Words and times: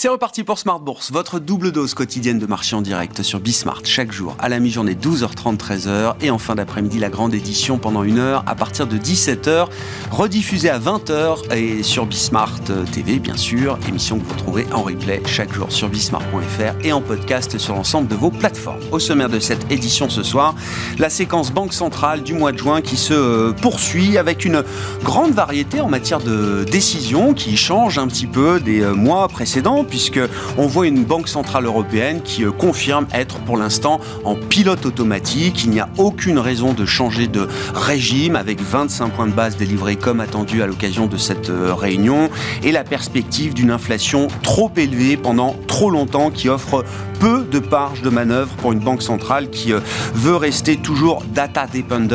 C'est 0.00 0.06
reparti 0.06 0.44
pour 0.44 0.60
Smart 0.60 0.78
Bourse, 0.78 1.10
votre 1.10 1.40
double 1.40 1.72
dose 1.72 1.92
quotidienne 1.92 2.38
de 2.38 2.46
marché 2.46 2.76
en 2.76 2.82
direct 2.82 3.24
sur 3.24 3.40
Bismart 3.40 3.80
chaque 3.82 4.12
jour 4.12 4.36
à 4.38 4.48
la 4.48 4.60
mi-journée 4.60 4.94
12h30 4.94 5.56
13h 5.56 6.14
et 6.20 6.30
en 6.30 6.38
fin 6.38 6.54
d'après-midi 6.54 7.00
la 7.00 7.08
grande 7.08 7.34
édition 7.34 7.78
pendant 7.78 8.04
une 8.04 8.20
heure 8.20 8.44
à 8.46 8.54
partir 8.54 8.86
de 8.86 8.96
17h 8.96 9.66
rediffusée 10.12 10.70
à 10.70 10.78
20h 10.78 11.52
et 11.52 11.82
sur 11.82 12.06
Bismart 12.06 12.60
TV 12.92 13.18
bien 13.18 13.36
sûr, 13.36 13.76
émission 13.88 14.20
que 14.20 14.24
vous 14.26 14.34
retrouvez 14.34 14.66
en 14.72 14.84
replay 14.84 15.20
chaque 15.26 15.52
jour 15.52 15.72
sur 15.72 15.88
bismart.fr 15.88 16.86
et 16.86 16.92
en 16.92 17.00
podcast 17.00 17.58
sur 17.58 17.74
l'ensemble 17.74 18.06
de 18.06 18.14
vos 18.14 18.30
plateformes. 18.30 18.78
Au 18.92 19.00
sommaire 19.00 19.28
de 19.28 19.40
cette 19.40 19.68
édition 19.68 20.08
ce 20.08 20.22
soir, 20.22 20.54
la 21.00 21.10
séquence 21.10 21.50
Banque 21.50 21.72
centrale 21.72 22.22
du 22.22 22.34
mois 22.34 22.52
de 22.52 22.58
juin 22.58 22.82
qui 22.82 22.96
se 22.96 23.50
poursuit 23.50 24.16
avec 24.16 24.44
une 24.44 24.62
grande 25.02 25.32
variété 25.32 25.80
en 25.80 25.88
matière 25.88 26.20
de 26.20 26.62
décisions 26.70 27.34
qui 27.34 27.56
change 27.56 27.98
un 27.98 28.06
petit 28.06 28.28
peu 28.28 28.60
des 28.60 28.82
mois 28.82 29.26
précédents 29.26 29.86
puisque 29.88 30.20
on 30.56 30.66
voit 30.66 30.86
une 30.86 31.04
banque 31.04 31.28
centrale 31.28 31.66
européenne 31.66 32.20
qui 32.22 32.44
euh, 32.44 32.50
confirme 32.50 33.06
être 33.12 33.38
pour 33.40 33.56
l'instant 33.56 34.00
en 34.24 34.34
pilote 34.34 34.86
automatique. 34.86 35.64
Il 35.64 35.70
n'y 35.70 35.80
a 35.80 35.88
aucune 35.98 36.38
raison 36.38 36.72
de 36.72 36.84
changer 36.84 37.26
de 37.26 37.48
régime 37.74 38.36
avec 38.36 38.60
25 38.60 39.08
points 39.10 39.26
de 39.26 39.32
base 39.32 39.56
délivrés 39.56 39.96
comme 39.96 40.20
attendu 40.20 40.62
à 40.62 40.66
l'occasion 40.66 41.06
de 41.06 41.16
cette 41.16 41.50
euh, 41.50 41.74
réunion 41.74 42.30
et 42.62 42.72
la 42.72 42.84
perspective 42.84 43.54
d'une 43.54 43.70
inflation 43.70 44.28
trop 44.42 44.70
élevée 44.76 45.16
pendant 45.16 45.56
trop 45.66 45.90
longtemps 45.90 46.30
qui 46.30 46.48
offre 46.48 46.84
peu 47.20 47.44
de 47.50 47.58
marge 47.58 48.02
de 48.02 48.10
manœuvre 48.10 48.54
pour 48.56 48.72
une 48.72 48.78
banque 48.78 49.02
centrale 49.02 49.50
qui 49.50 49.72
euh, 49.72 49.80
veut 50.14 50.36
rester 50.36 50.76
toujours 50.76 51.22
data 51.34 51.66
dependent. 51.66 52.08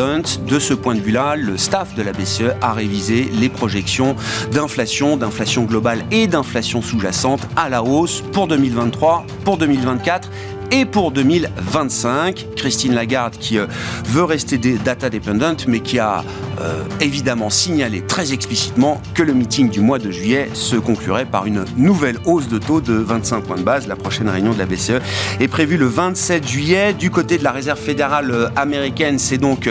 De 0.47 0.59
ce 0.59 0.73
point 0.73 0.95
de 0.95 0.99
vue-là, 1.01 1.35
le 1.35 1.57
staff 1.57 1.93
de 1.95 2.01
la 2.01 2.13
BCE 2.13 2.55
a 2.61 2.73
révisé 2.73 3.29
les 3.33 3.49
projections 3.49 4.15
d'inflation, 4.51 5.17
d'inflation 5.17 5.63
globale 5.63 6.03
et 6.11 6.27
d'inflation 6.27 6.81
sous-jacente 6.81 7.41
à 7.63 7.69
la 7.69 7.81
hausse 7.81 8.21
pour 8.33 8.47
2023, 8.47 9.25
pour 9.45 9.57
2024 9.57 10.29
et 10.71 10.85
pour 10.85 11.11
2025. 11.11 12.47
Christine 12.55 12.93
Lagarde 12.93 13.35
qui 13.37 13.57
euh, 13.57 13.65
veut 14.05 14.23
rester 14.23 14.57
data 14.57 15.09
dependent 15.09 15.63
mais 15.67 15.79
qui 15.79 15.99
a 15.99 16.23
euh, 16.61 16.83
évidemment 17.01 17.49
signalé 17.49 18.01
très 18.01 18.31
explicitement 18.31 19.01
que 19.13 19.23
le 19.23 19.33
meeting 19.33 19.69
du 19.69 19.81
mois 19.81 19.99
de 19.99 20.11
juillet 20.11 20.49
se 20.53 20.75
conclurait 20.75 21.25
par 21.25 21.45
une 21.45 21.65
nouvelle 21.75 22.17
hausse 22.25 22.47
de 22.47 22.57
taux 22.57 22.79
de 22.79 22.93
25 22.93 23.41
points 23.41 23.57
de 23.57 23.63
base. 23.63 23.87
La 23.87 23.95
prochaine 23.95 24.29
réunion 24.29 24.53
de 24.53 24.59
la 24.59 24.65
BCE 24.65 25.01
est 25.39 25.47
prévue 25.47 25.77
le 25.77 25.87
27 25.87 26.47
juillet. 26.47 26.93
Du 26.93 27.09
côté 27.09 27.37
de 27.37 27.43
la 27.43 27.51
réserve 27.51 27.79
fédérale 27.79 28.31
euh, 28.31 28.49
américaine, 28.55 29.19
c'est 29.19 29.37
donc 29.37 29.69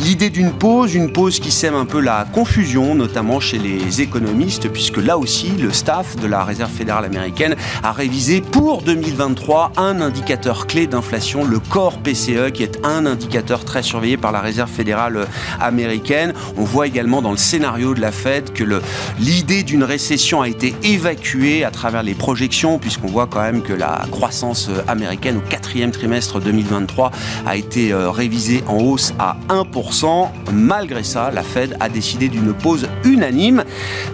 l'idée 0.00 0.30
d'une 0.30 0.52
pause, 0.52 0.94
une 0.94 1.12
pause 1.12 1.40
qui 1.40 1.50
sème 1.50 1.74
un 1.74 1.86
peu 1.86 2.00
la 2.00 2.26
confusion, 2.32 2.94
notamment 2.94 3.40
chez 3.40 3.58
les 3.58 4.00
économistes, 4.00 4.68
puisque 4.68 4.98
là 4.98 5.18
aussi, 5.18 5.48
le 5.58 5.72
staff 5.72 6.16
de 6.16 6.26
la 6.26 6.44
réserve 6.44 6.70
fédérale 6.70 7.06
américaine 7.06 7.56
a 7.82 7.92
révisé 7.92 8.40
pour 8.40 8.82
2023 8.82 9.72
un 9.76 10.00
indicateur 10.00 10.27
clé 10.66 10.86
d'inflation, 10.86 11.44
le 11.44 11.58
corps 11.58 11.98
PCE, 11.98 12.50
qui 12.52 12.62
est 12.62 12.84
un 12.84 13.06
indicateur 13.06 13.64
très 13.64 13.82
surveillé 13.82 14.16
par 14.16 14.32
la 14.32 14.40
Réserve 14.40 14.70
fédérale 14.70 15.26
américaine. 15.60 16.34
On 16.56 16.64
voit 16.64 16.86
également 16.86 17.22
dans 17.22 17.30
le 17.30 17.36
scénario 17.36 17.94
de 17.94 18.00
la 18.00 18.12
Fed 18.12 18.52
que 18.52 18.64
l'idée 19.18 19.62
d'une 19.62 19.84
récession 19.84 20.42
a 20.42 20.48
été 20.48 20.74
évacuée 20.82 21.64
à 21.64 21.70
travers 21.70 22.02
les 22.02 22.14
projections, 22.14 22.78
puisqu'on 22.78 23.06
voit 23.06 23.26
quand 23.26 23.40
même 23.40 23.62
que 23.62 23.72
la 23.72 24.02
croissance 24.10 24.70
américaine 24.86 25.38
au 25.38 25.48
quatrième 25.48 25.90
trimestre 25.90 26.40
2023 26.40 27.10
a 27.46 27.56
été 27.56 27.92
euh, 27.92 28.10
révisée 28.10 28.62
en 28.66 28.76
hausse 28.76 29.14
à 29.18 29.36
1%. 29.48 30.28
Malgré 30.52 31.02
ça, 31.02 31.30
la 31.32 31.42
Fed 31.42 31.76
a 31.80 31.88
décidé 31.88 32.28
d'une 32.28 32.52
pause 32.52 32.88
unanime, 33.04 33.64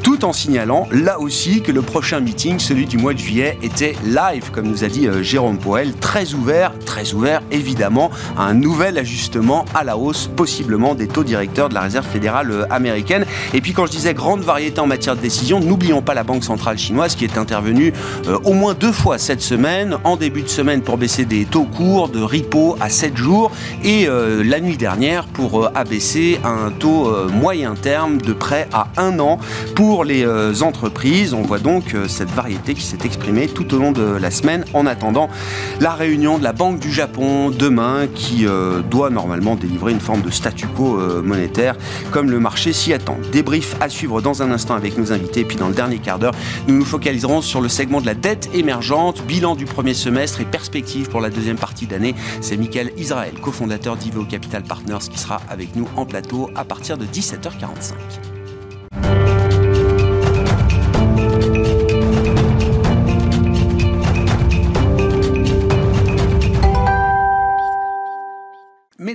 tout 0.03 0.25
en 0.25 0.33
signalant 0.33 0.87
là 0.93 1.19
aussi 1.19 1.63
que 1.63 1.73
le 1.73 1.83
prochain 1.83 2.21
meeting, 2.21 2.59
celui 2.59 2.87
du 2.87 2.99
mois 2.99 3.15
de 3.15 3.19
juillet, 3.19 3.59
était 3.63 3.97
live, 4.05 4.51
comme 4.53 4.69
nous 4.69 4.85
a 4.85 4.89
dit 4.89 5.07
euh, 5.07 5.23
Jérôme 5.23 5.59
Poel, 5.59 5.93
très 6.05 6.35
ouvert, 6.35 6.73
très 6.85 7.15
ouvert 7.15 7.41
évidemment 7.51 8.11
à 8.37 8.43
un 8.43 8.53
nouvel 8.53 8.99
ajustement 8.99 9.65
à 9.75 9.85
la 9.85 9.97
hausse 9.97 10.29
possiblement 10.37 10.95
des 10.95 11.09
taux 11.09 11.25
directeurs 11.25 11.71
de 11.71 11.75
la 11.75 11.81
Réserve 11.81 12.07
fédérale 12.07 12.51
euh, 12.51 12.67
américaine. 12.69 13.25
Et 13.55 13.63
puis 13.63 13.73
quand 13.73 13.87
je 13.87 13.93
disais 13.93 14.13
grande 14.13 14.43
variété 14.43 14.81
en 14.81 14.87
matière 14.87 15.17
de 15.17 15.23
décision, 15.23 15.61
n'oublions 15.61 16.03
pas 16.03 16.13
la 16.13 16.23
Banque 16.23 16.45
centrale 16.45 16.77
chinoise 16.77 17.15
qui 17.15 17.25
est 17.25 17.39
intervenue 17.39 17.95
euh, 18.29 18.39
au 18.45 18.53
moins 18.53 18.75
deux 18.75 18.93
fois 18.93 19.17
cette 19.17 19.41
semaine, 19.41 19.97
en 20.05 20.17
début 20.17 20.43
de 20.43 20.49
semaine 20.49 20.83
pour 20.83 20.99
baisser 20.99 21.25
des 21.25 21.47
taux 21.47 21.65
courts 21.65 22.11
de 22.11 22.21
repo 22.21 22.77
à 22.83 22.91
7 22.91 23.17
jours 23.17 23.51
et 23.83 24.07
euh, 24.07 24.45
la 24.45 24.61
nuit 24.61 24.77
dernière 24.77 25.25
pour 25.25 25.71
abaisser 25.75 26.39
un 26.45 26.71
taux 26.71 27.11
moyen 27.33 27.75
terme 27.77 28.21
de 28.21 28.35
prêt 28.35 28.69
à 28.75 28.89
un 28.99 29.19
an 29.21 29.39
pour 29.75 30.05
les 30.05 30.27
entreprises. 30.63 31.33
On 31.33 31.43
voit 31.43 31.59
donc 31.59 31.97
cette 32.09 32.31
variété 32.31 32.75
qui 32.75 32.83
s'est 32.83 32.99
exprimée 33.05 33.49
tout 33.49 33.73
au 33.75 33.79
long 33.79 33.93
de 33.93 34.03
la 34.03 34.31
semaine 34.31 34.65
en 34.75 34.85
attendant 34.87 35.31
la 35.81 35.94
réunion 35.95 36.39
de 36.39 36.45
la 36.45 36.53
Banque 36.53 36.79
du 36.79 36.93
Japon 36.93 37.51
demain 37.51 38.07
qui 38.15 38.47
euh, 38.47 38.83
doit 38.83 39.11
normalement 39.11 39.57
délivrer 39.57 39.93
une 39.93 40.01
forme 40.01 40.23
de 40.23 40.31
statu 40.31 40.67
quo 40.67 40.99
euh, 40.99 41.23
monétaire 41.23 41.77
comme 42.11 42.31
le 42.31 42.41
marché 42.41 42.73
s'y 42.73 42.93
attend. 42.93 43.19
Débrief 43.33 43.77
à 43.81 43.89
suivre 43.89 44.21
dans 44.21 44.43
un 44.43 44.51
instant 44.51 44.75
avec 44.75 44.99
nos 44.99 45.13
invités. 45.13 45.45
Puis 45.45 45.57
dans 45.57 45.69
le 45.69 45.75
dernier 45.75 45.99
quart 45.99 46.19
d'heure, 46.19 46.35
nous 46.69 46.77
nous 46.77 46.85
focaliserons 46.85 47.43
sur 47.43 47.61
le 47.61 47.69
segment 47.69 48.01
de 48.01 48.07
la 48.07 48.15
dette 48.15 48.51
émergente, 48.55 49.25
bilan 49.27 49.55
du 49.55 49.65
premier 49.65 49.95
semestre 49.95 50.41
et 50.41 50.45
perspective 50.45 51.09
pour 51.09 51.21
la 51.21 51.31
deuxième 51.31 51.59
partie 51.59 51.87
d'année. 51.87 52.15
C'est 52.41 52.57
Michael 52.57 52.93
Israël, 52.97 53.35
cofondateur 53.41 53.97
d'Ivo 53.97 54.25
Capital 54.25 54.63
Partners, 54.63 55.09
qui 55.11 55.19
sera 55.19 55.41
avec 55.49 55.77
nous 55.77 55.89
en 55.97 56.07
plateau 56.07 56.51
à 56.55 56.65
partir 56.65 56.99
de 56.99 57.07
17h45. 57.07 58.34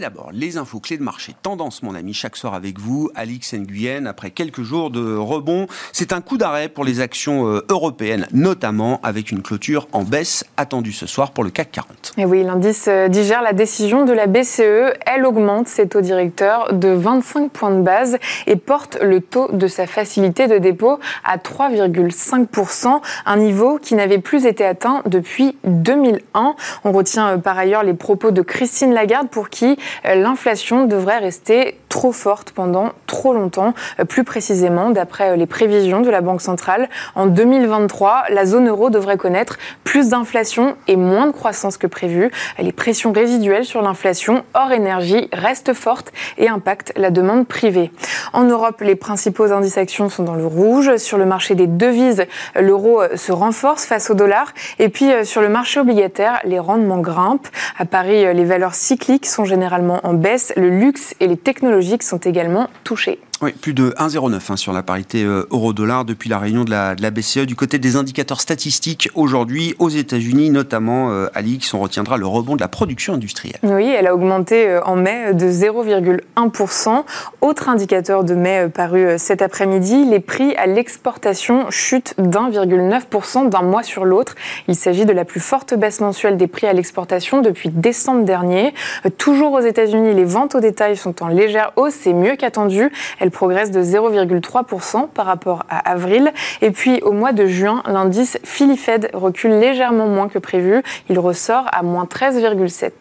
D'abord, 0.09 0.31
les 0.34 0.58
infos 0.58 0.80
clés 0.80 0.97
de 0.97 1.03
marché. 1.03 1.36
Tendance, 1.44 1.84
mon 1.84 1.94
ami, 1.94 2.16
chaque 2.16 2.36
soir 2.36 2.56
avec 2.56 2.80
vous, 2.80 3.12
Alix 3.14 3.53
Nguyen. 3.53 4.08
Après 4.08 4.31
quelques 4.31 4.64
jours 4.64 4.90
de 4.90 5.16
rebond, 5.16 5.68
c'est 5.92 6.14
un 6.14 6.22
coup 6.22 6.38
d'arrêt 6.40 6.68
pour 6.68 6.84
les 6.84 7.00
actions 7.00 7.47
euh, 7.47 7.66
européennes, 7.70 8.28
notamment 8.31 9.00
avec 9.03 9.31
une 9.31 9.44
clôture 9.44 9.88
en 9.92 10.03
baisse 10.03 10.46
attendue 10.58 10.94
ce 10.94 11.06
soir 11.06 11.31
pour 11.31 11.44
le 11.44 11.52
CAC 11.52 11.72
40. 11.74 12.14
Et 12.18 12.25
oui, 12.25 12.44
l'indice 12.44 12.86
euh, 12.88 13.08
digère 13.08 13.44
la 13.44 13.53
décision 13.53 14.03
de 14.03 14.12
la 14.12 14.25
BCE. 14.25 14.96
Elle 15.06 15.25
augmente 15.25 15.68
ses 15.68 15.88
taux 15.88 16.02
directeurs 16.02 16.74
de 16.74 16.90
25 16.90 17.52
points 17.52 17.72
de 17.72 17.84
base 17.84 18.18
et 18.48 18.56
porte 18.56 18.98
le 19.02 19.22
taux 19.22 19.50
de 19.52 19.68
sa 19.68 19.86
facilité 19.86 20.48
de 20.48 20.58
dépôt 20.58 21.00
à 21.24 21.38
3,5%, 21.38 23.00
un 23.28 23.38
niveau 23.38 23.78
qui 23.78 23.94
n'avait 23.94 24.18
plus 24.18 24.48
été 24.48 24.66
atteint 24.66 25.03
depuis 25.06 25.56
2001. 25.66 26.56
On 26.84 26.92
retient 26.94 27.28
euh, 27.28 27.38
par 27.38 27.59
ailleurs 27.59 27.84
les 27.84 27.94
propos 27.94 28.31
de 28.31 28.42
Christine 28.42 28.92
Lagarde 28.92 29.30
pour 29.30 29.50
qui 29.50 29.78
l'inflation 30.04 30.86
devrait 30.86 31.20
rester 31.20 31.80
trop 31.90 32.12
forte 32.12 32.52
pendant 32.52 32.92
trop 33.08 33.34
longtemps. 33.34 33.74
Euh, 34.00 34.06
plus 34.06 34.24
précisément, 34.24 34.92
d'après 34.92 35.32
euh, 35.32 35.36
les 35.36 35.48
prévisions 35.48 36.02
de 36.02 36.10
la 36.10 36.22
Banque 36.22 36.42
centrale, 36.42 36.88
en 37.16 37.26
2023, 37.26 38.26
la 38.30 38.46
zone 38.46 38.70
euro 38.70 38.90
devrait 38.90 39.18
connaître 39.18 39.58
plus 39.84 40.10
d'inflation 40.10 40.76
et 40.88 40.96
moins 40.96 41.28
de 41.28 41.32
croissance 41.32 41.78
que 41.78 41.88
prévu. 41.88 42.32
Les 42.60 42.72
pressions 42.72 43.12
résiduelles 43.12 43.66
sur 43.66 43.82
l'inflation 43.82 44.44
hors 44.54 44.72
énergie 44.72 45.28
restent 45.34 45.74
fortes 45.74 46.14
et 46.38 46.48
impactent 46.48 46.94
la 46.96 47.10
demande 47.10 47.48
privée. 47.48 47.92
En 48.34 48.44
Europe, 48.44 48.81
les 48.81 48.96
principaux 48.96 49.52
indices 49.52 49.78
actions 49.78 50.10
sont 50.10 50.24
dans 50.24 50.36
le 50.36 50.46
rouge. 50.46 50.98
Sur 50.98 51.18
le 51.18 51.26
marché 51.26 51.56
des 51.56 51.68
devises, 51.68 52.26
l'euro 52.56 53.02
se 53.16 53.31
renforce 53.31 53.86
face 53.86 54.10
au 54.10 54.14
dollar. 54.14 54.54
Et 54.78 54.90
puis 54.90 55.10
sur 55.24 55.42
le 55.42 55.50
marché 55.50 55.80
obligataire, 55.80 56.40
les 56.44 56.60
rendements 56.60 57.00
grimpent. 57.00 57.48
À 57.78 57.86
Paris, 57.86 58.34
les 58.34 58.46
valeurs 58.46 58.76
cycliques 58.76 59.26
sont 59.26 59.46
généralement 59.46 59.88
en 59.89 60.13
baisse. 60.13 60.53
Le 60.55 60.69
luxe 60.69 61.16
et 61.19 61.27
les 61.27 61.38
technologiques 61.38 62.03
sont 62.03 62.17
également 62.17 62.69
touchés. 62.83 63.19
Oui, 63.41 63.53
plus 63.53 63.74
de 63.74 63.91
1,09 63.91 64.51
hein, 64.51 64.57
sur 64.57 64.74
la 64.74 64.83
parité 64.83 65.24
euh, 65.24 65.47
euro-dollar 65.51 66.03
depuis 66.03 66.30
la 66.30 66.39
réunion 66.39 66.65
de 66.65 66.71
la, 66.71 66.95
BCE. 66.95 67.45
Du 67.45 67.56
côté 67.56 67.80
des 67.80 67.95
indicateurs 67.95 68.41
statistiques, 68.41 69.09
aujourd'hui, 69.15 69.75
aux 69.80 69.88
États-Unis, 69.88 70.50
notamment, 70.50 71.12
euh, 71.12 71.27
Alix, 71.33 71.74
on 71.74 71.80
retiendra 71.80 72.18
le 72.18 72.27
rebond 72.27 72.57
de 72.57 72.62
la 72.62 72.68
production 72.68 73.13
industrielle. 73.13 73.59
Oui, 73.63 73.88
elle 73.88 74.07
a 74.07 74.13
augmenté 74.13 74.68
euh, 74.68 74.83
en 74.83 74.97
mai 74.97 75.33
de 75.33 75.45
0,1%. 75.50 77.03
Autre 77.39 77.69
indicateur 77.69 78.25
de 78.25 78.33
mai 78.33 78.68
paru 78.68 79.18
cet 79.18 79.42
après-midi, 79.42 80.03
les 80.03 80.19
prix 80.19 80.53
à 80.57 80.65
l'exportation 80.65 81.71
chutent 81.71 82.15
d'1,9% 82.18 83.47
d'un 83.47 83.62
mois 83.62 83.83
sur 83.83 84.03
l'autre. 84.03 84.35
Il 84.68 84.75
s'agit 84.75 85.06
de 85.06 85.13
la 85.13 85.24
plus 85.24 85.39
forte 85.39 85.74
baisse 85.74 86.01
mensuelle 86.01 86.35
des 86.35 86.47
prix 86.47 86.68
à 86.68 86.74
l'exportation 86.74 87.42
depuis 87.42 87.69
décembre 87.69 88.25
dernier. 88.25 88.74
Toujours 89.18 89.53
aux 89.53 89.62
États-Unis, 89.62 90.13
les 90.13 90.25
ventes 90.25 90.56
au 90.56 90.59
détail 90.59 90.97
sont 90.97 91.24
en 91.24 91.30
légère 91.30 91.71
hausse, 91.77 91.94
c'est 91.94 92.13
mieux 92.13 92.35
qu'attendu 92.35 92.92
progresse 93.30 93.72
de 93.72 93.81
0,3% 93.81 95.10
par 95.10 95.26
rapport 95.26 95.66
à 95.70 95.90
avril. 95.90 96.31
Et 96.62 96.72
puis 96.72 97.02
au 97.02 97.12
mois 97.12 97.34
de 97.34 97.46
juin, 97.46 97.84
l'indice 97.86 98.38
Philly-Fed 98.44 99.12
recule 99.14 99.60
légèrement 99.60 100.08
moins 100.08 100.30
que 100.30 100.40
prévu. 100.40 100.81
Il 101.10 101.20
ressort 101.20 101.66
à 101.72 101.84
moins 101.84 102.06
13,7%. 102.06 102.92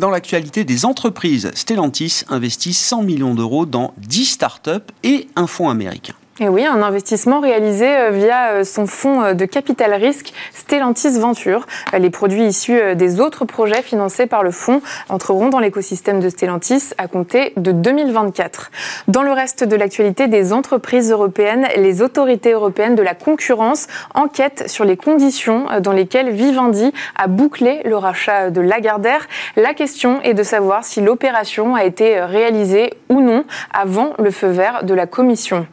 Dans 0.00 0.10
l'actualité 0.10 0.64
des 0.64 0.86
entreprises, 0.86 1.52
Stellantis 1.54 2.24
investit 2.28 2.74
100 2.74 3.02
millions 3.02 3.34
d'euros 3.34 3.64
dans 3.64 3.94
10 3.98 4.24
startups 4.24 4.92
et 5.04 5.28
un 5.36 5.46
fonds 5.46 5.70
américain. 5.70 6.14
Et 6.40 6.48
oui, 6.48 6.66
un 6.66 6.82
investissement 6.82 7.38
réalisé 7.38 7.86
euh, 7.86 8.10
via 8.10 8.48
euh, 8.48 8.64
son 8.64 8.88
fonds 8.88 9.22
euh, 9.22 9.34
de 9.34 9.44
capital 9.44 9.94
risque 9.94 10.32
Stellantis 10.52 11.16
Venture. 11.20 11.64
Les 11.96 12.10
produits 12.10 12.46
issus 12.46 12.96
des 12.96 13.20
autres 13.20 13.44
projets 13.44 13.82
financés 13.82 14.26
par 14.26 14.42
le 14.42 14.50
fonds 14.50 14.82
entreront 15.08 15.48
dans 15.48 15.60
l'écosystème 15.60 16.18
de 16.18 16.28
Stellantis 16.28 16.90
à 16.98 17.06
compter 17.06 17.52
de 17.56 17.70
2024. 17.70 18.72
Dans 19.06 19.22
le 19.22 19.30
reste 19.30 19.62
de 19.62 19.76
l'actualité 19.76 20.26
des 20.26 20.52
entreprises 20.52 21.12
européennes, 21.12 21.68
les 21.76 22.02
autorités 22.02 22.50
européennes 22.50 22.96
de 22.96 23.02
la 23.02 23.14
concurrence 23.14 23.86
enquêtent 24.14 24.68
sur 24.68 24.84
les 24.84 24.96
conditions 24.96 25.66
dans 25.80 25.92
lesquelles 25.92 26.30
Vivendi 26.30 26.92
a 27.14 27.28
bouclé 27.28 27.82
le 27.84 27.96
rachat 27.96 28.50
de 28.50 28.60
Lagardère. 28.60 29.28
La 29.56 29.72
question 29.72 30.20
est 30.22 30.34
de 30.34 30.42
savoir 30.42 30.84
si 30.84 31.00
l'opération 31.00 31.76
a 31.76 31.84
été 31.84 32.20
réalisée 32.20 32.94
ou 33.08 33.20
non 33.20 33.44
avant 33.72 34.14
le 34.18 34.32
feu 34.32 34.48
vert 34.48 34.82
de 34.82 34.94
la 34.94 35.06
Commission. 35.06 35.66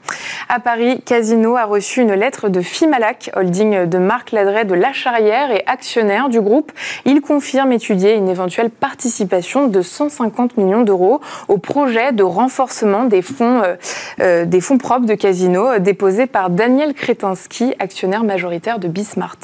À 0.53 0.59
Paris, 0.59 0.99
Casino 1.05 1.55
a 1.55 1.63
reçu 1.63 2.01
une 2.01 2.11
lettre 2.11 2.49
de 2.49 2.59
Fimalac, 2.59 3.31
holding 3.37 3.85
de 3.85 3.97
Marc 3.97 4.33
Ladret 4.33 4.65
de 4.65 4.73
La 4.73 4.91
Charrière 4.91 5.49
et 5.49 5.63
actionnaire 5.65 6.27
du 6.27 6.41
groupe. 6.41 6.73
Il 7.05 7.21
confirme 7.21 7.71
étudier 7.71 8.15
une 8.15 8.27
éventuelle 8.27 8.69
participation 8.69 9.69
de 9.69 9.81
150 9.81 10.57
millions 10.57 10.81
d'euros 10.81 11.21
au 11.47 11.57
projet 11.57 12.11
de 12.11 12.23
renforcement 12.23 13.05
des 13.05 13.21
fonds, 13.21 13.61
euh, 13.63 13.75
euh, 14.19 14.77
propres 14.77 15.05
de 15.05 15.13
Casino 15.13 15.69
euh, 15.69 15.79
déposé 15.79 16.25
par 16.27 16.49
Daniel 16.49 16.95
Kretinsky, 16.95 17.73
actionnaire 17.79 18.25
majoritaire 18.25 18.77
de 18.77 18.89
Bismart. 18.89 19.37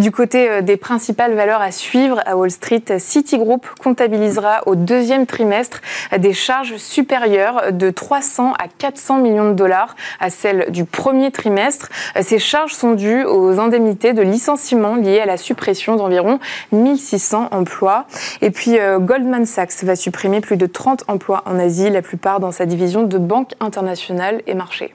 Du 0.00 0.10
côté 0.10 0.62
des 0.62 0.76
principales 0.76 1.34
valeurs 1.34 1.60
à 1.60 1.70
suivre 1.70 2.20
à 2.26 2.36
Wall 2.36 2.50
Street, 2.50 2.82
Citigroup 2.98 3.66
comptabilisera 3.80 4.62
au 4.66 4.74
deuxième 4.74 5.26
trimestre 5.26 5.80
des 6.16 6.32
charges 6.32 6.76
supérieures 6.76 7.72
de 7.72 7.90
300 7.90 8.54
à 8.54 8.66
400 8.78 9.18
millions 9.18 9.50
de 9.50 9.54
dollars 9.54 9.94
à 10.18 10.30
celle 10.40 10.70
du 10.70 10.84
premier 10.84 11.30
trimestre. 11.30 11.88
Ces 12.22 12.38
charges 12.38 12.72
sont 12.72 12.92
dues 12.92 13.24
aux 13.24 13.60
indemnités 13.60 14.12
de 14.12 14.22
licenciement 14.22 14.96
liées 14.96 15.20
à 15.20 15.26
la 15.26 15.36
suppression 15.36 15.96
d'environ 15.96 16.38
1600 16.72 17.48
emplois. 17.50 18.06
Et 18.40 18.50
puis 18.50 18.78
euh, 18.78 18.98
Goldman 18.98 19.44
Sachs 19.44 19.84
va 19.84 19.96
supprimer 19.96 20.40
plus 20.40 20.56
de 20.56 20.66
30 20.66 21.04
emplois 21.08 21.42
en 21.46 21.58
Asie, 21.58 21.90
la 21.90 22.02
plupart 22.02 22.40
dans 22.40 22.52
sa 22.52 22.66
division 22.66 23.02
de 23.02 23.18
banque 23.18 23.52
internationale 23.60 24.42
et 24.46 24.54
marché. 24.54 24.94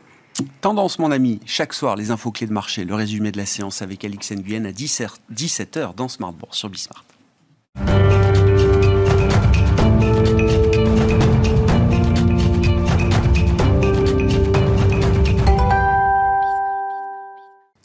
Tendance, 0.61 0.99
mon 0.99 1.11
ami, 1.11 1.39
chaque 1.45 1.73
soir, 1.73 1.95
les 1.95 2.11
infos 2.11 2.31
clés 2.31 2.47
de 2.47 2.53
marché, 2.53 2.83
le 2.83 2.95
résumé 2.95 3.31
de 3.31 3.37
la 3.37 3.45
séance 3.45 3.81
avec 3.81 4.03
Alix 4.03 4.31
Nguyen 4.31 4.65
à 4.65 4.71
17h 4.71 5.95
dans 5.95 6.07
Smart 6.07 6.33
Bourse 6.33 6.57
sur 6.57 6.69
Bismart. 6.69 7.05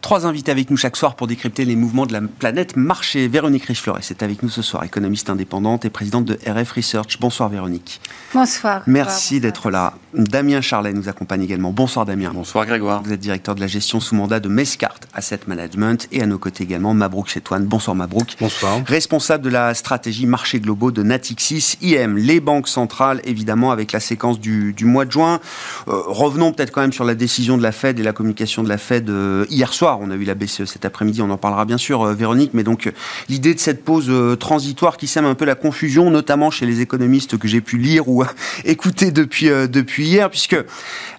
Trois 0.00 0.26
invités 0.26 0.50
avec 0.50 0.70
nous 0.70 0.78
chaque 0.78 0.96
soir 0.96 1.14
pour 1.14 1.26
décrypter 1.26 1.66
les 1.66 1.76
mouvements 1.76 2.06
de 2.06 2.12
la 2.12 2.22
planète 2.22 2.76
marché. 2.76 3.28
Véronique 3.28 3.64
Richefleuret 3.66 4.00
est 4.08 4.22
avec 4.22 4.42
nous 4.42 4.48
ce 4.48 4.62
soir, 4.62 4.82
économiste 4.82 5.28
indépendante 5.28 5.84
et 5.84 5.90
présidente 5.90 6.24
de 6.24 6.38
RF 6.46 6.72
Research. 6.72 7.18
Bonsoir 7.20 7.50
Véronique. 7.50 8.00
Bonsoir. 8.32 8.82
Merci 8.86 9.40
d'être 9.40 9.70
là. 9.70 9.92
Damien 10.14 10.62
Charlet 10.62 10.94
nous 10.94 11.08
accompagne 11.08 11.42
également. 11.42 11.70
Bonsoir 11.70 12.06
Damien. 12.06 12.32
Bonsoir 12.34 12.64
Grégoire. 12.64 13.02
Vous 13.02 13.12
êtes 13.12 13.20
directeur 13.20 13.54
de 13.54 13.60
la 13.60 13.66
gestion 13.66 14.00
sous 14.00 14.14
mandat 14.14 14.40
de 14.40 14.48
Mescart 14.48 14.98
Asset 15.12 15.40
Management 15.46 16.08
et 16.12 16.22
à 16.22 16.26
nos 16.26 16.38
côtés 16.38 16.64
également 16.64 16.94
Mabrouk 16.94 17.28
Chetouane. 17.28 17.66
Bonsoir 17.66 17.94
Mabrouk. 17.94 18.36
Bonsoir. 18.40 18.80
Responsable 18.86 19.44
de 19.44 19.50
la 19.50 19.74
stratégie 19.74 20.26
marché 20.26 20.60
globaux 20.60 20.92
de 20.92 21.02
Natixis 21.02 21.76
IM, 21.82 22.16
les 22.16 22.40
banques 22.40 22.68
centrales 22.68 23.20
évidemment 23.24 23.70
avec 23.70 23.92
la 23.92 24.00
séquence 24.00 24.40
du, 24.40 24.74
mois 24.82 25.04
de 25.04 25.12
juin. 25.12 25.40
Euh, 25.88 26.00
revenons 26.06 26.52
peut-être 26.52 26.72
quand 26.72 26.80
même 26.80 26.92
sur 26.92 27.04
la 27.04 27.14
décision 27.14 27.58
de 27.58 27.62
la 27.62 27.72
Fed 27.72 28.00
et 28.00 28.02
la 28.02 28.12
communication 28.12 28.62
de 28.62 28.68
la 28.68 28.78
Fed 28.78 29.10
euh, 29.10 29.44
hier 29.50 29.72
soir 29.74 29.89
on 30.00 30.10
a 30.10 30.14
eu 30.14 30.24
la 30.24 30.34
BCE 30.34 30.64
cet 30.64 30.84
après-midi, 30.84 31.22
on 31.22 31.30
en 31.30 31.36
parlera 31.36 31.64
bien 31.64 31.78
sûr, 31.78 32.02
euh, 32.02 32.14
Véronique, 32.14 32.52
mais 32.54 32.62
donc 32.62 32.86
euh, 32.86 32.92
l'idée 33.28 33.54
de 33.54 33.60
cette 33.60 33.84
pause 33.84 34.06
euh, 34.08 34.36
transitoire 34.36 34.96
qui 34.96 35.06
sème 35.06 35.24
un 35.24 35.34
peu 35.34 35.44
la 35.44 35.54
confusion, 35.54 36.10
notamment 36.10 36.50
chez 36.50 36.66
les 36.66 36.80
économistes 36.80 37.38
que 37.38 37.48
j'ai 37.48 37.60
pu 37.60 37.78
lire 37.78 38.08
ou 38.08 38.24
écouter 38.64 39.10
depuis, 39.10 39.48
depuis 39.48 40.06
hier, 40.06 40.30
puisque 40.30 40.56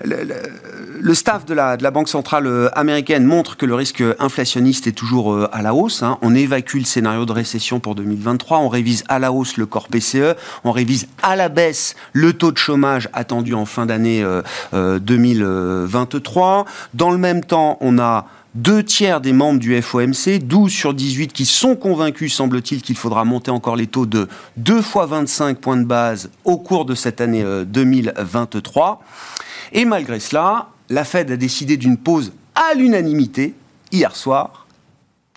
le, 0.03 1.13
staff 1.13 1.45
de 1.45 1.53
la, 1.53 1.77
de 1.77 1.83
la, 1.83 1.91
Banque 1.91 2.09
centrale 2.09 2.71
américaine 2.73 3.25
montre 3.25 3.57
que 3.57 3.65
le 3.65 3.75
risque 3.75 4.01
inflationniste 4.19 4.87
est 4.87 4.93
toujours 4.93 5.47
à 5.51 5.61
la 5.61 5.73
hausse. 5.73 6.03
Hein. 6.03 6.17
On 6.21 6.33
évacue 6.33 6.77
le 6.77 6.85
scénario 6.85 7.25
de 7.25 7.33
récession 7.33 7.81
pour 7.81 7.95
2023, 7.95 8.59
on 8.59 8.69
révise 8.69 9.03
à 9.09 9.19
la 9.19 9.33
hausse 9.33 9.57
le 9.57 9.65
corps 9.65 9.89
PCE, 9.89 10.35
on 10.63 10.71
révise 10.71 11.07
à 11.21 11.35
la 11.35 11.49
baisse 11.49 11.95
le 12.13 12.31
taux 12.31 12.53
de 12.53 12.57
chômage 12.57 13.09
attendu 13.11 13.53
en 13.53 13.65
fin 13.65 13.85
d'année 13.85 14.25
2023. 14.73 16.65
Dans 16.93 17.11
le 17.11 17.17
même 17.17 17.43
temps, 17.43 17.77
on 17.81 17.99
a 17.99 18.27
deux 18.55 18.83
tiers 18.83 19.21
des 19.21 19.33
membres 19.33 19.59
du 19.59 19.81
FOMC, 19.81 20.39
12 20.41 20.71
sur 20.71 20.93
18, 20.93 21.31
qui 21.31 21.45
sont 21.45 21.75
convaincus, 21.75 22.33
semble-t-il, 22.33 22.81
qu'il 22.81 22.97
faudra 22.97 23.23
monter 23.23 23.51
encore 23.51 23.75
les 23.75 23.87
taux 23.87 24.05
de 24.05 24.27
2 24.57 24.81
fois 24.81 25.05
25 25.05 25.57
points 25.57 25.77
de 25.77 25.85
base 25.85 26.29
au 26.43 26.57
cours 26.57 26.85
de 26.85 26.95
cette 26.95 27.21
année 27.21 27.45
2023. 27.65 29.01
Euh, 29.01 29.79
Et 29.79 29.85
malgré 29.85 30.19
cela, 30.19 30.69
la 30.89 31.05
Fed 31.05 31.31
a 31.31 31.37
décidé 31.37 31.77
d'une 31.77 31.97
pause 31.97 32.33
à 32.55 32.73
l'unanimité 32.75 33.53
hier 33.91 34.15
soir, 34.15 34.67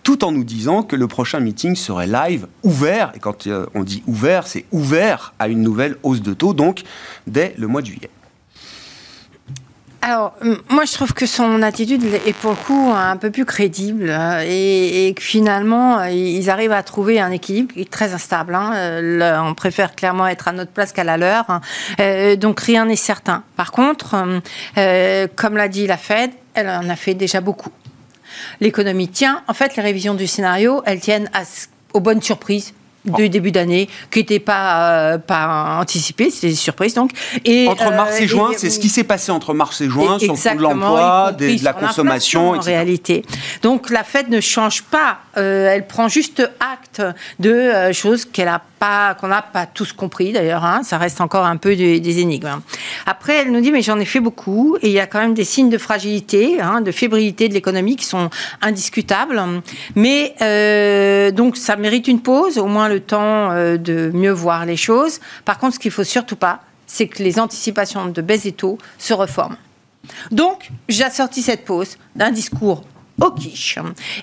tout 0.03 0.25
en 0.25 0.33
nous 0.33 0.45
disant 0.45 0.83
que 0.83 0.97
le 0.97 1.07
prochain 1.07 1.41
meeting 1.41 1.77
serait 1.77 2.09
live, 2.09 2.47
ouvert, 2.63 3.13
et 3.15 3.21
quand 3.21 3.47
euh, 3.47 3.67
on 3.75 3.85
dit 3.85 4.03
ouvert, 4.07 4.47
c'est 4.47 4.67
ouvert 4.73 5.35
à 5.39 5.49
une 5.49 5.63
nouvelle 5.63 5.97
hausse 6.03 6.21
de 6.21 6.35
taux, 6.35 6.53
donc 6.53 6.83
dès 7.27 7.55
le 7.57 7.69
mois 7.69 7.81
de 7.81 7.87
juillet. 7.87 8.11
Alors, 10.07 10.35
moi, 10.69 10.85
je 10.85 10.93
trouve 10.93 11.15
que 11.15 11.25
son 11.25 11.63
attitude 11.63 12.05
est 12.27 12.35
pour 12.35 12.51
le 12.51 12.57
coup 12.57 12.93
un 12.95 13.17
peu 13.17 13.31
plus 13.31 13.47
crédible 13.47 14.11
euh, 14.11 14.45
et, 14.47 15.15
que 15.15 15.23
finalement, 15.23 15.99
euh, 15.99 16.11
ils 16.11 16.51
arrivent 16.51 16.73
à 16.73 16.83
trouver 16.83 17.21
un 17.21 17.31
équilibre 17.31 17.73
qui 17.73 17.81
est 17.81 17.91
très 17.91 18.13
instable. 18.13 18.55
Hein. 18.55 18.73
Euh, 18.75 19.39
on 19.41 19.55
préfère 19.55 19.95
clairement 19.95 20.27
être 20.29 20.47
à 20.47 20.53
notre 20.53 20.73
place 20.73 20.93
qu'à 20.93 21.05
la 21.05 21.17
leur. 21.17 21.47
Hein. 21.49 21.63
donc, 22.37 22.61
rien 22.61 22.85
n'est 22.85 22.97
certain. 22.97 23.45
Par 23.57 23.73
contre, 23.73 24.15
comme 25.37 25.57
l'a 25.57 25.69
dit 25.69 25.87
la 25.87 25.97
Fed, 25.97 26.33
elle 26.53 26.69
en 26.69 26.91
a 26.91 26.97
fait 26.97 27.15
déjà 27.15 27.41
beaucoup. 27.41 27.73
L'économie 28.61 29.09
tient. 29.09 29.43
En 29.49 29.55
fait, 29.55 29.75
les 29.75 29.83
révisions 29.83 30.13
du 30.13 30.27
scénario, 30.27 30.83
elles 30.85 31.01
tiennent 31.01 31.31
aux 31.95 32.01
bonnes 32.01 32.21
surprises 32.21 32.75
du 33.05 33.29
début 33.29 33.53
d'année 33.53 33.89
qui 34.11 34.21
n'était 34.21 34.39
pas 34.39 35.13
euh, 35.13 35.19
pas 35.19 35.79
anticipé, 35.81 36.31
c'était 36.31 36.49
des 36.49 36.55
surprises 36.55 36.95
donc. 36.95 37.11
Et 37.45 37.69
entre 37.69 37.91
mars 37.93 38.21
et 38.21 38.25
euh, 38.25 38.27
juin, 38.27 38.51
c'est 38.57 38.71
ce 38.71 38.79
qui 38.79 38.89
s'est 38.89 39.05
passé 39.05 39.31
entre 39.31 39.55
mars 39.55 39.81
et 39.81 39.89
juin 39.89 40.19
sur 40.19 40.33
le 40.35 40.57
de 40.57 40.63
l'emploi, 40.63 41.33
de 41.33 41.65
la 41.65 41.73
consommation, 41.73 42.51
en 42.51 42.61
réalité. 42.61 43.25
Donc 43.63 43.91
la 43.91 44.05
Fed 44.05 44.29
ne 44.29 44.41
change 44.41 44.83
pas, 44.83 45.19
euh, 45.37 45.69
elle 45.69 45.87
prend 45.87 46.09
juste 46.09 46.49
acte 46.61 47.03
de 47.39 47.93
choses 47.93 48.25
qu'elle 48.25 48.49
a 48.49 48.63
qu'on 49.21 49.29
n'a 49.29 49.43
pas 49.43 49.67
tous 49.67 49.93
compris 49.93 50.33
d'ailleurs. 50.33 50.65
Hein, 50.65 50.83
ça 50.83 50.99
reste 50.99 51.21
encore 51.21 51.45
un 51.45 51.57
peu 51.57 51.77
des, 51.77 52.19
énigmes. 52.19 52.47
Hein. 52.47 52.63
Après, 53.07 53.39
elle 53.39 53.53
nous 53.53 53.61
dit 53.61 53.73
mais 53.73 53.83
j'en 53.83 53.99
ai 53.99 54.05
fait 54.05 54.21
beaucoup 54.21 54.77
et 54.83 54.89
il 54.89 54.93
y 54.93 55.01
a 55.01 55.07
quand 55.07 55.21
même 55.21 55.35
des 55.35 55.45
signes 55.45 55.71
de 55.71 55.79
fragilité, 55.79 56.61
hein, 56.61 56.81
de 56.81 56.93
fébrilité 56.93 57.49
de 57.49 57.55
l'économie 57.55 57.97
qui 57.97 58.05
sont 58.05 58.31
indiscutables. 58.63 59.43
Mais 59.95 60.35
donc 61.33 61.57
ça 61.57 61.77
mérite 61.77 62.09
une 62.09 62.21
pause, 62.21 62.59
au 62.59 62.67
moins 62.67 62.89
le 62.89 63.01
temps 63.01 63.51
euh, 63.51 63.77
de 63.77 64.11
mieux 64.15 64.31
voir 64.31 64.67
les 64.67 64.77
choses. 64.77 65.21
Par 65.45 65.59
contre, 65.59 65.75
ce 65.75 65.79
qu'il 65.79 65.91
faut 65.91 66.05
surtout 66.05 66.37
pas, 66.37 66.61
c'est 66.87 67.09
que 67.09 67.23
les 67.23 67.39
anticipations 67.39 68.07
de 68.07 68.23
baisse 68.23 68.45
des 68.45 68.53
taux 68.53 68.79
se 68.99 69.15
reforment. 69.15 69.57
Donc, 70.31 70.71
j'ai 70.89 71.05
assorti 71.05 71.43
cette 71.43 71.65
pause 71.65 71.97
d'un 72.15 72.31
discours 72.31 72.85
au 73.21 73.31
quiche. 73.31 73.79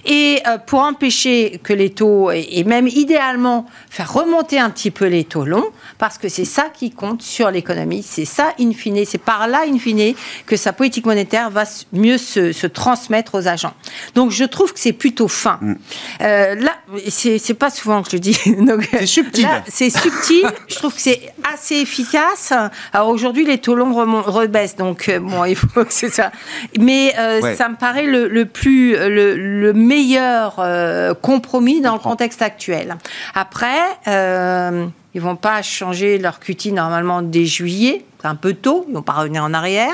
Et 0.05 0.41
euh, 0.47 0.57
pour 0.57 0.81
empêcher 0.81 1.59
que 1.63 1.73
les 1.73 1.91
taux, 1.91 2.31
et 2.31 2.63
même 2.65 2.87
idéalement 2.87 3.65
faire 3.89 4.11
remonter 4.11 4.59
un 4.59 4.69
petit 4.69 4.91
peu 4.91 5.05
les 5.05 5.23
taux 5.23 5.45
longs, 5.45 5.69
parce 5.97 6.17
que 6.17 6.27
c'est 6.27 6.45
ça 6.45 6.67
qui 6.73 6.91
compte 6.91 7.21
sur 7.21 7.51
l'économie, 7.51 8.03
c'est 8.03 8.25
ça, 8.25 8.53
in 8.59 8.73
fine, 8.73 9.05
c'est 9.05 9.17
par 9.17 9.47
là, 9.47 9.61
in 9.67 9.79
fine, 9.79 10.13
que 10.45 10.55
sa 10.57 10.73
politique 10.73 11.05
monétaire 11.05 11.49
va 11.49 11.63
mieux 11.93 12.17
se, 12.17 12.67
transmettre 12.67 13.35
aux 13.35 13.47
agents. 13.47 13.73
Donc 14.15 14.31
je 14.31 14.43
trouve 14.43 14.73
que 14.73 14.79
c'est 14.79 14.93
plutôt 14.93 15.27
fin. 15.27 15.57
Mm. 15.61 15.75
Euh, 16.21 16.55
là, 16.55 16.75
c'est 17.07 17.53
pas 17.53 17.69
souvent 17.69 18.01
que 18.03 18.11
je 18.11 18.15
le 18.15 18.19
dis. 18.19 18.37
C'est 18.91 19.05
subtil. 19.05 19.47
C'est 19.67 19.89
subtil, 19.89 20.45
je 20.67 20.75
trouve 20.75 20.93
que 20.93 21.01
c'est 21.01 21.33
assez 21.53 21.75
efficace. 21.75 22.53
Alors 22.93 23.09
aujourd'hui, 23.09 23.45
les 23.45 23.57
taux 23.57 23.75
longs 23.75 23.93
rebaissent, 24.21 24.75
donc 24.75 25.09
euh, 25.09 25.19
bon, 25.19 25.45
il 25.45 25.55
faut 25.55 25.83
que 25.83 25.93
c'est 25.93 26.09
ça. 26.09 26.31
Mais 26.79 27.13
ça 27.55 27.69
me 27.69 27.75
paraît 27.75 28.05
le 28.05 28.45
plus 28.45 28.80
le, 28.89 29.71
meilleur 29.73 30.55
euh, 30.59 31.13
compromis 31.13 31.81
dans 31.81 31.93
le 31.93 31.99
contexte 31.99 32.41
actuel. 32.41 32.97
Après, 33.33 33.79
euh, 34.07 34.85
ils 35.13 35.21
vont 35.21 35.35
pas 35.35 35.61
changer 35.61 36.17
leur 36.17 36.39
QT 36.39 36.71
normalement 36.71 37.21
dès 37.21 37.45
juillet. 37.45 38.05
C'est 38.21 38.27
un 38.27 38.35
peu 38.35 38.53
tôt, 38.53 38.85
ils 38.87 38.93
vont 38.93 39.01
pas 39.01 39.13
revenir 39.13 39.43
en 39.43 39.53
arrière. 39.53 39.93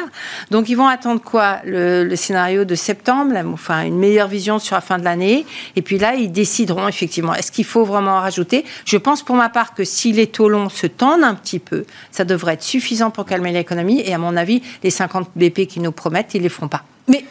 Donc 0.52 0.68
ils 0.68 0.76
vont 0.76 0.88
attendre 0.88 1.22
quoi? 1.22 1.60
Le, 1.64 2.14
scénario 2.16 2.66
de 2.66 2.76
septembre, 2.76 3.34
enfin 3.54 3.84
une 3.84 3.98
meilleure 3.98 4.28
vision 4.28 4.60
sur 4.60 4.76
la 4.76 4.82
fin 4.82 5.00
de 5.00 5.06
l'année. 5.06 5.46
Et 5.76 5.82
puis 5.82 5.98
là, 5.98 6.16
ils 6.16 6.32
décideront 6.32 6.88
effectivement. 6.88 7.34
Est-ce 7.34 7.52
qu'il 7.52 7.66
faut 7.66 7.86
vraiment 7.86 8.18
en 8.18 8.20
rajouter? 8.20 8.66
Je 8.86 8.98
pense 8.98 9.24
pour 9.24 9.36
ma 9.36 9.50
part 9.50 9.74
que 9.74 9.86
si 9.86 10.12
les 10.12 10.28
taux 10.28 10.50
longs 10.50 10.70
se 10.70 10.88
tendent 10.88 11.24
un 11.24 11.36
petit 11.36 11.60
peu, 11.60 11.86
ça 12.12 12.26
devrait 12.26 12.56
être 12.56 12.64
suffisant 12.64 13.12
pour 13.12 13.26
calmer 13.26 13.54
l'économie. 13.54 14.02
Et 14.02 14.14
à 14.14 14.18
mon 14.18 14.36
avis, 14.36 14.62
les 14.84 14.90
50 14.90 15.30
BP 15.36 15.68
qui 15.68 15.80
nous 15.80 15.94
promettent, 15.94 16.34
ils 16.34 16.42
les 16.42 16.50
feront 16.50 16.68
pas. 16.68 16.84
Mais 17.08 17.24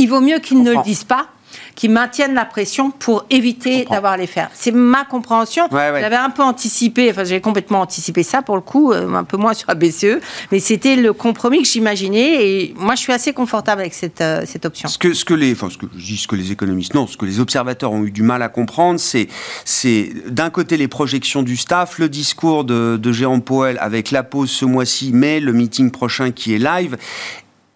il 0.00 0.06
vaut 0.06 0.20
mieux 0.20 0.38
qu'ils 0.38 0.62
ne 0.62 0.72
le 0.72 0.82
disent 0.82 1.04
pas 1.04 1.28
qui 1.74 1.88
maintiennent 1.88 2.34
la 2.34 2.44
pression 2.44 2.90
pour 2.90 3.24
éviter 3.30 3.86
d'avoir 3.90 4.16
les 4.16 4.26
faire. 4.26 4.50
C'est 4.52 4.70
ma 4.70 5.04
compréhension. 5.04 5.66
J'avais 5.70 6.16
un 6.16 6.30
peu 6.30 6.42
anticipé, 6.42 7.10
enfin 7.10 7.24
j'avais 7.24 7.40
complètement 7.40 7.80
anticipé 7.80 8.22
ça 8.22 8.42
pour 8.42 8.54
le 8.54 8.60
coup, 8.60 8.92
euh, 8.92 9.12
un 9.14 9.24
peu 9.24 9.36
moins 9.36 9.54
sur 9.54 9.68
la 9.68 9.74
BCE, 9.74 10.20
mais 10.52 10.60
c'était 10.60 10.96
le 10.96 11.12
compromis 11.12 11.62
que 11.62 11.68
j'imaginais 11.68 12.46
et 12.46 12.74
moi 12.76 12.94
je 12.94 13.00
suis 13.00 13.12
assez 13.12 13.32
confortable 13.32 13.80
avec 13.80 13.94
cette, 13.94 14.20
euh, 14.20 14.42
cette 14.46 14.64
option. 14.66 14.88
Ce 14.88 14.98
que, 14.98 15.14
ce 15.14 15.24
que 15.24 15.34
les, 15.34 15.52
enfin 15.52 15.70
ce 15.70 15.78
que 15.78 15.86
je 15.96 16.04
dis, 16.04 16.16
ce 16.16 16.28
que 16.28 16.36
les 16.36 16.52
économistes, 16.52 16.94
non, 16.94 17.06
ce 17.06 17.16
que 17.16 17.24
les 17.24 17.40
observateurs 17.40 17.92
ont 17.92 18.04
eu 18.04 18.10
du 18.10 18.22
mal 18.22 18.42
à 18.42 18.48
comprendre, 18.48 19.00
c'est, 19.00 19.28
c'est 19.64 20.12
d'un 20.28 20.50
côté 20.50 20.76
les 20.76 20.88
projections 20.88 21.42
du 21.42 21.56
staff, 21.56 21.98
le 21.98 22.08
discours 22.08 22.64
de, 22.64 22.96
de 22.96 23.12
Jérôme 23.12 23.42
Powell 23.42 23.78
avec 23.80 24.10
la 24.10 24.22
pause 24.22 24.50
ce 24.50 24.64
mois-ci, 24.64 25.10
mais 25.12 25.40
le 25.40 25.52
meeting 25.52 25.90
prochain 25.90 26.30
qui 26.30 26.54
est 26.54 26.58
live, 26.58 26.96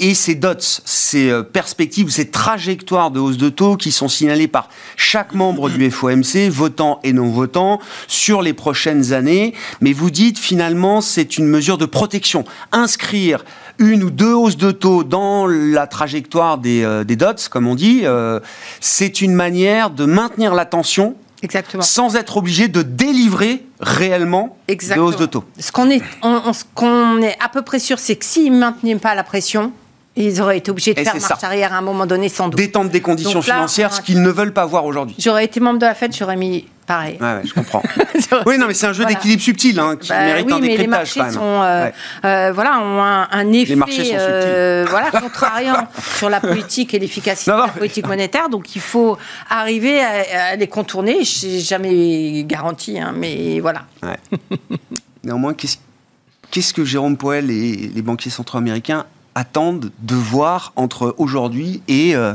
et 0.01 0.15
ces 0.15 0.35
dots, 0.35 0.55
ces 0.59 1.31
euh, 1.31 1.43
perspectives, 1.43 2.11
ces 2.11 2.31
trajectoires 2.31 3.11
de 3.11 3.21
hausse 3.21 3.37
de 3.37 3.49
taux 3.49 3.77
qui 3.77 3.93
sont 3.93 4.09
signalées 4.09 4.49
par 4.49 4.69
chaque 4.97 5.35
membre 5.35 5.71
du 5.71 5.91
FOMC, 5.91 6.49
votant 6.51 6.99
et 7.05 7.13
non 7.13 7.31
votant, 7.31 7.81
sur 8.09 8.43
les 8.43 8.53
prochaines 8.53 9.13
années. 9.13 9.55
Mais 9.81 9.93
vous 9.93 10.11
dites 10.11 10.39
finalement 10.39 11.01
c'est 11.01 11.39
une 11.39 11.47
mesure 11.47 11.79
de 11.79 11.87
protection. 11.87 12.45
Inscrire 12.73 13.45
une 13.79 14.03
ou 14.03 14.11
deux 14.11 14.33
hausses 14.33 14.57
de 14.57 14.73
taux 14.73 15.05
dans 15.05 15.47
la 15.47 15.87
trajectoire 15.87 16.59
des, 16.59 16.83
euh, 16.83 17.05
des 17.05 17.17
dots, 17.17 17.35
comme 17.51 17.67
on 17.67 17.75
dit, 17.75 18.01
euh, 18.05 18.41
c'est 18.81 19.21
une 19.21 19.35
manière 19.35 19.91
de 19.91 20.05
maintenir 20.05 20.55
l'attention 20.55 21.15
Exactement. 21.43 21.83
sans 21.83 22.17
être 22.17 22.37
obligé 22.37 22.69
de 22.69 22.83
délivrer 22.83 23.65
réellement 23.81 24.57
Exactement. 24.67 25.07
de 25.07 25.13
hausse 25.13 25.21
de 25.21 25.27
taux. 25.27 25.45
Ce 25.59 25.71
qu'on 25.73 25.91
est, 25.91 26.01
ce 26.23 26.65
qu'on 26.75 27.19
est 27.19 27.37
à 27.41 27.49
peu 27.49 27.63
près 27.63 27.79
sûr, 27.79 27.99
c'est 27.99 28.17
que 28.17 28.25
s'ils 28.25 28.53
ne 28.53 28.59
maintenaient 28.59 28.97
pas 28.97 29.15
la 29.15 29.25
pression, 29.25 29.73
ils 30.17 30.41
auraient 30.41 30.59
été 30.59 30.71
obligés 30.71 30.95
de 30.95 31.01
faire 31.01 31.15
marche 31.15 31.45
arrière 31.45 31.73
à 31.73 31.79
un 31.79 31.83
moment 31.83 32.07
donné, 32.07 32.29
sans 32.29 32.49
doute. 32.49 32.59
Détendre 32.59 32.91
des 32.91 33.01
conditions 33.01 33.43
financières, 33.43 33.93
ce 33.93 34.01
qu'ils 34.01 34.23
ne 34.23 34.31
veulent 34.31 34.53
pas 34.53 34.65
voir 34.65 34.85
aujourd'hui. 34.85 35.17
J'aurais 35.19 35.45
été 35.45 35.61
membre 35.61 35.81
de 35.81 35.87
la 35.87 35.95
Fed, 35.95 36.15
j'aurais 36.15 36.37
mis 36.37 36.67
pareil. 36.87 37.19
Ouais, 37.21 37.41
je 37.45 37.53
comprends. 37.53 37.83
oui, 38.47 38.59
non, 38.59 38.67
mais 38.69 38.75
c'est 38.75 38.87
un 38.87 38.93
jeu 38.93 39.05
d'équilibre 39.07 39.43
subtil 39.43 39.81
hein, 39.81 39.97
qui 39.97 40.11
bah 40.11 40.25
mérite 40.25 40.47
oui, 40.47 40.53
un 40.53 40.61
mais 40.61 40.77
les 40.77 40.87
marchés 40.87 41.21
quand 41.21 41.27
même. 41.27 41.35
Sont, 41.35 41.63
euh, 41.63 41.91
euh, 42.25 42.53
voilà, 42.53 42.79
ont 42.81 43.03
un, 43.03 43.53
effet 43.53 43.71
les 43.71 43.77
marchés 43.77 44.05
sont 44.05 44.17
euh, 44.19 44.87
voilà, 44.89 45.11
contrariant 45.11 45.89
sur 46.17 46.31
la 46.31 46.41
politique 46.41 46.95
et 46.95 46.99
l'efficacité 46.99 47.51
de 47.51 47.57
la 47.57 47.69
politique 47.69 48.07
monétaire. 48.07 48.49
Donc 48.49 48.77
il 48.77 48.83
faut 48.83 49.19
arriver 49.51 50.01
à, 50.01 50.57
les 50.57 50.69
contourner. 50.69 51.25
Je 51.25 51.47
n'ai 51.47 51.59
jamais 51.59 52.45
garanti, 52.45 53.01
hein, 53.01 53.13
mais 53.17 53.61
voilà. 53.61 53.87
Néanmoins, 55.25 55.55
qu'est-ce 55.55 56.75
que 56.75 56.85
Jérôme 56.85 57.17
Poel 57.17 57.51
et 57.51 57.91
les 57.95 58.03
banquiers 58.03 58.31
centraux 58.31 58.59
américains 58.59 59.07
attendent 59.35 59.91
de 60.01 60.15
voir 60.15 60.73
entre 60.77 61.15
aujourd'hui 61.19 61.83
et 61.89 62.15
euh, 62.15 62.35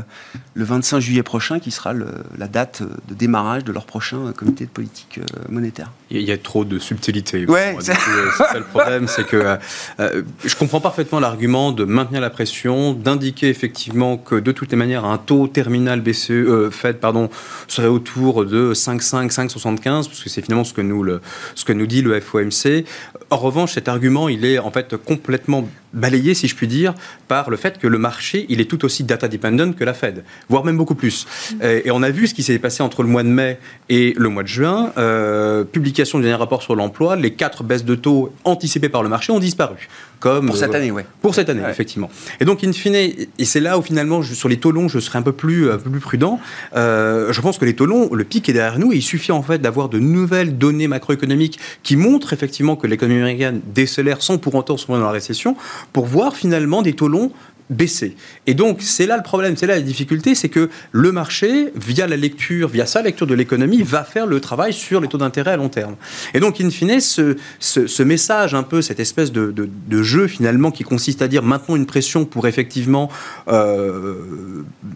le 0.54 0.64
25 0.64 1.00
juillet 1.00 1.22
prochain, 1.22 1.60
qui 1.60 1.70
sera 1.70 1.92
la 1.92 2.48
date 2.48 2.82
de 3.08 3.14
démarrage 3.14 3.64
de 3.64 3.72
leur 3.72 3.86
prochain 3.86 4.32
comité 4.36 4.64
de 4.64 4.70
politique 4.70 5.18
euh, 5.18 5.42
monétaire. 5.48 5.92
Il 6.10 6.22
y 6.22 6.32
a 6.32 6.38
trop 6.38 6.64
de 6.64 6.78
subtilité. 6.78 7.46
Ouais, 7.46 7.76
c'est 7.80 7.94
ça 7.94 8.58
le 8.58 8.64
problème, 8.64 9.06
c'est 9.06 9.24
que 9.24 9.56
euh, 10.00 10.22
je 10.44 10.56
comprends 10.56 10.80
parfaitement 10.80 11.20
l'argument 11.20 11.72
de 11.72 11.84
maintenir 11.84 12.20
la 12.20 12.30
pression, 12.30 12.92
d'indiquer 12.94 13.48
effectivement 13.48 14.16
que 14.16 14.34
de 14.34 14.52
toutes 14.52 14.70
les 14.70 14.76
manières 14.76 15.04
un 15.04 15.18
taux 15.18 15.46
terminal 15.46 16.00
BCE 16.00 16.70
Fed 16.70 16.98
pardon 16.98 17.30
serait 17.68 17.86
autour 17.88 18.44
de 18.44 18.72
5,5, 18.74 19.32
5,75 19.32 19.82
parce 19.82 20.22
que 20.22 20.28
c'est 20.28 20.42
finalement 20.42 20.64
ce 20.64 20.74
que 20.74 20.80
nous 20.80 21.02
le, 21.02 21.20
ce 21.54 21.64
que 21.64 21.72
nous 21.72 21.86
dit 21.86 22.02
le 22.02 22.18
FOMC. 22.20 22.84
En 23.30 23.36
revanche, 23.36 23.74
cet 23.74 23.88
argument, 23.88 24.28
il 24.28 24.44
est 24.44 24.58
en 24.58 24.70
fait 24.70 24.96
complètement 24.96 25.68
balayé, 25.92 26.34
si 26.34 26.48
je 26.48 26.54
puis 26.54 26.68
dire, 26.68 26.94
par 27.28 27.50
le 27.50 27.56
fait 27.56 27.78
que 27.78 27.86
le 27.86 27.98
marché, 27.98 28.46
il 28.48 28.60
est 28.60 28.64
tout 28.64 28.84
aussi 28.84 29.04
data 29.04 29.28
dependent 29.28 29.74
que 29.74 29.84
la 29.84 29.94
Fed, 29.94 30.24
voire 30.50 30.64
même 30.64 30.76
beaucoup 30.76 30.94
plus. 30.94 31.26
Et, 31.62 31.90
on 31.90 32.02
a 32.02 32.10
vu 32.10 32.26
ce 32.26 32.34
qui 32.34 32.42
s'est 32.42 32.58
passé 32.58 32.82
entre 32.82 33.02
le 33.02 33.08
mois 33.08 33.22
de 33.22 33.28
mai 33.28 33.58
et 33.88 34.14
le 34.16 34.28
mois 34.28 34.42
de 34.42 34.48
juin. 34.48 34.92
Euh, 34.98 35.64
publication 35.64 36.18
du 36.18 36.24
dernier 36.24 36.38
rapport 36.38 36.62
sur 36.62 36.76
l'emploi, 36.76 37.16
les 37.16 37.32
quatre 37.32 37.64
baisses 37.64 37.84
de 37.84 37.94
taux 37.94 38.32
anticipées 38.44 38.88
par 38.88 39.02
le 39.02 39.08
marché 39.08 39.32
ont 39.32 39.38
disparu. 39.38 39.88
Comme, 40.18 40.46
pour 40.46 40.56
cette 40.56 40.74
euh, 40.74 40.76
année, 40.76 40.90
oui. 40.90 41.02
Pour 41.22 41.34
cette 41.34 41.48
année, 41.48 41.62
effectivement. 41.68 42.10
Et 42.40 42.44
donc, 42.44 42.62
in 42.62 42.72
fine, 42.72 42.94
et 42.94 43.28
c'est 43.44 43.60
là 43.60 43.78
où 43.78 43.82
finalement, 43.82 44.22
sur 44.22 44.50
les 44.50 44.58
taux 44.58 44.70
longs, 44.70 44.88
je 44.88 44.98
serai 44.98 45.18
un 45.18 45.22
peu 45.22 45.32
plus, 45.32 45.70
un 45.70 45.78
peu 45.78 45.88
plus 45.88 46.00
prudent. 46.00 46.38
Euh, 46.76 47.32
je 47.32 47.40
pense 47.40 47.56
que 47.56 47.64
les 47.64 47.74
taux 47.74 47.86
longs, 47.86 48.12
le 48.12 48.24
pic 48.24 48.48
est 48.48 48.52
derrière 48.52 48.78
nous 48.78 48.92
et 48.92 48.96
il 48.96 49.02
suffit 49.02 49.32
en 49.32 49.42
fait 49.42 49.58
d'avoir 49.58 49.88
de 49.88 49.98
nouvelles 49.98 50.58
données 50.58 50.88
macroéconomiques 50.88 51.58
qui 51.82 51.96
montrent 51.96 52.34
effectivement 52.34 52.76
que 52.76 52.86
l'économie 52.86 53.20
américaine 53.20 53.60
décélère 53.74 54.20
sans 54.20 54.36
pour 54.36 54.54
autant 54.54 54.76
se 54.76 54.86
dans 54.86 54.98
la 54.98 55.10
récession 55.10 55.56
pour 55.92 56.06
voir 56.06 56.34
finalement 56.34 56.82
des 56.82 56.94
taux 56.94 57.08
longs 57.08 57.32
baisser. 57.70 58.16
Et 58.46 58.54
donc, 58.54 58.82
c'est 58.82 59.06
là 59.06 59.16
le 59.16 59.22
problème, 59.22 59.56
c'est 59.56 59.66
là 59.66 59.76
la 59.76 59.80
difficulté, 59.80 60.34
c'est 60.34 60.48
que 60.48 60.68
le 60.92 61.12
marché, 61.12 61.72
via 61.76 62.06
la 62.06 62.16
lecture, 62.16 62.68
via 62.68 62.84
sa 62.84 63.00
lecture 63.00 63.26
de 63.26 63.34
l'économie, 63.34 63.82
va 63.82 64.04
faire 64.04 64.26
le 64.26 64.40
travail 64.40 64.72
sur 64.72 65.00
les 65.00 65.08
taux 65.08 65.18
d'intérêt 65.18 65.52
à 65.52 65.56
long 65.56 65.68
terme. 65.68 65.94
Et 66.34 66.40
donc, 66.40 66.60
in 66.60 66.70
fine, 66.70 67.00
ce, 67.00 68.02
message, 68.02 68.54
un 68.54 68.64
peu, 68.64 68.82
cette 68.82 69.00
espèce 69.00 69.32
de, 69.32 69.70
jeu 70.02 70.26
finalement 70.26 70.70
qui 70.70 70.82
consiste 70.82 71.22
à 71.22 71.28
dire 71.28 71.42
maintenant 71.42 71.76
une 71.76 71.86
pression 71.86 72.24
pour 72.24 72.48
effectivement 72.48 73.10
euh, 73.48 74.14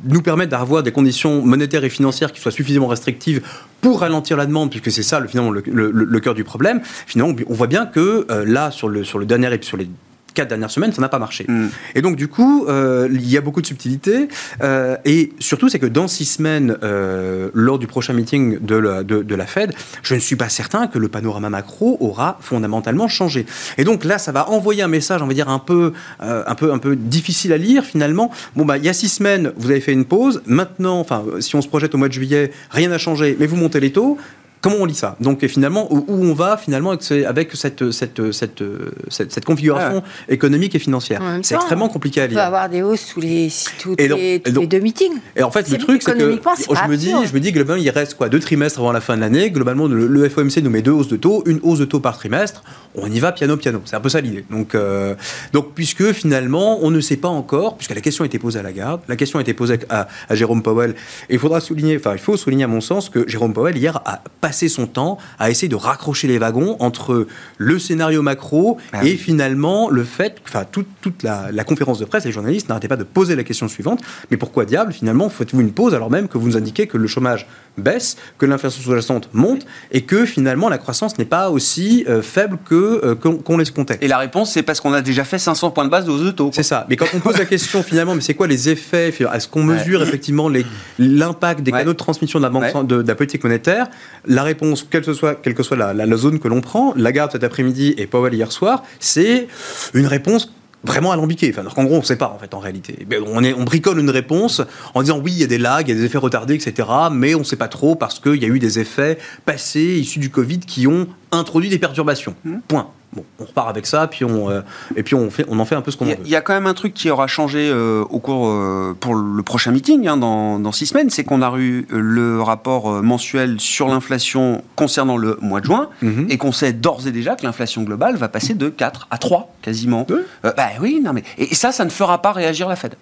nous 0.05 0.23
permettre 0.23 0.51
d'avoir 0.51 0.83
des 0.83 0.93
conditions 0.93 1.43
monétaires 1.43 1.85
et 1.85 1.91
financières 1.91 2.33
qui 2.33 2.41
soient 2.41 2.51
suffisamment 2.51 2.87
restrictives 2.87 3.43
pour 3.81 4.01
ralentir 4.01 4.37
la 4.37 4.47
demande, 4.47 4.71
puisque 4.71 4.91
c'est 4.91 5.03
ça 5.03 5.21
le, 5.21 5.29
finalement 5.29 5.51
le, 5.51 5.63
le, 5.67 6.21
cœur 6.21 6.35
du 6.35 6.43
problème. 6.43 6.81
Finalement, 7.07 7.37
on 7.47 7.55
voit 7.55 7.67
bien 7.67 7.85
que 7.85 8.27
euh, 8.31 8.45
là, 8.47 8.71
sur 8.71 8.89
le, 8.89 9.05
sur 9.05 9.19
le 9.19 9.27
dernier, 9.27 9.51
sur 9.61 9.77
les 9.77 9.89
quatre 10.35 10.49
dernières 10.49 10.71
semaines, 10.71 10.93
ça 10.93 11.01
n'a 11.01 11.09
pas 11.09 11.19
marché. 11.19 11.47
Mm. 11.49 11.69
Et 11.95 12.03
donc, 12.03 12.17
du 12.17 12.29
coup, 12.29 12.67
euh, 12.69 13.09
il 13.11 13.29
y 13.29 13.37
a 13.37 13.41
beaucoup 13.41 13.63
de 13.63 13.67
subtilités. 13.67 14.29
Euh, 14.63 14.97
et 15.05 15.33
surtout, 15.39 15.69
c'est 15.69 15.79
que 15.79 15.87
dans 15.87 16.09
six 16.09 16.25
semaines, 16.25 16.77
euh, 16.83 17.51
lors 17.55 17.79
du 17.79 17.87
prochain 17.87 18.13
meeting 18.13 18.59
de 18.61 18.77
la, 18.77 19.03
de, 19.03 19.35
la, 19.35 19.47
Fed, 19.47 19.73
je 20.03 20.15
ne 20.15 20.21
suis 20.21 20.37
pas 20.37 20.49
certain 20.49 20.87
que 20.87 20.99
le 20.99 21.09
panorama 21.09 21.51
macro 21.51 21.97
aura 22.01 22.39
fondamentalement 22.41 23.09
changé. 23.09 23.47
Et 23.79 23.85
donc 23.85 24.05
là, 24.05 24.19
ça 24.19 24.33
va 24.33 24.51
envoyer 24.51 24.83
un 24.83 24.89
message, 24.89 25.23
on 25.23 25.27
va 25.27 25.35
dire, 25.35 25.49
un 25.49 25.59
peu, 25.59 25.93
un 26.21 26.55
peu, 26.55 26.73
un 26.73 26.79
peu 26.79 26.97
difficile 26.97 27.53
à 27.53 27.59
lire 27.59 27.85
finalement. 27.85 28.31
Bon, 28.57 28.65
bah, 28.65 28.79
il 28.79 28.85
y 28.85 28.89
a 28.89 28.93
six 28.93 29.09
semaines, 29.09 29.53
vous 29.57 29.71
avez 29.71 29.81
fait 29.81 29.93
une 29.93 30.05
pause. 30.05 30.43
Maintenant, 30.47 30.99
enfin, 30.99 31.25
si 31.41 31.55
on 31.57 31.63
se 31.63 31.69
projette 31.69 31.95
au 31.95 31.99
mois 31.99 32.09
de 32.09 32.13
juillet, 32.13 32.51
rien 32.71 32.89
n'a 32.89 32.99
changé, 32.99 33.37
mais 33.39 33.47
vous 33.47 33.57
montez 33.57 33.81
les 33.81 33.93
taux. 33.93 34.19
Comment 34.65 34.77
on 34.81 34.87
lit 34.87 34.95
ça? 34.95 35.15
Donc 35.21 35.47
finalement, 35.47 35.93
où, 35.93 36.07
on 36.09 36.33
va 36.33 36.57
finalement 36.57 36.97
avec 37.27 37.55
cette, 37.55 37.91
cette, 37.91 38.33
cette, 38.33 38.63
cette, 39.11 39.45
configuration 39.45 40.03
économique 40.27 40.75
et 40.75 40.79
financière? 40.79 41.21
C'est 41.43 41.55
extrêmement 41.55 41.91
compliqué 41.91 42.23
à 42.23 42.27
lire. 42.27 42.39
On 42.39 42.41
peut 42.41 42.47
avoir 42.47 42.71
des 42.71 42.81
hausses 42.81 43.09
tous 43.13 43.21
les, 43.21 43.53
tous 43.79 43.95
les, 43.99 44.39
deux 44.39 44.81
meetings. 44.81 45.19
Et 45.37 45.43
en 45.43 45.51
fait, 45.51 45.69
le 45.69 45.77
truc, 45.77 46.03
c'est 46.03 46.17
que 46.17 46.19
je 46.19 46.89
me, 46.89 46.97
dis, 46.97 47.11
je 47.11 47.35
me 47.35 47.41
dis, 47.41 47.53
globalement, 47.53 47.83
il 47.83 47.91
reste 47.91 48.15
quoi? 48.15 48.31
Deux 48.31 48.41
trimestres 48.41 48.79
avant 48.79 48.93
la 48.93 49.03
fin 49.03 49.17
de 49.17 49.21
l'année. 49.21 49.51
Globalement, 49.51 49.87
le, 49.87 50.29
FOMC 50.31 50.63
nous 50.63 50.71
met 50.71 50.81
deux 50.81 50.93
hausses 50.93 51.09
de 51.09 51.17
taux, 51.17 51.43
une 51.45 51.61
hausse 51.63 51.81
de 51.81 51.85
taux 51.85 52.01
par 52.01 52.17
trimestre. 52.17 52.63
On 52.95 53.11
y 53.11 53.21
va 53.21 53.33
piano 53.33 53.59
piano. 53.59 53.83
C'est 53.85 53.97
un 53.97 54.01
peu 54.01 54.09
ça 54.09 54.23
l'idée. 54.23 54.47
Donc, 54.51 54.75
euh, 54.75 55.15
donc, 55.53 55.75
puisque 55.75 56.11
finalement, 56.13 56.79
on 56.83 56.91
ne 56.91 57.01
sait 57.03 57.19
pas 57.19 57.29
encore, 57.29 57.77
puisque 57.77 57.95
la 57.95 58.01
question 58.01 58.25
a 58.25 58.27
été 58.27 58.39
posée 58.39 58.61
à 58.61 58.63
la 58.63 58.73
garde, 58.73 59.03
la 59.09 59.17
question 59.17 59.39
a 59.41 59.43
été 59.43 59.53
posée 59.53 59.79
à, 59.91 60.09
à 60.31 60.35
Jérôme 60.35 60.63
Powell, 60.63 60.95
et 61.29 61.35
il 61.35 61.39
faudra 61.39 61.61
souligner, 61.61 61.99
enfin, 61.99 62.13
il 62.15 62.19
faut 62.19 62.39
souligner 62.39 62.65
à 62.65 62.69
mon 62.69 62.81
sens 62.81 63.11
que 63.11 63.29
Jérôme 63.29 63.53
Powell 63.53 63.77
hier 63.77 64.01
a 64.07 64.23
passé 64.41 64.54
son 64.69 64.87
temps 64.87 65.19
à 65.39 65.51
essayer 65.51 65.69
de 65.69 65.77
raccrocher 65.77 66.29
les 66.29 66.39
wagons 66.39 66.77
entre 66.81 67.27
le 67.59 67.79
scénario 67.79 68.23
macro 68.23 68.79
ah 68.93 69.05
et 69.05 69.17
finalement 69.17 69.91
le 69.91 70.05
fait, 70.05 70.37
enfin 70.47 70.65
toute, 70.71 70.89
toute 71.01 71.23
la, 71.23 71.65
conférence 71.65 71.99
de 71.99 72.05
presse, 72.05 72.25
les 72.25 72.33
journalistes 72.33 72.69
n'arrêtaient 72.69 72.89
pas 72.89 72.97
de 72.97 73.05
poser 73.05 73.37
la 73.37 73.45
question 73.45 73.69
suivante, 73.69 74.01
mais 74.31 74.37
pourquoi 74.37 74.65
diable 74.65 74.93
finalement 74.93 75.29
faites-vous 75.29 75.61
une 75.61 75.73
pause 75.73 75.95
alors 75.95 76.11
même 76.11 76.29
que 76.29 76.39
vous 76.39 76.47
nous 76.47 76.57
indiquez 76.57 76.87
que 76.87 76.99
le 76.99 77.07
chômage 77.07 77.47
baisse, 77.77 78.17
que 78.39 78.47
l'inflation 78.47 78.83
sous-jacente 78.83 79.29
monte 79.33 79.67
et 79.93 80.03
que 80.03 80.25
finalement 80.25 80.69
la 80.69 80.79
croissance 80.79 81.19
n'est 81.19 81.25
pas 81.25 81.51
aussi 81.51 82.05
euh, 82.09 82.23
faible 82.23 82.59
que 82.65 83.01
euh, 83.05 83.15
qu'on 83.15 83.57
laisse 83.57 83.71
compter. 83.71 83.97
Et 84.01 84.09
la 84.09 84.19
réponse 84.19 84.53
c'est 84.53 84.63
parce 84.63 84.81
qu'on 84.81 84.93
a 84.93 85.03
déjà 85.03 85.25
fait 85.25 85.39
500 85.39 85.71
points 85.71 85.85
de 85.85 85.91
base 85.91 86.05
de 86.05 86.11
hausse 86.11 86.23
de 86.23 86.31
taux. 86.31 86.51
C'est 86.53 86.63
ça. 86.63 86.87
Mais 86.89 86.97
quand 86.97 87.07
on 87.15 87.21
pose 87.21 87.39
la 87.39 87.45
question 87.45 87.83
finalement, 87.85 88.15
mais 88.15 88.21
c'est 88.21 88.35
quoi 88.35 88.47
les 88.47 88.69
effets 88.69 89.09
Est-ce 89.09 89.49
qu'on 89.49 89.63
mesure 89.63 90.03
effectivement 90.03 90.51
l'impact 90.99 91.61
des 91.61 91.73
canaux 91.73 91.93
de 91.93 91.99
transmission 91.99 92.39
de 92.39 92.45
la, 92.45 92.51
banque, 92.51 92.87
de, 92.87 93.03
de 93.03 93.09
la 93.09 93.15
politique 93.15 93.45
monétaire? 93.45 93.89
La 94.27 94.43
réponse, 94.43 94.87
quelle 94.89 95.05
que 95.05 95.13
soit, 95.13 95.35
quelle 95.35 95.55
que 95.55 95.63
soit 95.63 95.77
la, 95.77 96.17
zone 96.17 96.39
que 96.39 96.49
l'on 96.49 96.61
prend, 96.61 96.95
Lagarde 96.97 97.33
cet 97.33 97.45
après-midi 97.45 97.95
et 97.99 98.07
Powell 98.07 98.35
hier 98.35 98.53
soir, 98.53 98.83
c'est 99.01 99.49
une 99.95 100.07
réponse 100.07 100.53
vraiment 100.85 101.13
alambiquée. 101.13 101.53
Enfin, 101.57 101.67
en 101.77 101.85
gros, 101.85 101.97
on 101.97 102.01
ne 102.01 102.05
sait 102.05 102.17
pas, 102.17 102.29
en 102.29 102.39
fait, 102.39 102.55
en 102.55 102.59
réalité. 102.59 103.07
On, 103.27 103.43
est, 103.43 103.53
on 103.55 103.65
bricole 103.65 103.99
une 103.99 104.11
réponse 104.11 104.63
en 104.95 105.03
disant 105.03 105.19
oui, 105.19 105.33
il 105.33 105.39
y 105.39 105.45
a 105.45 105.47
des 105.47 105.59
lags, 105.59 105.89
il 105.89 105.95
y 105.95 105.97
a 105.97 106.01
des 106.01 106.05
effets 106.05 106.19
retardés, 106.19 106.55
etc. 106.55 106.89
Mais 107.13 107.35
on 107.35 107.41
ne 107.41 107.45
sait 107.45 107.57
pas 107.57 107.69
trop 107.69 107.97
parce 107.97 108.21
qu'il 108.21 108.43
y 108.43 108.45
a 108.45 108.49
eu 108.49 108.59
des 108.59 108.79
effets 108.79 109.19
passés 109.45 109.99
issus 109.99 110.19
du 110.19 110.31
Covid 110.31 110.61
qui 110.61 110.87
ont 110.87 111.09
introduit 111.33 111.69
des 111.69 111.79
perturbations. 111.79 112.35
Mmh. 112.45 112.59
Point. 112.69 112.89
Bon, 113.15 113.25
on 113.39 113.45
repart 113.45 113.69
avec 113.69 113.87
ça, 113.87 114.07
puis 114.07 114.25
on, 114.25 114.51
euh, 114.51 114.63
et 114.97 115.03
puis 115.03 115.15
on, 115.15 115.31
fait, 115.31 115.45
on 115.49 115.59
en 115.61 115.65
fait 115.65 115.75
un 115.75 115.83
peu 115.83 115.91
ce 115.91 115.97
qu'on 115.97 116.05
veut. 116.05 116.17
Il 116.25 116.31
y 116.31 116.37
a 116.37 116.41
quand 116.41 116.55
même 116.55 116.67
un 116.67 116.75
truc 116.75 116.95
qui 116.95 117.11
aura 117.11 117.27
changé 117.27 117.69
euh, 117.71 118.03
au 118.11 118.19
cours 118.19 118.49
euh, 118.49 118.97
pour 118.99 119.15
le 119.15 119.43
prochain 119.43 119.71
meeting 119.71 120.09
hein, 120.09 120.17
dans, 120.17 120.59
dans, 120.59 120.73
six 120.73 120.87
semaines, 120.87 121.11
c'est 121.11 121.25
qu'on 121.25 121.43
a 121.43 121.57
eu 121.59 121.87
le 121.91 122.43
rapport 122.43 123.03
mensuel 123.03 123.61
sur 123.61 123.89
l'inflation 123.89 124.63
concernant 124.75 125.17
le 125.17 125.39
mois 125.41 125.61
de 125.61 125.67
juin, 125.67 125.89
mhm. 126.03 126.27
et 126.29 126.39
qu'on 126.39 126.53
sait 126.53 126.73
d'ores 126.73 127.07
et 127.07 127.13
déjà 127.13 127.37
que 127.37 127.45
l'inflation 127.45 127.83
globale 127.83 128.17
va 128.17 128.29
passer 128.29 128.55
de 128.55 128.69
4 128.69 129.09
à 129.11 129.19
3 129.19 129.55
quasiment. 129.63 130.07
bah 130.43 130.69
oui, 130.81 131.01
non 131.03 131.13
mais 131.13 131.23
et 131.39 131.55
ça, 131.55 131.73
ça 131.73 131.85
ne 131.85 131.91
fera 131.91 132.21
pas 132.21 132.33
réagir 132.33 132.69
la 132.69 132.77
Fed. 132.77 132.97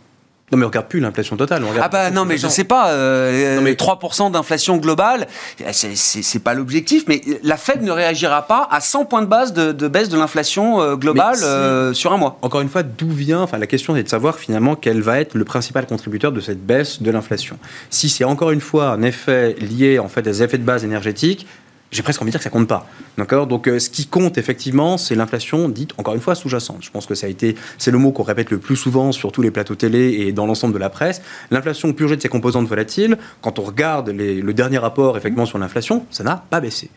Non, 0.53 0.59
mais 0.59 0.65
on 0.67 0.69
regarde 0.69 0.87
plus 0.87 1.01
l'inflation 1.01 1.37
totale. 1.37 1.65
ah 1.81 1.89
bah 1.89 2.11
non, 2.11 2.27
mais 2.27 2.37
je 2.37 2.47
sais 2.47 2.65
pas. 2.65 2.91
Euh, 2.91 3.57
non, 3.57 3.63
mais... 3.63 3.73
3% 3.73 4.31
d'inflation 4.31 4.77
globale, 4.77 5.27
c'est 5.73 6.43
pas 6.45 6.53
l'objectif, 6.53 7.05
mais 7.09 7.23
la 7.43 7.57
Fed 7.57 7.83
ne 7.83 7.91
réagira 7.91 8.47
pas 8.47 8.69
à 8.71 8.81
100 8.81 9.07
points 9.07 9.23
de 9.23 9.27
base 9.27 9.55
de, 9.55 9.89
baisse 9.89 10.11
de 10.11 10.19
l'inflation 10.19 10.83
euh, 10.83 10.97
globale 10.97 11.39
euh, 11.43 11.95
sur 11.95 12.13
un 12.13 12.19
mois. 12.19 12.39
Encore 12.43 12.61
une 12.61 12.69
fois, 12.69 12.83
d'où 12.83 13.09
vient 13.09 13.41
Enfin, 13.41 13.57
la 13.57 13.67
question 13.67 13.97
est 13.97 14.03
de 14.03 14.09
savoir 14.09 14.39
finalement 14.39 14.77
quel 14.77 15.01
va 15.01 15.21
être 15.21 15.35
le 15.35 15.45
principal 15.45 15.87
contributeur 15.87 16.33
de 16.33 16.41
cette 16.41 16.65
baisse 16.65 17.01
de 17.01 17.11
l'inflation. 17.11 17.59
Si 17.89 18.11
c'est 18.11 18.25
encore 18.25 18.51
une 18.51 18.61
fois 18.61 18.89
un 18.89 19.03
effet 19.03 19.57
lié 19.59 19.99
en 19.99 20.09
fait 20.09 20.21
à 20.21 20.25
des 20.25 20.43
effets 20.43 20.59
de 20.59 20.65
base 20.65 20.85
énergétiques, 20.85 21.47
j'ai 21.93 22.03
presque 22.03 22.21
envie 22.21 22.31
de 22.31 22.33
dire 22.33 22.41
que 22.41 22.45
ça 22.45 22.51
compte 22.51 22.67
pas. 22.67 22.87
D'accord? 23.19 23.47
Donc, 23.47 23.69
euh, 23.69 23.79
ce 23.79 23.91
qui 23.91 24.07
compte 24.07 24.39
effectivement, 24.39 24.97
c'est 24.97 25.15
l'inflation 25.15 25.69
dite, 25.69 25.93
encore 25.99 26.15
une 26.15 26.21
fois, 26.21 26.35
sous-jacente. 26.35 26.79
Je 26.81 26.91
pense 26.91 27.07
que 27.07 27.15
ça 27.15 27.27
a 27.27 27.31
été, 27.31 27.55
c'est 27.79 27.91
le 27.91 27.99
mot 27.99 28.11
qu'on 28.13 28.23
répète 28.23 28.51
le 28.51 28.59
plus 28.59 28.77
souvent 28.77 29.13
sur 29.13 29.31
tous 29.31 29.43
les 29.43 29.51
plateaux 29.51 29.75
télé 29.75 30.13
et 30.21 30.33
dans 30.33 30.47
l'ensemble 30.47 30.75
de 30.75 30.79
la 30.79 30.91
presse. 30.91 31.23
L'inflation 31.51 31.93
purgée 31.93 32.17
de 32.17 32.23
ses 32.23 32.31
composantes 32.31 32.67
volatiles, 32.67 33.19
quand 33.43 33.59
on 33.59 33.63
regarde 33.63 34.09
le 34.09 34.53
dernier 34.53 34.79
rapport 34.79 35.17
effectivement 35.17 35.47
sur 35.47 35.59
l'inflation, 35.59 36.07
ça 36.11 36.25
n'a 36.25 36.43
pas 36.51 36.61
baissé 36.61 36.91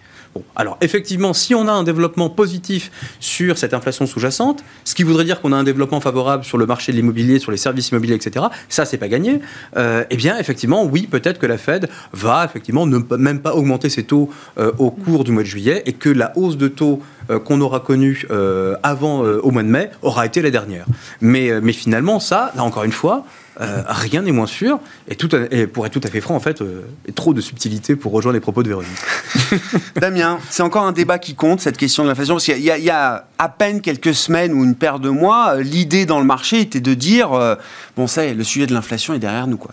alors 0.56 0.77
effectivement, 0.82 1.34
si 1.34 1.56
on 1.56 1.68
a 1.68 1.72
un 1.72 1.84
développement 1.84 2.30
positif 2.30 2.92
sur 3.20 3.58
cette 3.58 3.74
inflation 3.74 4.06
sous-jacente, 4.06 4.63
ce 4.84 4.96
qui 4.96 5.04
voudrait 5.04 5.24
dire 5.24 5.42
qu'on 5.42 5.51
a 5.51 5.56
un 5.56 5.63
développement 5.63 6.01
favorable 6.01 6.44
sur 6.44 6.58
le 6.58 6.65
marché 6.65 6.92
de 6.92 6.98
l'immobilier, 6.98 7.39
sur 7.39 7.51
les 7.51 7.58
services 7.58 7.89
immobiliers, 7.89 8.15
etc., 8.15 8.46
ça, 8.70 8.86
c'est 8.86 8.98
pas 8.98 9.08
gagné. 9.08 9.42
Euh, 9.77 10.04
eh 10.10 10.15
bien, 10.15 10.38
effectivement, 10.38 10.84
oui, 10.84 11.08
peut-être 11.08 11.39
que 11.39 11.46
la 11.46 11.58
Fed 11.58 11.89
va 12.13 12.46
effectivement 12.46 12.86
ne 12.86 13.00
même 13.18 13.39
pas 13.39 13.54
augmenter 13.54 13.89
ses 13.89 14.04
taux 14.04 14.30
euh, 14.58 14.72
au 14.77 14.92
cours 14.92 15.24
du 15.24 15.32
mois 15.32 15.44
de 15.44 15.48
juillet 15.48 15.84
et 15.86 15.94
que 15.94 16.10
la 16.10 16.32
hausse 16.38 16.58
de 16.58 16.68
taux 16.68 17.01
euh, 17.30 17.39
qu'on 17.39 17.62
aura 17.62 17.80
connue 17.80 18.27
avant 18.84 19.20
au 19.22 19.51
mois 19.51 19.63
de 19.63 19.68
mai 19.68 19.89
aura 20.01 20.25
été 20.25 20.42
la 20.42 20.51
dernière. 20.51 20.86
Mais, 21.22 21.50
mais 21.62 21.74
finalement, 21.74 22.20
ça, 22.20 22.51
là 22.56 22.63
encore 22.63 22.84
une 22.84 22.92
fois, 22.92 23.25
euh, 23.62 23.83
rien 23.88 24.21
n'est 24.21 24.31
moins 24.31 24.47
sûr. 24.47 24.79
Et, 25.07 25.15
tout 25.15 25.29
pour 25.74 25.85
être 25.85 25.93
tout 25.93 26.01
à 26.03 26.09
fait 26.09 26.21
franc, 26.21 26.35
en 26.35 26.39
fait, 26.39 26.62
euh, 26.62 26.81
trop 27.15 27.33
de 27.33 27.41
subtilité 27.41 27.95
pour 27.95 28.12
rejoindre 28.12 28.35
les 28.35 28.41
propos 28.41 28.63
de 28.63 28.67
Véronique. 28.67 28.91
Damien, 29.95 30.39
c'est 30.50 30.63
encore 30.63 30.83
un 30.83 30.91
débat 30.91 31.19
qui 31.19 31.35
compte, 31.35 31.62
cette 31.62 31.77
question 31.77 32.03
de 32.03 32.09
l'inflation. 32.09 32.35
Parce 32.35 32.45
qu'il 32.45 32.59
y, 32.59 32.65
y, 32.65 32.89
a 32.89 33.25
à 33.38 33.50
peine 33.50 33.81
quelques 33.81 34.13
semaines 34.13 34.53
ou 34.53 34.63
une 34.63 34.75
paire 34.75 35.00
de 35.00 35.09
mois, 35.09 35.55
euh, 35.55 35.62
l'idée 35.62 36.05
dans 36.05 36.19
le 36.19 36.25
marché 36.25 36.59
était 36.59 36.79
de 36.79 36.93
dire 36.93 37.57
bon, 37.97 38.07
ça, 38.07 38.25
le 38.31 38.43
sujet 38.43 38.67
de 38.67 38.73
l'inflation 38.73 39.13
est 39.13 39.19
derrière 39.19 39.47
nous. 39.47 39.57
Quoi. 39.57 39.71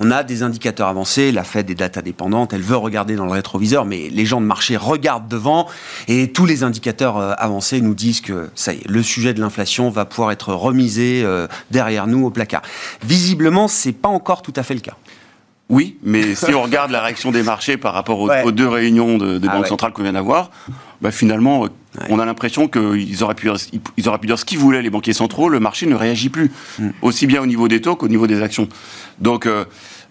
on 0.00 0.10
a 0.10 0.22
des 0.22 0.42
indicateurs 0.42 0.88
avancés, 0.88 1.32
la 1.32 1.44
Fed 1.44 1.70
est 1.70 1.74
data 1.74 2.02
dépendante, 2.02 2.52
elle 2.52 2.62
veut 2.62 2.76
regarder 2.76 3.16
dans 3.16 3.26
le 3.26 3.32
rétroviseur, 3.32 3.84
mais 3.84 4.08
les 4.10 4.26
gens 4.26 4.40
de 4.40 4.46
marché 4.46 4.76
regardent 4.76 5.28
devant 5.28 5.68
et 6.08 6.32
tous 6.32 6.46
les 6.46 6.62
indicateurs 6.62 7.16
avancés 7.40 7.80
nous 7.80 7.94
disent 7.94 8.20
que 8.20 8.50
ça 8.54 8.72
y 8.72 8.78
est, 8.78 8.88
le 8.88 9.02
sujet 9.02 9.34
de 9.34 9.40
l'inflation 9.40 9.90
va 9.90 10.04
pouvoir 10.04 10.32
être 10.32 10.52
remisé 10.54 11.24
derrière 11.70 12.06
nous 12.06 12.26
au 12.26 12.30
placard 12.30 12.62
visiblement, 13.02 13.68
c'est 13.68 13.92
pas 13.92 14.08
encore 14.08 14.42
tout 14.42 14.52
à 14.56 14.62
fait 14.62 14.74
le 14.74 14.80
cas. 14.80 14.96
Oui, 15.72 15.96
mais 16.02 16.34
si 16.34 16.52
on 16.54 16.62
regarde 16.62 16.90
la 16.90 17.00
réaction 17.00 17.32
des 17.32 17.42
marchés 17.42 17.78
par 17.78 17.94
rapport 17.94 18.20
aux, 18.20 18.52
deux 18.52 18.68
réunions 18.68 19.16
de, 19.16 19.38
des 19.38 19.48
ah 19.50 19.56
banques 19.56 19.68
centrales 19.68 19.92
qu'on 19.92 20.02
vient 20.02 20.12
d'avoir, 20.12 20.50
bah 21.00 21.10
finalement, 21.10 21.66
on 22.10 22.18
a 22.18 22.26
l'impression 22.26 22.68
qu'ils 22.68 23.24
auraient, 23.24 23.34
pu, 23.34 23.50
ils 23.96 24.06
auraient 24.06 24.18
pu 24.18 24.26
dire 24.26 24.38
ce 24.38 24.44
qu'ils 24.44 24.58
voulaient, 24.58 24.82
les 24.82 24.90
banquiers 24.90 25.14
centraux, 25.14 25.48
le 25.48 25.60
marché 25.60 25.86
ne 25.86 25.94
réagit 25.94 26.28
plus, 26.28 26.52
mm. 26.78 26.90
aussi 27.00 27.26
bien 27.26 27.40
au 27.40 27.46
niveau 27.46 27.68
des 27.68 27.80
taux 27.80 27.96
qu'au 27.96 28.08
niveau 28.08 28.26
des 28.26 28.42
actions. 28.42 28.68
Donc, 29.18 29.46
euh, 29.46 29.64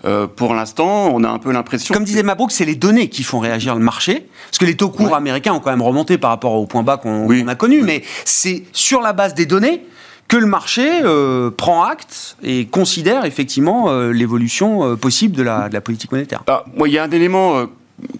euh, 0.03 0.25
pour 0.25 0.56
l'instant, 0.56 1.12
on 1.13 1.24
a 1.24 1.30
un 1.30 1.38
peu 1.38 1.51
l'impression. 1.51 1.94
Comme 1.94 2.06
disait 2.06 2.24
Mabrouk, 2.24 2.51
c'est 2.51 2.65
les 2.65 2.74
données 2.74 3.10
qui 3.10 3.22
font 3.22 3.38
réagir 3.38 3.75
le 3.75 3.84
marché. 3.84 4.27
Parce 4.50 4.58
que 4.58 4.65
les 4.65 4.75
taux 4.75 4.89
courts 4.89 5.13
américains 5.13 5.53
ont 5.53 5.60
quand 5.60 5.70
même 5.70 5.84
remonté 5.84 6.18
par 6.18 6.32
rapport 6.32 6.53
au 6.53 6.65
point 6.65 6.82
bas 6.82 6.98
qu'on 6.98 7.48
a 7.48 7.56
connu. 7.56 7.84
Mais 7.84 8.01
c'est 8.25 8.63
sur 8.74 9.01
la 9.01 9.13
base 9.13 9.36
des 9.36 9.46
données 9.46 9.84
que 10.32 10.38
le 10.38 10.48
marché 10.48 10.88
euh, 11.04 11.52
prend 11.52 11.84
acte 11.84 12.38
et 12.42 12.66
considère 12.66 13.26
effectivement 13.26 13.90
euh, 13.90 14.14
l'évolution 14.14 14.86
euh, 14.86 14.96
possible 14.96 15.36
de 15.36 15.44
la, 15.44 15.70
politique 15.82 16.10
monétaire. 16.14 16.46
Moi, 16.77 16.88
il 16.88 16.94
y 16.94 16.98
a 16.98 17.03
un 17.03 17.12
élément 17.12 17.68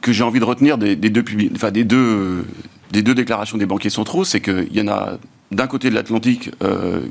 que 0.02 0.12
j'ai 0.12 0.26
envie 0.26 0.42
de 0.42 0.46
retenir 0.46 0.78
des, 0.78 0.98
deux, 0.98 1.24
enfin, 1.56 1.72
des, 1.72 1.86
deux, 1.86 2.46
des 2.92 3.02
deux 3.02 3.16
déclarations 3.16 3.58
des 3.58 3.66
banquiers 3.66 3.90
centraux, 3.90 4.26
c'est 4.26 4.42
qu'il 4.42 4.76
y 4.76 4.82
en 4.82 4.90
a 4.90 5.20
d'un 5.52 5.68
côté 5.68 5.90
de 5.90 5.96
l'Atlantique 5.96 6.52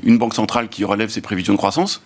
une 0.03 0.19
banque 0.19 0.35
centrale 0.35 0.69
qui 0.69 0.83
relève 0.83 1.09
ses 1.09 1.21
prévisions 1.21 1.53
de 1.53 1.57
croissance, 1.57 2.03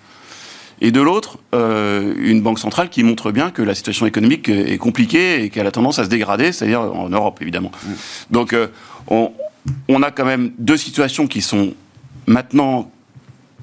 et 0.79 0.91
de 0.91 1.01
l'autre, 1.01 1.37
une 1.53 2.41
banque 2.41 2.59
centrale 2.59 2.89
qui 2.89 3.03
montre 3.03 3.31
bien 3.31 3.51
que 3.51 3.61
la 3.61 3.75
situation 3.75 4.05
économique 4.05 4.47
est 4.47 4.77
compliquée 4.77 5.43
et 5.43 5.49
qu'elle 5.49 5.67
a 5.67 5.71
tendance 5.71 5.99
à 5.99 6.05
se 6.05 6.09
dégrader, 6.09 6.51
c'est-à-dire 6.51 6.81
en 6.81 7.09
Europe, 7.09 7.39
évidemment. 7.41 7.71
Mm. 7.83 7.91
Donc, 8.31 8.55
on, 9.07 9.31
on, 9.89 10.01
a 10.01 10.11
quand 10.11 10.25
même 10.25 10.51
deux 10.59 10.77
situations 10.77 11.27
qui 11.27 11.41
sont 11.41 11.73
maintenant 12.27 12.91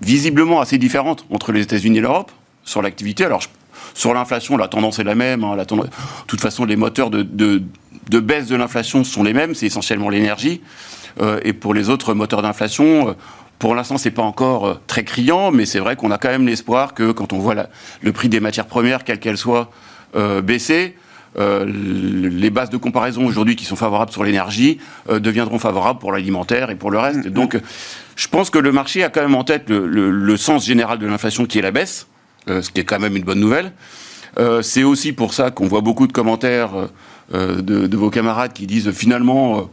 visiblement 0.03 0.61
assez 0.61 0.79
différentes 0.79 1.25
entre 1.31 1.53
les 1.53 1.63
États-Unis 1.63 1.99
et 1.99 2.01
l'Europe 2.03 2.33
sur 2.65 2.83
l'activité. 2.83 3.25
Alors, 3.25 3.43
sur 3.95 4.15
l'inflation, 4.15 4.57
la 4.57 4.69
tendance 4.69 4.99
est 4.99 5.05
la 5.05 5.15
même. 5.15 5.45
Hein, 5.45 5.57
de 5.57 5.65
toute 6.27 6.41
façon, 6.41 6.65
les 6.65 6.77
moteurs 6.77 7.11
de, 7.11 7.23
de, 7.23 8.21
baisse 8.21 8.47
de 8.47 8.57
l'inflation 8.57 9.05
sont 9.05 9.23
les 9.23 9.33
mêmes. 9.33 9.55
C'est 9.55 9.67
essentiellement 9.67 10.09
l'énergie. 10.09 10.61
Euh, 11.21 11.41
et 11.45 11.53
pour 11.53 11.75
les 11.75 11.91
autres 11.91 12.15
moteurs 12.15 12.43
d'inflation, 12.43 13.11
euh, 13.11 13.13
pour 13.59 13.75
l'instant, 13.75 13.99
c'est 13.99 14.11
pas 14.11 14.23
encore 14.23 14.67
euh, 14.67 14.75
très 14.87 15.05
criant, 15.05 15.51
mais 15.51 15.67
c'est 15.67 15.79
vrai 15.79 15.97
qu'on 15.97 16.11
a 16.11 16.19
quand 16.19 16.31
même 16.31 16.47
l'espoir 16.47 16.95
que 16.95 17.13
quand 17.13 17.33
on 17.33 17.39
voit 17.39 17.55
le 18.01 18.13
prix 18.13 18.29
des 18.29 18.41
matières 18.41 18.67
premières, 18.67 19.05
quelles 19.05 19.21
qu'elles 19.21 19.39
soient, 19.39 19.71
baisser, 20.43 20.95
les 21.39 22.51
bases 22.51 22.69
de 22.69 22.77
comparaison 22.77 23.25
aujourd'hui 23.25 23.57
qui 23.57 23.65
sont 23.65 23.77
favorables 23.77 24.13
sur 24.13 24.25
l'énergie 24.25 24.77
deviendront 25.09 25.59
favorables 25.59 25.99
pour 25.99 26.13
l'alimentaire 26.13 26.69
et 26.69 26.75
pour 26.75 26.91
le 26.91 26.99
reste. 26.99 27.21
Mm-hmm. 27.21 27.31
Donc, 27.31 27.59
je 28.17 28.29
pense 28.29 28.51
que 28.51 28.59
le 28.59 28.73
marché 28.73 29.03
a 29.05 29.09
quand 29.09 29.23
même 29.23 29.35
en 29.35 29.45
tête 29.45 29.69
le, 29.69 30.37
sens 30.37 30.67
général 30.67 30.99
de 30.99 31.07
l'inflation 31.07 31.47
qui 31.47 31.59
est 31.59 31.63
la 31.63 31.71
baisse, 31.71 32.07
euh, 32.49 32.63
ce 32.63 32.71
qui 32.71 32.81
est 32.81 32.85
quand 32.85 33.01
même 33.01 33.17
une 33.17 33.25
bonne 33.25 33.41
nouvelle. 33.41 33.73
c'est 34.63 34.83
aussi 34.83 35.13
pour 35.13 35.35
ça 35.35 35.51
qu'on 35.51 35.67
voit 35.67 35.83
beaucoup 35.83 36.07
de 36.07 36.13
commentaires 36.13 36.89
de, 37.33 37.97
vos 37.97 38.11
camarades 38.11 38.53
qui 38.53 38.67
disent 38.67 38.91
finalement, 38.93 39.71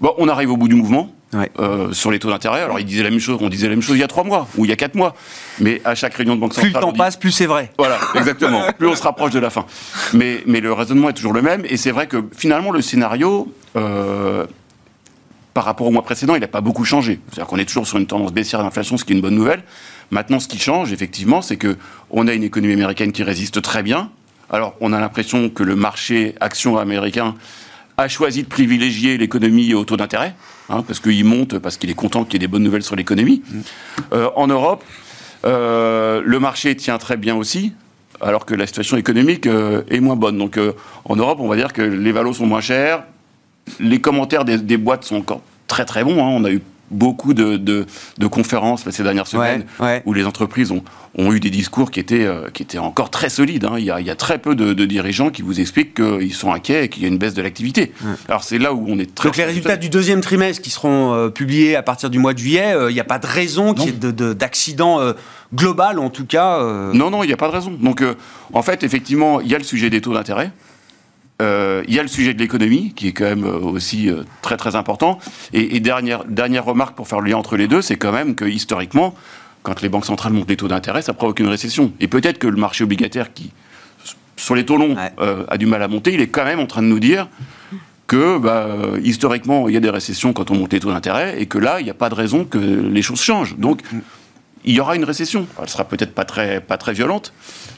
bon, 0.00 0.14
on 0.18 0.28
arrive 0.28 0.52
au 0.52 0.56
bout 0.56 0.68
du 0.68 0.74
mouvement. 0.74 1.12
Euh, 1.58 1.92
sur 1.92 2.10
les 2.10 2.18
taux 2.18 2.30
d'intérêt. 2.30 2.62
Alors, 2.62 2.78
il 2.80 2.86
disait 2.86 3.02
la 3.02 3.10
même 3.10 3.18
chose, 3.18 3.38
on 3.40 3.48
disait 3.48 3.66
la 3.66 3.74
même 3.74 3.82
chose 3.82 3.96
il 3.96 4.00
y 4.00 4.04
a 4.04 4.08
trois 4.08 4.24
mois 4.24 4.48
ou 4.56 4.64
il 4.64 4.68
y 4.68 4.72
a 4.72 4.76
quatre 4.76 4.94
mois. 4.94 5.14
Mais 5.60 5.82
à 5.84 5.94
chaque 5.94 6.14
réunion 6.14 6.34
de 6.34 6.40
banque 6.40 6.54
centrale. 6.54 6.72
Plus 6.72 6.80
le 6.80 6.80
temps 6.80 6.92
passe, 6.92 7.16
plus 7.16 7.32
c'est 7.32 7.46
vrai. 7.46 7.72
Voilà, 7.76 7.98
exactement. 8.14 8.62
plus 8.78 8.86
on 8.86 8.94
se 8.94 9.02
rapproche 9.02 9.32
de 9.32 9.40
la 9.40 9.50
fin. 9.50 9.66
Mais, 10.12 10.42
mais 10.46 10.60
le 10.60 10.72
raisonnement 10.72 11.10
est 11.10 11.14
toujours 11.14 11.32
le 11.32 11.42
même. 11.42 11.64
Et 11.68 11.76
c'est 11.76 11.90
vrai 11.90 12.06
que 12.06 12.24
finalement, 12.36 12.70
le 12.70 12.80
scénario. 12.80 13.52
Par 15.56 15.64
rapport 15.64 15.86
au 15.86 15.90
mois 15.90 16.02
précédent, 16.02 16.34
il 16.34 16.40
n'a 16.40 16.48
pas 16.48 16.60
beaucoup 16.60 16.84
changé. 16.84 17.18
C'est-à-dire 17.30 17.46
qu'on 17.46 17.56
est 17.56 17.64
toujours 17.64 17.86
sur 17.86 17.96
une 17.96 18.06
tendance 18.06 18.30
baissière 18.30 18.62
d'inflation, 18.62 18.98
ce 18.98 19.06
qui 19.06 19.14
est 19.14 19.16
une 19.16 19.22
bonne 19.22 19.36
nouvelle. 19.36 19.62
Maintenant, 20.10 20.38
ce 20.38 20.48
qui 20.48 20.58
change, 20.58 20.92
effectivement, 20.92 21.40
c'est 21.40 21.56
que 21.56 21.78
on 22.10 22.28
a 22.28 22.34
une 22.34 22.42
économie 22.42 22.74
américaine 22.74 23.10
qui 23.10 23.22
résiste 23.22 23.62
très 23.62 23.82
bien. 23.82 24.10
Alors, 24.50 24.74
on 24.82 24.92
a 24.92 25.00
l'impression 25.00 25.48
que 25.48 25.62
le 25.62 25.74
marché 25.74 26.34
action 26.40 26.76
américain 26.76 27.36
a 27.96 28.06
choisi 28.06 28.42
de 28.42 28.48
privilégier 28.48 29.16
l'économie 29.16 29.72
au 29.72 29.86
taux 29.86 29.96
d'intérêt, 29.96 30.34
hein, 30.68 30.82
parce 30.86 31.00
qu'il 31.00 31.24
monte, 31.24 31.58
parce 31.58 31.78
qu'il 31.78 31.88
est 31.88 31.94
content 31.94 32.24
qu'il 32.24 32.34
y 32.34 32.36
ait 32.36 32.46
des 32.46 32.48
bonnes 32.48 32.62
nouvelles 32.62 32.82
sur 32.82 32.94
l'économie. 32.94 33.42
Euh, 34.12 34.28
en 34.36 34.48
Europe, 34.48 34.84
euh, 35.46 36.20
le 36.22 36.38
marché 36.38 36.76
tient 36.76 36.98
très 36.98 37.16
bien 37.16 37.34
aussi, 37.34 37.72
alors 38.20 38.44
que 38.44 38.54
la 38.54 38.66
situation 38.66 38.98
économique 38.98 39.46
euh, 39.46 39.84
est 39.88 40.00
moins 40.00 40.16
bonne. 40.16 40.36
Donc 40.36 40.60
en 41.06 41.16
Europe, 41.16 41.38
on 41.40 41.48
va 41.48 41.56
dire 41.56 41.72
que 41.72 41.80
les 41.80 42.12
valos 42.12 42.34
sont 42.34 42.46
moins 42.46 42.60
chers, 42.60 43.04
les 43.80 44.00
commentaires 44.00 44.44
des, 44.44 44.76
boîtes 44.76 45.04
sont 45.04 45.16
encore 45.16 45.42
très 45.66 45.84
très 45.84 46.04
bons. 46.04 46.24
Hein. 46.24 46.28
On 46.28 46.44
a 46.44 46.50
eu 46.50 46.60
beaucoup 46.90 47.34
de, 47.34 47.56
de, 47.56 48.26
conférences 48.26 48.88
ces 48.90 49.02
dernières 49.02 49.26
semaines 49.26 49.64
où 50.04 50.12
les 50.12 50.24
entreprises 50.24 50.70
ont, 50.70 50.82
ont, 51.16 51.32
eu 51.32 51.40
des 51.40 51.50
discours 51.50 51.90
qui 51.90 52.00
étaient, 52.00 52.24
euh, 52.24 52.48
qui 52.52 52.62
étaient 52.62 52.78
encore 52.78 53.10
très 53.10 53.28
solides. 53.28 53.64
Hein. 53.64 53.74
Il, 53.78 53.84
y 53.84 53.90
a, 53.90 54.00
il, 54.00 54.06
y 54.06 54.10
a, 54.10 54.14
très 54.14 54.38
peu 54.38 54.54
de, 54.54 54.84
dirigeants 54.84 55.30
qui 55.30 55.42
vous 55.42 55.60
expliquent 55.60 55.94
qu'ils 55.94 56.34
sont 56.34 56.52
inquiets 56.52 56.84
et 56.84 56.88
qu'il 56.88 57.02
y 57.02 57.06
a 57.06 57.08
une 57.08 57.18
baisse 57.18 57.34
de 57.34 57.42
l'activité. 57.42 57.92
Alors 58.28 58.44
c'est 58.44 58.58
là 58.58 58.72
où 58.72 58.84
on 58.88 58.98
est 58.98 59.14
très... 59.14 59.28
Donc 59.28 59.36
les 59.36 59.44
résultats 59.44 59.76
du 59.76 59.88
deuxième 59.88 60.20
trimestre 60.20 60.62
qui 60.62 60.70
seront 60.70 61.12
euh, 61.12 61.28
publiés 61.28 61.76
à 61.76 61.82
partir 61.82 62.10
du 62.10 62.18
mois 62.18 62.34
de 62.34 62.38
juillet, 62.38 62.72
euh, 62.74 62.90
il 62.90 62.94
n'y 62.94 63.00
a 63.00 63.04
pas 63.04 63.18
de 63.18 63.26
raison 63.26 63.74
qu'il 63.74 63.86
y 63.86 63.88
ait 63.88 64.34
d'accident 64.34 65.00
global 65.54 65.98
en 65.98 66.10
tout 66.10 66.26
cas 66.26 66.60
Non, 66.92 67.10
non, 67.10 67.24
il 67.24 67.28
n'y 67.28 67.32
a 67.32 67.36
pas 67.36 67.48
de 67.48 67.52
raison. 67.52 67.72
Donc 67.72 68.02
en 68.52 68.62
fait, 68.62 68.84
effectivement, 68.84 69.40
il 69.40 69.48
y 69.48 69.54
a 69.54 69.58
le 69.58 69.64
sujet 69.64 69.90
des 69.90 70.00
taux 70.00 70.14
d'intérêt. 70.14 70.52
Euh, 71.42 71.84
il 71.86 71.94
y 71.94 71.98
a 71.98 72.02
le 72.02 72.08
sujet 72.08 72.32
de 72.32 72.38
l'économie, 72.38 72.92
qui 72.94 73.08
est 73.08 73.12
quand 73.12 73.24
même 73.24 73.44
euh, 73.44 73.58
aussi 73.58 74.08
euh, 74.08 74.22
très 74.40 74.56
très 74.56 74.74
important. 74.74 75.18
Et, 75.52 75.80
dernière, 75.80 76.24
dernière 76.24 76.64
remarque 76.64 76.96
pour 76.96 77.08
faire 77.08 77.20
le 77.20 77.30
lien 77.30 77.36
entre 77.36 77.56
les 77.56 77.68
deux, 77.68 77.82
c'est 77.82 77.96
quand 77.96 78.12
même 78.12 78.34
que 78.34 78.46
historiquement, 78.46 79.14
quand 79.62 79.82
les 79.82 79.88
banques 79.88 80.06
centrales 80.06 80.32
montent 80.32 80.48
les 80.48 80.56
taux 80.56 80.68
d'intérêt, 80.68 81.02
ça 81.02 81.12
provoque 81.12 81.40
une 81.40 81.48
récession. 81.48 81.92
Et 82.00 82.08
peut-être 82.08 82.38
que 82.38 82.46
le 82.46 82.56
marché 82.56 82.84
obligataire, 82.84 83.32
qui 83.34 83.50
sur 84.36 84.54
les 84.54 84.64
taux 84.66 84.76
longs 84.76 84.96
a 84.96 85.56
du 85.56 85.64
mal 85.64 85.82
à 85.82 85.88
monter, 85.88 86.12
il 86.12 86.20
est 86.20 86.26
quand 86.26 86.44
même 86.44 86.60
en 86.60 86.66
train 86.66 86.82
de 86.82 86.86
nous 86.86 87.00
dire 87.00 87.26
que 88.06 88.38
bah, 88.38 88.68
historiquement, 89.02 89.66
il 89.68 89.74
y 89.74 89.78
a 89.78 89.80
des 89.80 89.90
récessions 89.90 90.34
quand 90.34 90.50
on 90.50 90.56
monte 90.56 90.74
les 90.74 90.80
taux 90.80 90.92
d'intérêt, 90.92 91.40
et 91.40 91.46
que 91.46 91.56
là, 91.56 91.80
il 91.80 91.84
n'y 91.84 91.90
a 91.90 91.94
pas 91.94 92.10
de 92.10 92.14
raison 92.14 92.44
que 92.44 92.58
les 92.58 93.00
choses 93.00 93.20
changent. 93.20 93.56
Donc, 93.56 93.80
il 94.66 94.74
y 94.74 94.80
aura 94.80 94.96
une 94.96 95.04
récession. 95.04 95.46
Elle 95.62 95.68
sera 95.68 95.84
peut-être 95.84 96.12
pas 96.12 96.24
très, 96.24 96.60
pas 96.60 96.76
très 96.76 96.92
violente, 96.92 97.32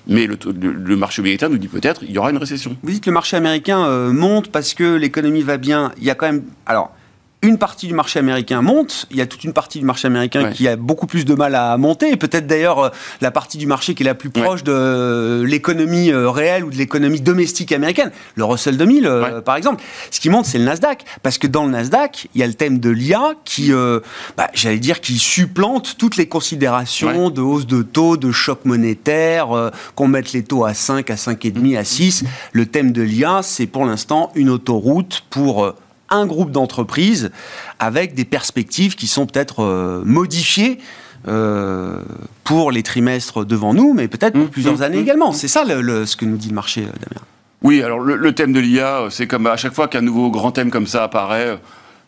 mais 0.06 0.26
le, 0.26 0.96
marché 0.96 1.20
obligataire 1.20 1.50
nous 1.50 1.58
dit 1.58 1.68
peut-être 1.68 2.02
il 2.02 2.10
y 2.10 2.18
aura 2.18 2.30
une 2.30 2.38
récession. 2.38 2.76
Vous 2.82 2.90
dites 2.90 3.04
que 3.04 3.10
le 3.10 3.14
marché 3.14 3.36
américain 3.36 3.84
euh, 3.84 4.10
monte 4.12 4.50
parce 4.50 4.74
que 4.74 4.96
l'économie 4.96 5.42
va 5.42 5.58
bien. 5.58 5.92
Il 5.98 6.04
y 6.04 6.10
a 6.10 6.14
quand 6.14 6.26
même. 6.26 6.44
Alors, 6.66 6.92
une 7.40 7.56
partie 7.56 7.86
du 7.86 7.94
marché 7.94 8.18
américain 8.18 8.62
monte, 8.62 9.06
il 9.12 9.16
y 9.16 9.20
a 9.20 9.26
toute 9.26 9.44
une 9.44 9.52
partie 9.52 9.78
du 9.78 9.84
marché 9.84 10.06
américain 10.06 10.44
Ouais. 10.44 10.52
qui 10.52 10.66
a 10.66 10.74
beaucoup 10.74 11.06
plus 11.06 11.24
de 11.24 11.34
mal 11.34 11.54
à 11.54 11.76
monter, 11.76 12.10
et 12.10 12.16
peut-être 12.16 12.48
d'ailleurs 12.48 12.78
euh, 12.80 12.88
la 13.20 13.30
partie 13.30 13.58
du 13.58 13.66
marché 13.66 13.94
qui 13.94 14.02
est 14.02 14.06
la 14.06 14.14
plus 14.16 14.28
Ouais. 14.34 14.42
proche 14.42 14.64
de 14.64 15.44
l'économie 15.46 16.10
euh, 16.10 16.30
réelle 16.30 16.64
ou 16.64 16.70
de 16.70 16.76
l'économie 16.76 17.20
domestique 17.20 17.70
américaine, 17.70 18.10
le 18.34 18.44
Russell 18.44 18.76
2000 18.76 19.06
euh, 19.06 19.22
Ouais. 19.36 19.40
par 19.42 19.54
exemple. 19.54 19.84
Ce 20.10 20.18
qui 20.18 20.30
monte, 20.30 20.46
c'est 20.46 20.58
le 20.58 20.64
Nasdaq, 20.64 21.04
parce 21.22 21.38
que 21.38 21.46
dans 21.46 21.64
le 21.64 21.70
Nasdaq, 21.70 22.26
il 22.34 22.40
y 22.40 22.44
a 22.44 22.46
le 22.48 22.54
thème 22.54 22.80
de 22.80 22.90
l'IA 22.90 23.34
qui, 23.44 23.72
euh, 23.72 24.00
bah, 24.36 24.48
j'allais 24.54 24.80
dire, 24.80 25.00
qui 25.00 25.16
supplante 25.18 25.94
toutes 25.96 26.16
les 26.16 26.26
considérations 26.26 27.30
de 27.30 27.40
hausse 27.40 27.66
de 27.68 27.82
taux, 27.82 28.16
de 28.16 28.32
choc 28.32 28.64
monétaire, 28.64 29.52
euh, 29.56 29.70
qu'on 29.94 30.08
mette 30.08 30.32
les 30.32 30.42
taux 30.42 30.64
à 30.64 30.74
5, 30.74 31.08
à 31.10 31.14
5,5, 31.16 31.76
à 31.76 31.84
6. 31.84 32.24
Le 32.52 32.66
thème 32.66 32.90
de 32.90 33.02
l'IA, 33.02 33.40
c'est 33.42 33.66
pour 33.68 33.84
l'instant 33.86 34.32
une 34.34 34.50
autoroute 34.50 35.22
pour 35.30 35.64
euh, 35.64 35.74
un 36.10 36.26
groupe 36.26 36.50
d'entreprises 36.50 37.30
avec 37.78 38.14
des 38.14 38.24
perspectives 38.24 38.94
qui 38.96 39.06
sont 39.06 39.26
peut-être 39.26 39.62
euh, 39.62 40.02
modifiées 40.04 40.78
euh, 41.26 42.00
pour 42.44 42.70
les 42.70 42.82
trimestres 42.82 43.44
devant 43.44 43.74
nous, 43.74 43.92
mais 43.92 44.08
peut-être 44.08 44.34
pour 44.34 44.44
Mmh, 44.44 44.48
plusieurs 44.50 44.78
mmh, 44.78 44.82
années 44.82 44.98
mmh. 44.98 45.02
également. 45.02 45.32
C'est 45.32 45.48
ça 45.48 45.64
le- 45.64 45.80
le- 45.80 46.06
ce 46.06 46.16
que 46.16 46.24
nous 46.24 46.36
dit 46.36 46.48
le 46.48 46.54
marché, 46.54 46.82
euh, 46.82 46.84
Damien. 46.86 47.24
Oui, 47.62 47.82
alors 47.82 47.98
le, 47.98 48.14
le 48.16 48.32
thème 48.34 48.52
de 48.52 48.60
l'IA, 48.60 49.08
c'est 49.10 49.26
comme 49.26 49.46
à 49.48 49.56
chaque 49.56 49.74
fois 49.74 49.88
qu'un 49.88 50.00
nouveau 50.00 50.30
grand 50.30 50.52
thème 50.52 50.70
comme 50.70 50.86
ça 50.86 51.02
apparaît, 51.02 51.58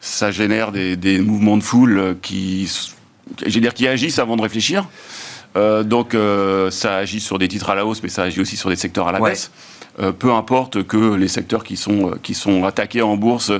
ça 0.00 0.30
génère 0.30 0.70
des, 0.70 0.96
des 0.96 1.18
mouvements 1.18 1.56
de 1.56 1.62
foule 1.62 2.16
qui, 2.22 2.70
dire, 3.46 3.74
qui 3.74 3.88
agissent 3.88 4.20
avant 4.20 4.36
de 4.36 4.42
réfléchir. 4.42 4.86
Euh, 5.56 5.82
donc 5.82 6.14
euh, 6.14 6.70
ça 6.70 6.94
agit 6.96 7.18
sur 7.20 7.36
des 7.38 7.48
titres 7.48 7.68
à 7.70 7.74
la 7.74 7.84
hausse, 7.84 8.00
mais 8.04 8.08
ça 8.08 8.22
agit 8.22 8.40
aussi 8.40 8.56
sur 8.56 8.70
des 8.70 8.76
secteurs 8.76 9.08
à 9.08 9.12
la 9.12 9.20
baisse. 9.20 9.50
Peu 10.20 10.32
importe 10.32 10.84
que 10.84 11.14
les 11.14 11.28
secteurs 11.28 11.62
qui 11.64 11.76
sont, 11.76 12.12
qui 12.22 12.32
sont 12.32 12.64
attaqués 12.64 13.02
en 13.02 13.16
bourse, 13.16 13.52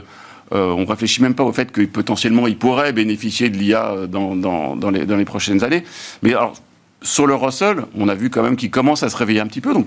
euh, 0.52 0.70
on 0.72 0.84
réfléchit 0.84 1.22
même 1.22 1.34
pas 1.34 1.44
au 1.44 1.52
fait 1.52 1.70
que 1.70 1.82
potentiellement 1.82 2.46
ils 2.46 2.56
pourraient 2.58 2.92
bénéficier 2.92 3.50
de 3.50 3.56
l'IA 3.56 3.90
euh, 3.92 4.06
dans, 4.06 4.34
dans, 4.36 4.90
les, 4.90 5.06
dans 5.06 5.16
les 5.16 5.24
prochaines 5.24 5.62
années. 5.64 5.84
Mais 6.22 6.30
alors, 6.34 6.54
sur 7.02 7.26
le 7.26 7.34
Russell, 7.34 7.84
on 7.96 8.08
a 8.08 8.14
vu 8.14 8.30
quand 8.30 8.42
même 8.42 8.56
qu'il 8.56 8.70
commence 8.70 9.02
à 9.02 9.08
se 9.08 9.16
réveiller 9.16 9.40
un 9.40 9.46
petit 9.46 9.60
peu. 9.60 9.72
Donc 9.72 9.86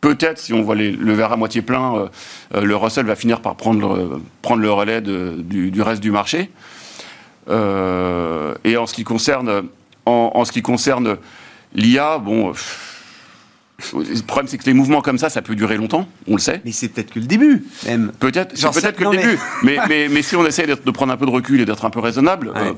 peut-être, 0.00 0.38
si 0.38 0.52
on 0.52 0.62
voit 0.62 0.74
les- 0.74 0.92
le 0.92 1.12
verre 1.14 1.32
à 1.32 1.36
moitié 1.36 1.62
plein, 1.62 1.96
euh, 1.96 2.06
euh, 2.54 2.62
le 2.62 2.76
Russell 2.76 3.06
va 3.06 3.16
finir 3.16 3.40
par 3.40 3.56
prendre, 3.56 4.20
prendre 4.42 4.60
le 4.62 4.70
relais 4.70 5.00
du, 5.00 5.82
reste 5.82 6.02
du 6.02 6.10
marché. 6.10 6.50
Et 7.48 8.76
en 8.76 8.86
ce 8.86 8.94
qui 8.94 9.02
concerne, 9.04 9.64
en, 10.06 10.44
concerne 10.62 11.16
l'IA, 11.74 12.18
bon, 12.18 12.52
le 13.94 14.22
problème 14.22 14.48
c'est 14.48 14.58
que 14.58 14.64
les 14.66 14.74
mouvements 14.74 15.00
comme 15.00 15.18
ça, 15.18 15.28
ça 15.30 15.42
peut 15.42 15.54
durer 15.54 15.76
longtemps, 15.76 16.06
on 16.28 16.32
le 16.34 16.38
sait. 16.40 16.60
Mais 16.64 16.72
c'est 16.72 16.88
peut-être 16.88 17.10
que 17.12 17.18
le 17.20 17.26
début, 17.26 17.64
même. 17.86 18.12
Peut-être, 18.18 18.56
c'est 18.56 18.70
peut-être 18.72 18.96
que 18.96 19.04
le 19.04 19.10
mais- 19.10 19.16
début. 19.18 19.38
Mais, 19.62 19.76
mais, 19.88 20.08
mais 20.08 20.22
si 20.22 20.36
on 20.36 20.46
essaie 20.46 20.66
de 20.66 20.74
prendre 20.90 21.12
un 21.12 21.16
peu 21.16 21.26
de 21.26 21.30
recul 21.30 21.60
et 21.60 21.64
d'être 21.64 21.84
un 21.84 21.90
peu 21.90 22.00
raisonnable, 22.00 22.48
Ouais. 22.48 22.60
euh, 22.60 22.72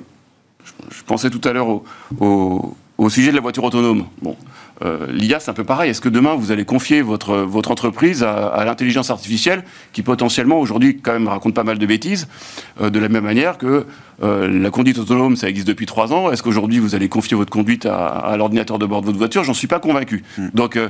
je, 0.90 0.99
je 0.99 1.03
pensais 1.05 1.31
tout 1.31 1.40
à 1.47 1.53
l'heure 1.53 1.69
au, 1.69 1.85
au- 2.21 2.77
au 2.99 3.11
sujet 3.11 3.31
de 3.31 3.37
la 3.37 3.40
voiture 3.43 3.64
autonome. 3.64 4.07
Bon, 4.23 4.37
euh, 4.85 5.07
l'IA, 5.11 5.40
c'est 5.40 5.51
un 5.51 5.55
peu 5.55 5.64
pareil. 5.64 5.90
Est-ce 5.90 6.01
que 6.01 6.09
demain, 6.09 6.35
vous 6.35 6.53
allez 6.53 6.64
confier 6.64 7.03
votre, 7.03 7.37
votre 7.37 7.70
entreprise 7.70 8.23
à, 8.23 8.47
à 8.49 8.64
l'intelligence 8.64 9.11
artificielle 9.11 9.64
qui 9.92 10.03
potentiellement, 10.03 10.61
aujourd'hui, 10.61 10.99
quand 10.99 11.12
même, 11.12 11.29
raconte 11.29 11.55
pas 11.55 11.64
mal 11.64 11.79
de 11.79 11.87
bêtises, 11.87 12.29
euh, 12.81 12.90
de 12.90 12.99
la 12.99 13.09
même 13.09 13.25
manière 13.25 13.59
que 13.59 13.87
euh, 14.23 14.49
la 14.49 14.70
conduite 14.70 14.99
autonome, 14.99 15.37
ça 15.37 15.49
existe 15.49 15.66
depuis 15.66 15.87
trois 15.87 16.12
ans. 16.12 16.31
Est-ce 16.31 16.42
qu'aujourd'hui, 16.42 16.79
vous 16.79 16.94
allez 16.94 17.09
confier 17.09 17.37
votre 17.37 17.51
conduite 17.51 17.87
à, 17.87 18.07
à 18.09 18.37
l'ordinateur 18.37 18.79
de 18.79 18.87
bord 18.87 19.01
de 19.01 19.07
votre 19.07 19.18
voiture? 19.18 19.42
J'en 19.44 19.55
suis 19.55 19.66
pas 19.68 19.81
convaincu. 19.81 20.23
Hmm. 20.38 20.49
Donc, 20.55 20.77
euh, 20.77 20.88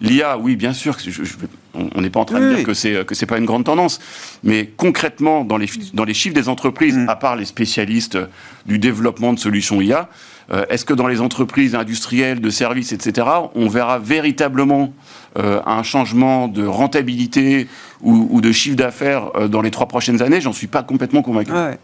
l'IA, 0.00 0.38
oui, 0.38 0.56
bien 0.56 0.72
sûr, 0.72 0.96
je- 0.98 1.10
je- 1.10 1.24
je- 1.24 1.36
on 1.74 2.00
n'est 2.00 2.10
pas 2.10 2.20
en 2.20 2.24
train 2.24 2.40
de 2.40 2.48
dire 2.48 2.58
oui. 2.58 2.64
que 2.64 2.74
c'est 2.74 3.04
que 3.06 3.14
c'est 3.14 3.26
pas 3.26 3.38
une 3.38 3.44
grande 3.44 3.64
tendance, 3.64 4.00
mais 4.42 4.70
concrètement 4.76 5.44
dans 5.44 5.56
les 5.56 5.68
dans 5.92 6.04
les 6.04 6.14
chiffres 6.14 6.34
des 6.34 6.48
entreprises, 6.48 6.94
Mm. 6.94 7.08
à 7.08 7.16
part 7.16 7.36
les 7.36 7.44
spécialistes 7.44 8.18
du 8.66 8.78
développement 8.78 9.32
de 9.32 9.38
solutions 9.38 9.80
IA, 9.80 10.08
euh, 10.52 10.64
est-ce 10.68 10.84
que 10.84 10.92
dans 10.94 11.06
les 11.06 11.20
entreprises 11.20 11.74
industrielles, 11.74 12.40
de 12.40 12.50
services, 12.50 12.92
etc., 12.92 13.26
on 13.54 13.68
verra 13.68 13.98
véritablement 13.98 14.92
euh, 15.38 15.60
un 15.64 15.82
changement 15.82 16.48
de 16.48 16.66
rentabilité 16.66 17.66
ou, 18.02 18.28
ou 18.30 18.40
de 18.40 18.52
chiffre 18.52 18.76
d'affaires 18.76 19.30
euh, 19.36 19.48
dans 19.48 19.62
les 19.62 19.70
trois 19.70 19.88
prochaines 19.88 20.22
années? 20.22 20.40
J'en 20.40 20.52
suis 20.52 20.66
pas 20.66 20.82
complètement 20.82 21.22
convaincu. 21.22 21.52
Ouais. 21.52 21.78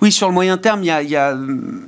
Oui, 0.00 0.12
sur 0.12 0.28
le 0.28 0.34
moyen 0.34 0.56
terme, 0.58 0.82
il 0.82 0.86
y 0.86 0.90
a, 0.90 1.02
il 1.02 1.10
y 1.10 1.16
a, 1.16 1.36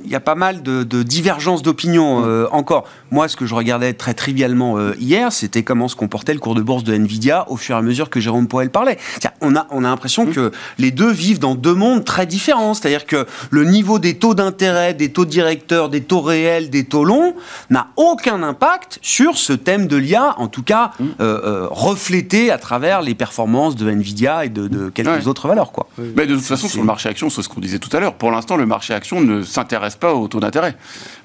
il 0.05 0.11
y 0.11 0.15
a 0.15 0.21
pas 0.21 0.35
mal 0.35 0.63
de, 0.63 0.83
de 0.83 1.03
divergences 1.03 1.63
d'opinion 1.63 2.25
euh, 2.27 2.47
encore. 2.53 2.85
Moi, 3.11 3.29
ce 3.29 3.37
que 3.37 3.47
je 3.47 3.55
regardais 3.55 3.93
très 3.93 4.15
trivialement 4.15 4.77
euh, 4.79 4.95
hier, 4.99 5.33
c'était 5.33 5.63
comment 5.63 5.89
se 5.89 5.97
comportait 5.97 6.35
le 6.35 6.41
cours 6.41 6.55
de 6.55 6.63
bourse 6.63 6.85
de 6.85 6.95
Nvidia 6.95 7.45
au 7.51 7.57
fur 7.57 7.75
et 7.77 7.79
à 7.79 7.83
mesure 7.83 8.11
que 8.11 8.21
Jérôme 8.21 8.49
Poel 8.49 8.71
parlait. 8.71 8.99
On 9.41 9.55
a, 9.57 9.67
on 9.71 9.85
a 9.85 9.89
l'impression 9.89 10.27
que 10.27 10.51
les 10.79 10.91
deux 10.91 11.11
vivent 11.11 11.39
dans 11.39 11.55
deux 11.55 11.75
mondes 11.75 12.05
très 12.05 12.27
différents. 12.27 12.75
C'est-à-dire 12.75 13.07
que 13.07 13.27
le 13.51 13.65
niveau 13.65 13.99
des 13.99 14.19
taux 14.19 14.35
d'intérêt, 14.35 14.95
des 14.95 15.11
taux 15.13 15.25
directeurs, 15.25 15.89
des 15.89 16.01
taux 16.03 16.21
réels, 16.21 16.71
des 16.71 16.85
taux 16.85 17.05
longs 17.05 17.35
n'a 17.71 17.89
aucun 17.97 18.43
impact 18.43 18.99
sur 19.03 19.39
ce 19.39 19.53
thème 19.53 19.87
de 19.87 19.97
l'IA, 19.97 20.35
en 20.39 20.49
tout 20.49 20.63
cas 20.63 20.91
euh, 21.01 21.41
euh, 21.45 21.69
reflété 21.71 22.51
à 22.51 22.59
travers 22.59 23.03
les 23.03 23.15
performances 23.15 23.77
de 23.77 23.89
Nvidia 23.91 24.45
et 24.45 24.49
de, 24.49 24.69
de 24.69 24.89
quelques 24.91 25.05
Ouais. 25.15 25.29
autres 25.29 25.47
valeurs. 25.49 25.71
Quoi. 25.71 25.87
Mais 26.17 26.27
de 26.27 26.35
toute 26.35 26.45
façon, 26.45 26.67
sur 26.69 26.81
le 26.81 26.87
marché 26.87 27.09
action, 27.09 27.31
c'est 27.31 27.43
ce 27.43 27.49
qu'on 27.49 27.61
disait 27.61 27.79
tout 27.89 27.97
à 27.97 28.01
l'heure. 28.01 28.15
Pour 28.15 28.31
l'instant, 28.31 28.57
le 28.57 28.67
marché 28.67 28.95
action 28.95 29.21
ne 29.21 29.43
s'intéresse 29.43 29.97
pas 29.97 30.15
au 30.15 30.29
taux 30.29 30.41
d'intérêt. 30.41 30.75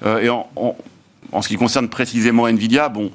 Euh, 0.04 0.20
et 0.20 0.28
en, 0.28 0.48
en- 0.56 0.76
en 1.32 1.42
ce 1.42 1.48
qui 1.48 1.56
concerne 1.56 1.88
précisément 1.88 2.46
Nvidia, 2.48 2.88
bon, 2.88 3.10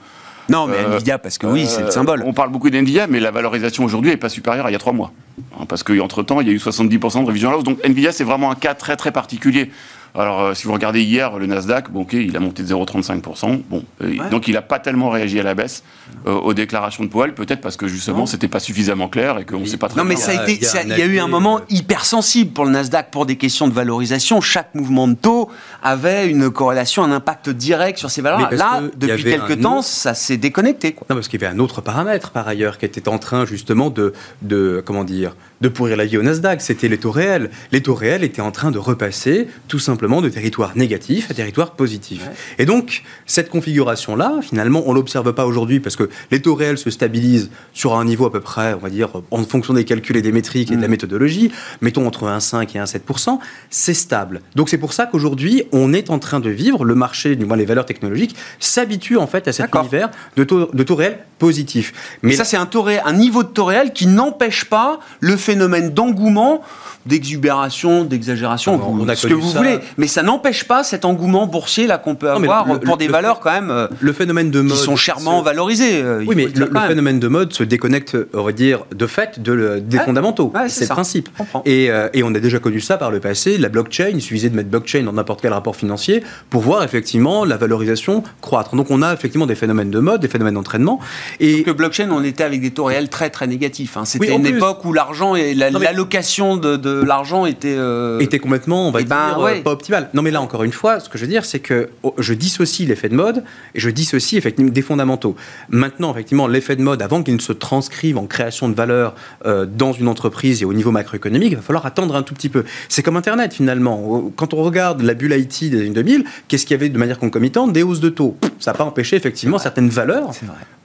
Non, 0.47 0.67
mais 0.67 0.77
Euh, 0.77 0.93
Nvidia, 0.93 1.17
parce 1.17 1.38
que 1.39 1.47
oui, 1.47 1.65
c'est 1.67 1.81
le 1.81 1.88
Euh, 1.88 1.91
symbole. 1.91 2.23
On 2.25 2.31
parle 2.34 2.49
beaucoup 2.51 2.69
d'NVIDIA, 2.69 3.08
mais 3.08 3.19
la 3.19 3.31
valorisation 3.31 3.84
aujourd'hui 3.84 4.12
n'est 4.12 4.17
pas 4.17 4.29
supérieure 4.29 4.67
à 4.67 4.69
il 4.69 4.73
y 4.73 4.75
a 4.75 4.79
trois 4.79 4.93
mois. 4.93 5.12
Hein, 5.60 5.65
parce 5.67 5.81
qu'entre-temps, 5.84 6.39
il 6.39 6.47
y 6.47 6.51
a 6.51 6.53
eu 6.53 6.58
70% 6.60 7.21
de 7.23 7.27
révision 7.27 7.49
à 7.49 7.51
la 7.53 7.58
hausse. 7.58 7.63
Donc 7.63 7.79
NVIDIA, 7.84 8.12
c'est 8.12 8.23
vraiment 8.23 8.51
un 8.51 8.55
cas 8.55 8.75
très 8.75 8.95
très 8.95 9.12
particulier. 9.12 9.71
Alors, 10.17 10.41
euh, 10.41 10.54
si 10.54 10.65
vous 10.65 10.73
regardez 10.73 11.01
hier, 11.04 11.38
le 11.38 11.45
Nasdaq, 11.45 11.91
bon, 11.91 12.01
ok, 12.01 12.13
il 12.13 12.36
a 12.38 12.39
monté 12.39 12.63
de 12.63 12.67
0,35%. 12.67 13.62
Bon, 13.69 13.84
euh, 14.01 14.06
Ouais. 14.15 14.30
Donc, 14.30 14.47
il 14.47 14.54
n'a 14.54 14.62
pas 14.62 14.80
tellement 14.80 15.10
réagi 15.10 15.39
à 15.39 15.43
la 15.43 15.56
baisse 15.56 15.84
euh, 16.28 16.32
aux 16.34 16.54
déclarations 16.54 17.04
de 17.04 17.10
Powell, 17.10 17.34
peut-être 17.34 17.60
parce 17.62 17.75
que 17.75 17.88
justement, 17.88 18.25
c'était 18.25 18.47
pas 18.47 18.60
suffisamment 18.60 19.10
clair 19.10 19.39
et 19.39 19.45
qu'on 19.45 19.60
ne 19.60 19.65
sait 19.65 19.78
pas 19.78 19.89
très 19.89 19.99
Non, 19.99 20.06
mais 20.06 20.15
bien. 20.15 20.23
ça 20.23 20.32
a 20.32 20.34
Il 20.34 20.38
y 20.38 20.39
a- 20.39 20.43
été, 20.43 20.54
il 20.54 20.62
y 20.63 20.65
a 20.65 20.69
ça- 20.69 20.80
un 20.80 20.84
il 20.84 20.89
y 20.97 21.01
a 21.01 21.06
eu 21.06 21.19
un 21.19 21.28
moment 21.28 21.60
hypersensible 21.69 22.51
pour 22.51 22.65
le 22.65 22.71
Nasdaq 22.71 23.12
pour 23.12 23.25
des 23.25 23.36
questions 23.36 23.67
de 23.67 23.73
valorisation. 23.73 24.39
Chaque 24.41 24.73
mouvement 24.75 25.08
de 25.08 25.15
taux 25.15 25.49
avait 25.84 26.28
une 26.30 26.49
corrélation, 26.49 27.04
un 27.04 27.12
impact 27.12 27.49
direct 27.49 27.97
sur 27.99 28.10
ces 28.10 28.21
valeurs. 28.21 28.49
Là, 28.51 28.82
que 28.91 28.97
depuis 28.97 29.23
quelques 29.23 29.60
temps, 29.60 29.80
autre- 29.80 29.88
ça 29.88 30.13
s'est 30.13 30.38
déconnecté. 30.38 30.93
Quoi. 30.93 31.08
Non, 31.10 31.15
parce 31.15 31.28
qu'il 31.28 31.41
y 31.41 31.45
avait 31.45 31.54
un 31.54 31.60
autre 31.60 31.82
paramètre 31.82 32.32
par 32.32 32.47
ailleurs 32.47 32.78
qui 32.78 32.86
était 32.86 33.10
en 33.10 33.17
train 33.17 33.45
justement 33.45 33.89
de, 33.89 34.13
de 34.43 34.82
comment 34.86 35.04
dire, 35.04 35.36
de 35.62 35.67
pourrir 35.67 35.97
la 35.97 36.06
vie 36.06 36.17
au 36.17 36.23
Nasdaq. 36.23 36.62
C'était 36.62 36.88
les 36.88 36.99
taux 36.99 37.12
réels. 37.12 37.49
Les 37.71 37.82
taux 37.82 37.95
réels 37.95 38.23
étaient 38.23 38.41
en 38.41 38.51
train 38.51 38.71
de 38.71 38.78
repasser 38.80 39.47
tout 39.67 39.80
simplement 39.80 40.05
de 40.22 40.30
territoire 40.30 40.72
négatif 40.76 41.30
à 41.32 41.34
territoire 41.34 41.72
positif. 41.72 42.22
Et 42.60 42.65
donc 42.65 43.04
cette 43.26 43.50
configuration-là, 43.50 44.39
finalement, 44.41 44.84
on 44.86 44.94
l'observe 44.94 45.34
pas 45.34 45.46
aujourd'hui 45.46 45.80
parce 45.80 45.96
que 45.96 46.10
les 46.32 46.41
taux 46.41 46.56
réels 46.56 46.78
se 46.78 46.89
stabilisent 46.89 47.50
sur 47.74 47.96
un 47.98 48.06
niveau 48.06 48.26
à 48.26 48.32
peu 48.32 48.39
près, 48.41 48.74
on 48.74 48.78
va 48.80 48.89
dire, 48.89 49.10
en 49.32 49.44
fonction 49.44 49.74
des 49.74 49.84
calculs 49.86 50.18
et 50.18 50.22
des 50.22 50.32
métriques 50.32 50.72
et 50.72 50.76
de 50.76 50.82
la 50.82 50.88
Mm. 50.88 50.91
méthodologie, 50.91 51.52
mettons 51.82 52.06
entre 52.08 52.26
1,5 52.28 52.76
et 52.76 52.80
1,7%, 52.80 53.39
c'est 53.70 53.94
stable. 53.94 54.41
Donc 54.56 54.70
c'est 54.70 54.78
pour 54.78 54.94
ça 54.94 55.06
qu'aujourd'hui, 55.08 55.63
on 55.72 55.91
est 55.94 56.10
en 56.10 56.20
train 56.20 56.39
de 56.39 56.50
vivre, 56.50 56.86
le 56.86 56.96
marché, 56.96 57.36
du 57.36 57.46
moins 57.46 57.58
les 57.58 57.65
valeurs 57.65 57.86
technologiques, 57.86 58.36
s'habitue 58.60 59.18
en 59.18 59.28
fait 59.28 59.48
à 59.48 59.54
cet 59.54 59.74
univers 59.74 60.10
de 60.38 60.44
taux, 60.44 60.70
de 60.72 60.84
taux 60.84 60.96
réels 60.96 61.20
positifs. 61.39 61.94
Mais 62.22 62.34
ça, 62.34 62.46
c'est 62.46 62.58
un, 62.58 62.65
taux 62.65 62.86
un 62.88 63.13
niveau 63.13 63.44
de 63.44 63.50
taux 63.50 63.65
réel 63.65 63.91
qui 63.94 64.08
n'empêche 64.08 64.65
pas 64.65 65.00
le 65.20 65.36
phénomène 65.36 65.89
d'engouement, 65.89 66.62
d'exubération, 67.06 68.04
d'exagération, 68.04 68.80
Ah 69.08 69.15
ce 69.15 69.28
que 69.28 69.34
vous 69.34 69.52
ça. 69.52 69.58
voulez. 69.60 69.80
Mais 69.97 70.08
ça 70.08 70.23
n'empêche 70.23 70.65
pas 70.65 70.84
cet 70.84 71.05
engouement 71.05 71.47
boursier 71.47 71.88
là 71.88 71.97
qu'on 71.97 72.15
peut 72.15 72.29
avoir 72.29 72.65
le- 72.67 72.79
pour 72.79 72.95
le- 72.95 72.99
des 72.99 73.08
le- 73.08 73.12
valeurs 73.13 73.39
quand 73.39 73.51
même 73.51 73.69
euh, 73.71 73.88
le 73.99 74.13
phénomène 74.13 74.51
de 74.51 74.62
qui 74.62 74.75
sont 74.75 74.95
chèrement 74.95 75.39
se- 75.39 75.45
valorisées. 75.45 76.01
euh, 76.01 76.23
Oui, 76.27 76.36
mais 76.36 76.47
le 76.53 76.69
phénomène 76.88 77.19
de 77.19 77.27
mode 77.27 77.53
se 77.53 77.63
déconnecte, 77.63 78.17
on 78.34 78.43
va 78.43 78.51
dire, 78.51 78.86
de 78.93 79.08
fait 79.08 79.39
de 79.41 79.79
des 79.79 79.97
Ouais. 79.97 80.03
fondamentaux. 80.05 80.51
Ouais, 80.53 80.67
c'est 80.69 80.86
le 80.86 80.89
principe. 80.89 81.29
Et, 81.65 81.89
euh, 81.91 82.10
et 82.13 82.23
on 82.23 82.34
a 82.36 82.39
déjà 82.39 82.60
connu 82.60 82.79
ça 82.81 82.97
par 82.97 83.12
le 83.12 83.19
passé. 83.19 83.58
La 83.58 83.69
blockchain, 83.69 84.10
il 84.13 84.21
suffisait 84.21 84.49
de 84.49 84.55
mettre 84.55 84.69
blockchain 84.69 85.03
dans 85.03 85.13
n'importe 85.13 85.41
quel 85.41 85.53
rapport 85.53 85.75
financier 85.75 86.23
pour 86.49 86.62
voir 86.62 86.84
effectivement 86.84 87.45
la 87.45 87.58
valorisation 87.58 88.23
croître. 88.41 88.75
Donc 88.75 88.91
on 88.91 89.01
a 89.01 89.13
effectivement 89.13 89.45
des 89.47 89.55
phénomènes 89.55 89.91
de 89.91 89.99
mode, 89.99 90.21
des 90.21 90.27
phénomènes 90.27 90.55
d'entraînement. 90.55 90.99
Et 91.39 91.63
que 91.63 91.71
blockchain, 91.71 92.10
on 92.12 92.23
était 92.23 92.43
avec 92.43 92.62
des 92.62 92.71
taux 92.71 92.86
réels 92.86 93.10
très 93.10 93.29
très 93.29 93.47
négatifs. 93.47 93.97
hein. 93.97 94.05
C'était 94.05 94.29
Oui, 94.29 94.36
une 94.36 94.43
plus. 94.43 94.58
époque 94.58 94.84
où 94.86 94.93
l'argent 94.93 95.36
et 95.36 95.53
la- 95.53 95.71
Non, 95.71 95.79
mais- 95.79 95.86
l'allocation 95.86 96.58
de, 96.58 96.75
de 96.75 97.01
l'argent 97.03 97.45
était. 97.45 97.75
euh, 97.77 98.19
était 98.19 98.39
complètement, 98.39 98.88
on 98.88 98.91
va 98.91 99.01
Eh 99.01 99.05
ben, 99.05 99.27
dire, 99.29 99.39
ouais. 99.39 99.60
euh, 99.60 99.63
pas 99.63 99.75
optimal. 99.76 100.10
Non, 100.14 100.22
mais 100.22 100.32
là, 100.32 100.42
encore 100.42 100.64
une 100.64 100.72
fois, 100.72 101.00
ce 101.00 101.10
que 101.10 101.18
je 101.18 101.24
veux 101.24 101.30
dire, 101.30 101.46
c'est 101.46 101.60
que 101.60 101.90
oh, 102.04 102.14
je 102.18 102.34
dissocie 102.34 102.88
l'effet 102.88 103.10
de 103.10 103.16
mode 103.16 103.44
et 103.74 103.80
je 103.80 103.90
dissocie 103.90 104.38
effectivement 104.38 104.72
des 104.72 104.82
fondamentaux. 104.82 105.36
Maintenant, 105.70 106.12
effectivement, 106.12 106.48
l'effet 106.48 106.76
de 106.76 106.82
mode, 106.82 107.02
avant 107.02 107.24
qu'il 107.24 107.36
ne 107.36 107.40
se 107.40 107.54
transcrive 107.54 108.18
en 108.18 108.26
création 108.26 108.70
de 108.70 108.74
valeur 108.74 109.16
euh, 109.46 109.66
dans 109.66 109.94
une 109.94 110.08
entreprise 110.08 110.62
et 110.62 110.66
au 110.66 110.74
niveau 110.74 110.92
macroéconomique, 110.92 111.52
il 111.52 111.56
va 111.58 111.62
falloir 111.62 111.86
attendre 111.86 112.16
un 112.16 112.24
tout 112.24 112.34
petit 112.34 112.50
peu. 112.50 112.64
C'est 112.90 113.04
comme 113.04 113.18
Internet, 113.18 113.54
finalement. 113.54 114.32
Quand 114.36 114.54
on 114.54 114.64
regarde 114.64 115.02
la 115.02 115.14
bulle 115.14 115.34
IT 115.34 115.70
des 115.70 115.82
années 115.82 115.90
2000, 115.90 116.26
qu'est-ce 116.48 116.66
qu'il 116.66 116.76
y 116.76 116.80
avait 116.80 116.90
de 116.90 116.98
manière 116.98 117.20
concomitante? 117.20 117.74
Des 117.74 117.84
hausses 117.84 118.00
de 118.00 118.10
taux. 118.10 118.38
Ça 118.60 118.72
n'a 118.72 118.78
pas 118.78 118.86
empêché, 118.86 119.16
effectivement, 119.16 119.60
certaines 119.60 119.90
valeurs 119.90 120.32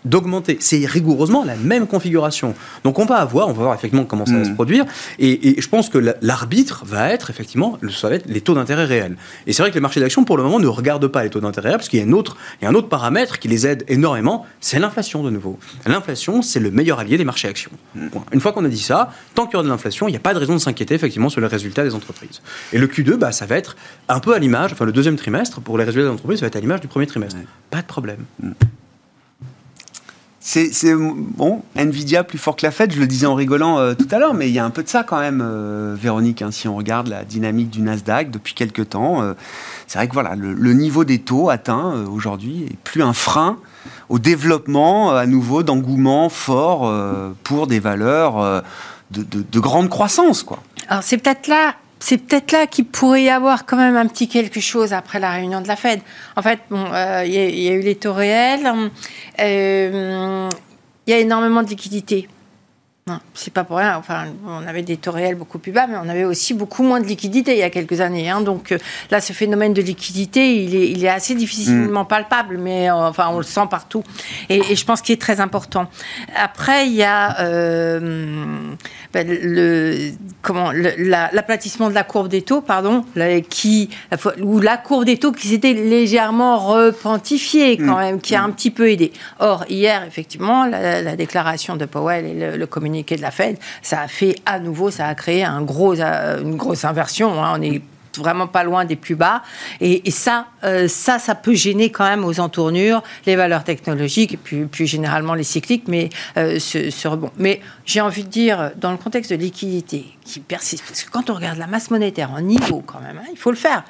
d'augmenter. 0.04 0.56
C'est 0.60 0.86
rigoureusement 0.86 1.44
la 1.44 1.56
même 1.56 1.86
configuration. 1.86 2.54
Donc 2.84 2.98
on 2.98 3.04
va 3.04 3.16
avoir, 3.16 3.48
on 3.48 3.52
va 3.52 3.64
voir 3.64 3.74
effectivement 3.74 4.04
comment 4.04 4.26
ça 4.26 4.36
va 4.36 4.44
se 4.44 4.50
mm. 4.50 4.54
produire. 4.54 4.84
Et, 5.18 5.60
je 5.60 5.68
pense 5.68 5.88
que 5.88 5.98
l'arbitre 6.22 6.84
va 6.86 7.10
être 7.10 7.30
effectivement, 7.30 7.78
ça 7.90 8.08
va 8.08 8.14
être 8.16 8.26
les 8.26 8.40
taux 8.40 8.54
d'intérêt 8.54 8.79
réels. 8.84 9.16
Et 9.46 9.52
c'est 9.52 9.62
vrai 9.62 9.70
que 9.70 9.74
les 9.74 9.80
marchés 9.80 10.00
d'actions 10.00 10.24
pour 10.24 10.36
le 10.36 10.42
moment 10.42 10.58
ne 10.58 10.66
regardent 10.66 11.08
pas 11.08 11.22
les 11.22 11.30
taux 11.30 11.40
d'intérêt 11.40 11.72
parce 11.72 11.88
qu'il 11.88 11.98
y 11.98 12.02
a 12.02 12.06
un 12.06 12.12
autre, 12.12 12.36
il 12.60 12.64
y 12.64 12.66
a 12.66 12.70
un 12.70 12.74
autre 12.74 12.88
paramètre 12.88 13.38
qui 13.38 13.48
les 13.48 13.66
aide 13.66 13.84
énormément, 13.88 14.46
c'est 14.60 14.78
l'inflation 14.78 15.22
de 15.22 15.30
nouveau. 15.30 15.58
L'inflation, 15.86 16.42
c'est 16.42 16.60
le 16.60 16.70
meilleur 16.70 16.98
allié 16.98 17.16
des 17.16 17.24
marchés 17.24 17.48
actions. 17.48 17.70
Une 18.32 18.40
fois 18.40 18.52
qu'on 18.52 18.64
a 18.64 18.68
dit 18.68 18.78
ça, 18.78 19.12
tant 19.34 19.46
qu'il 19.46 19.54
y 19.54 19.56
aura 19.56 19.64
de 19.64 19.68
l'inflation, 19.68 20.08
il 20.08 20.12
n'y 20.12 20.16
a 20.16 20.20
pas 20.20 20.34
de 20.34 20.38
raison 20.38 20.54
de 20.54 20.58
s'inquiéter 20.58 20.94
effectivement 20.94 21.28
sur 21.28 21.40
les 21.40 21.46
résultats 21.46 21.84
des 21.84 21.94
entreprises. 21.94 22.40
Et 22.72 22.78
le 22.78 22.86
Q2, 22.86 23.16
bah, 23.16 23.32
ça 23.32 23.46
va 23.46 23.56
être 23.56 23.76
un 24.08 24.20
peu 24.20 24.34
à 24.34 24.38
l'image, 24.38 24.72
enfin 24.72 24.84
le 24.84 24.92
deuxième 24.92 25.16
trimestre 25.16 25.60
pour 25.60 25.78
les 25.78 25.84
résultats 25.84 26.08
des 26.08 26.14
entreprises, 26.14 26.40
ça 26.40 26.46
va 26.46 26.48
être 26.48 26.56
à 26.56 26.60
l'image 26.60 26.80
du 26.80 26.88
premier 26.88 27.06
trimestre. 27.06 27.38
Pas 27.70 27.82
de 27.82 27.86
problème. 27.86 28.24
Mm. 28.42 28.50
C'est 30.42 30.94
bon, 30.94 31.62
Nvidia 31.76 32.24
plus 32.24 32.38
fort 32.38 32.56
que 32.56 32.64
la 32.64 32.70
Fed, 32.70 32.94
je 32.94 32.98
le 32.98 33.06
disais 33.06 33.26
en 33.26 33.34
rigolant 33.34 33.78
euh, 33.78 33.92
tout 33.92 34.08
à 34.10 34.18
l'heure, 34.18 34.32
mais 34.32 34.48
il 34.48 34.54
y 34.54 34.58
a 34.58 34.64
un 34.64 34.70
peu 34.70 34.82
de 34.82 34.88
ça 34.88 35.02
quand 35.02 35.20
même, 35.20 35.42
euh, 35.44 35.94
Véronique. 35.98 36.40
Hein, 36.40 36.50
si 36.50 36.66
on 36.66 36.76
regarde 36.76 37.08
la 37.08 37.24
dynamique 37.24 37.68
du 37.68 37.82
Nasdaq 37.82 38.30
depuis 38.30 38.54
quelques 38.54 38.88
temps, 38.88 39.20
euh, 39.20 39.34
c'est 39.86 39.98
vrai 39.98 40.08
que 40.08 40.14
voilà, 40.14 40.34
le, 40.36 40.72
niveau 40.72 41.04
des 41.04 41.18
taux 41.18 41.50
atteint 41.50 41.92
aujourd'hui 42.10 42.64
est 42.70 42.78
plus 42.78 43.02
un 43.02 43.12
frein 43.12 43.58
au 44.08 44.18
développement 44.18 45.14
à 45.14 45.26
nouveau 45.26 45.62
d'engouement 45.62 46.30
fort 46.30 46.90
pour 47.44 47.66
des 47.66 47.80
valeurs 47.80 48.62
de, 49.10 49.22
de, 49.22 49.60
grande 49.60 49.88
croissance, 49.88 50.42
quoi. 50.42 50.62
Alors 50.88 51.02
c'est 51.02 51.18
peut-être 51.18 51.48
là 51.48 51.74
c'est 52.00 52.18
peut-être 52.18 52.52
là 52.52 52.66
qu'il 52.66 52.86
pourrait 52.86 53.24
y 53.24 53.28
avoir 53.28 53.66
quand 53.66 53.76
même 53.76 53.96
un 53.96 54.06
petit 54.06 54.26
quelque 54.26 54.60
chose 54.60 54.92
après 54.92 55.20
la 55.20 55.30
réunion 55.30 55.60
de 55.60 55.68
la 55.68 55.76
Fed. 55.76 56.00
En 56.34 56.42
fait, 56.42 56.60
bon, 56.70 56.84
euh, 56.92 57.24
il 57.26 57.34
y, 57.34 57.68
a 57.68 57.72
eu 57.72 57.80
les 57.80 57.94
taux 57.94 58.14
réels, 58.14 58.90
euh, 59.38 60.48
il 61.06 61.10
y 61.10 61.14
a 61.14 61.18
énormément 61.18 61.62
de 61.62 61.68
liquidités. 61.68 62.26
C'est 63.34 63.52
pas 63.52 63.64
pour 63.64 63.78
rien. 63.78 63.96
Enfin, 63.96 64.26
on 64.46 64.66
avait 64.66 64.82
des 64.82 64.96
taux 64.96 65.12
réels 65.12 65.34
beaucoup 65.34 65.58
plus 65.58 65.72
bas, 65.72 65.86
mais 65.86 65.96
on 65.96 66.08
avait 66.08 66.24
aussi 66.24 66.54
beaucoup 66.54 66.82
moins 66.82 67.00
de 67.00 67.06
liquidités 67.06 67.52
il 67.52 67.58
y 67.58 67.62
a 67.62 67.70
quelques 67.70 68.00
années. 68.00 68.30
Hein. 68.30 68.40
Donc 68.40 68.72
euh, 68.72 68.78
là, 69.10 69.20
ce 69.20 69.32
phénomène 69.32 69.72
de 69.72 69.82
liquidité, 69.82 70.62
il 70.62 70.74
est, 70.74 70.90
il 70.90 71.04
est 71.04 71.08
assez 71.08 71.34
difficilement 71.34 72.04
mm. 72.04 72.08
palpable, 72.08 72.58
mais 72.58 72.90
enfin, 72.90 73.28
on 73.30 73.38
le 73.38 73.44
sent 73.44 73.66
partout. 73.70 74.02
Et, 74.48 74.74
je 74.74 74.84
pense 74.84 75.02
qu'il 75.02 75.12
est 75.12 75.20
très 75.20 75.40
important. 75.40 75.88
Après, 76.36 76.86
il 76.86 76.94
y 76.94 77.02
a 77.02 77.36
ben, 79.12 79.26
le, 79.26 80.12
comment, 80.42 80.70
l'aplatissement 80.72 81.88
de 81.88 81.94
la 81.94 82.04
courbe 82.04 82.28
des 82.28 82.42
taux, 82.42 82.60
pardon, 82.60 83.04
qui, 83.48 83.90
ou 84.40 84.60
la 84.60 84.76
courbe 84.76 85.04
des 85.04 85.18
taux 85.18 85.32
qui 85.32 85.48
s'était 85.48 85.72
légèrement 85.72 86.58
repentifiée 86.58 87.76
quand 87.76 87.96
mm. 87.96 88.00
même, 88.00 88.20
qui 88.20 88.34
a 88.34 88.42
un 88.42 88.50
petit 88.50 88.70
peu 88.70 88.90
aidé. 88.90 89.12
Or, 89.38 89.64
hier, 89.68 90.04
effectivement, 90.04 90.66
la, 90.66 91.16
déclaration 91.16 91.76
de 91.76 91.84
Powell 91.84 92.24
et 92.24 92.56
le, 92.56 92.66
communiqué 92.66 92.99
de 93.02 93.22
la 93.22 93.30
Fed, 93.30 93.58
ça 93.82 94.02
a 94.02 94.08
fait 94.08 94.36
à 94.46 94.58
nouveau, 94.58 94.90
ça 94.90 95.06
a 95.06 95.14
créé 95.14 95.46
gros, 95.62 95.94
une 95.94 96.56
grosse 96.56 96.84
inversion. 96.84 97.42
Hein. 97.42 97.54
On 97.58 97.62
est 97.62 97.82
vraiment 98.18 98.46
pas 98.46 98.64
loin 98.64 98.84
des 98.84 98.96
plus 98.96 99.14
bas. 99.14 99.42
Et, 99.80 100.10
ça, 100.10 100.46
euh, 100.64 100.88
ça, 100.88 101.18
ça 101.18 101.34
peut 101.34 101.54
gêner 101.54 101.90
quand 101.90 102.04
même 102.04 102.24
aux 102.24 102.40
entournures 102.40 103.02
les 103.26 103.36
valeurs 103.36 103.64
technologiques 103.64 104.34
et 104.34 104.36
puis 104.36 104.64
plus 104.64 104.86
généralement 104.86 105.34
les 105.34 105.44
cycliques, 105.44 105.84
mais 105.86 106.10
euh, 106.36 106.58
ce, 106.58 107.08
rebond. 107.08 107.30
Mais 107.38 107.60
j'ai 107.84 108.00
envie 108.00 108.24
de 108.24 108.28
dire, 108.28 108.72
dans 108.76 108.90
le 108.90 108.96
contexte 108.96 109.30
de 109.30 109.36
liquidité 109.36 110.06
qui 110.24 110.40
persiste, 110.40 110.84
parce 110.86 111.02
que 111.02 111.10
quand 111.10 111.30
on 111.30 111.34
regarde 111.34 111.58
la 111.58 111.66
masse 111.66 111.90
monétaire 111.90 112.30
en 112.32 112.40
niveau 112.40 112.82
quand 112.84 113.00
même, 113.00 113.18
hein, 113.18 113.28
il 113.30 113.38
faut 113.38 113.50
le 113.50 113.56
faire. 113.56 113.84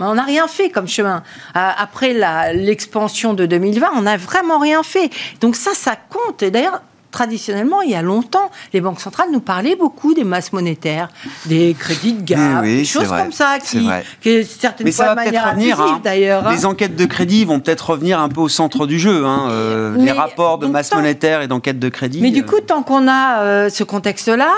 On 0.00 0.14
n'a 0.14 0.24
rien 0.24 0.48
fait 0.48 0.70
comme 0.70 0.88
chemin. 0.88 1.22
Euh, 1.56 1.70
après 1.76 2.12
l'expansion 2.52 3.32
de 3.32 3.46
2020, 3.46 3.90
on 3.94 4.02
n'a 4.02 4.16
vraiment 4.16 4.58
rien 4.58 4.82
fait. 4.82 5.08
Donc 5.40 5.54
ça, 5.54 5.70
ça 5.72 5.94
compte. 5.94 6.42
Et 6.42 6.50
d'ailleurs, 6.50 6.82
traditionnellement, 7.10 7.82
il 7.82 7.90
y 7.90 7.94
a 7.94 8.02
longtemps, 8.02 8.50
les 8.72 8.80
banques 8.80 9.00
centrales 9.00 9.28
nous 9.32 9.40
parlaient 9.40 9.76
beaucoup 9.76 10.14
des 10.14 10.24
masses 10.24 10.52
monétaires, 10.52 11.08
des 11.46 11.74
crédits 11.78 12.12
de 12.12 12.22
gare, 12.22 12.62
des 12.62 12.84
choses 12.84 13.08
comme 13.08 13.32
ça, 13.32 13.58
qui, 13.58 13.88
qui 14.20 14.44
certaines 14.44 14.86
Mais 14.86 14.92
fois 14.92 15.06
ça 15.06 15.14
va 15.14 15.22
peut-être 15.22 15.48
revenir. 15.48 15.80
Hein. 15.80 16.00
d'ailleurs. 16.02 16.46
Hein. 16.46 16.54
Les 16.54 16.66
enquêtes 16.66 16.96
de 16.96 17.04
crédit 17.04 17.44
vont 17.44 17.60
peut-être 17.60 17.90
revenir 17.90 18.20
un 18.20 18.28
peu 18.28 18.40
au 18.40 18.48
centre 18.48 18.86
du 18.86 18.98
jeu. 18.98 19.24
Hein, 19.24 19.48
euh, 19.50 19.96
les 19.96 20.12
rapports 20.12 20.58
de 20.58 20.66
masse 20.66 20.94
monétaire 20.94 21.42
et 21.42 21.48
d'enquête 21.48 21.78
de 21.78 21.88
crédit. 21.88 22.20
Mais 22.20 22.30
du 22.30 22.40
euh. 22.40 22.44
coup, 22.44 22.60
tant 22.60 22.82
qu'on 22.82 23.08
a 23.08 23.40
euh, 23.40 23.70
ce 23.70 23.84
contexte-là, 23.84 24.52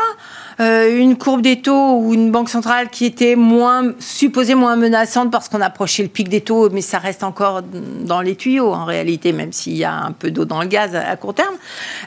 euh, 0.61 0.99
une 0.99 1.17
courbe 1.17 1.41
des 1.41 1.61
taux 1.61 1.99
ou 2.01 2.13
une 2.13 2.31
banque 2.31 2.51
centrale 2.51 2.91
qui 2.91 3.07
était 3.07 3.35
moins 3.35 3.93
supposée 3.99 4.55
moins 4.55 4.77
menaçante 4.77 5.31
parce 5.31 5.49
qu'on 5.49 5.61
approchait 5.61 6.03
le 6.03 6.09
pic 6.09 6.29
des 6.29 6.43
taux, 6.43 6.69
mais 6.71 6.83
ça 6.83 6.99
reste 6.99 7.25
encore 7.25 7.63
dans 7.63 8.21
les 8.21 8.37
tuyaux 8.37 8.73
en 8.73 8.85
réalité, 8.85 9.33
même 9.33 9.53
s'il 9.53 9.77
y 9.77 9.85
a 9.85 9.95
un 9.95 10.13
peu 10.13 10.31
d'eau 10.31 10.45
dans 10.45 10.61
le 10.61 10.69
gaz 10.69 10.95
à, 10.95 11.17
court 11.17 11.35
terme. 11.35 11.55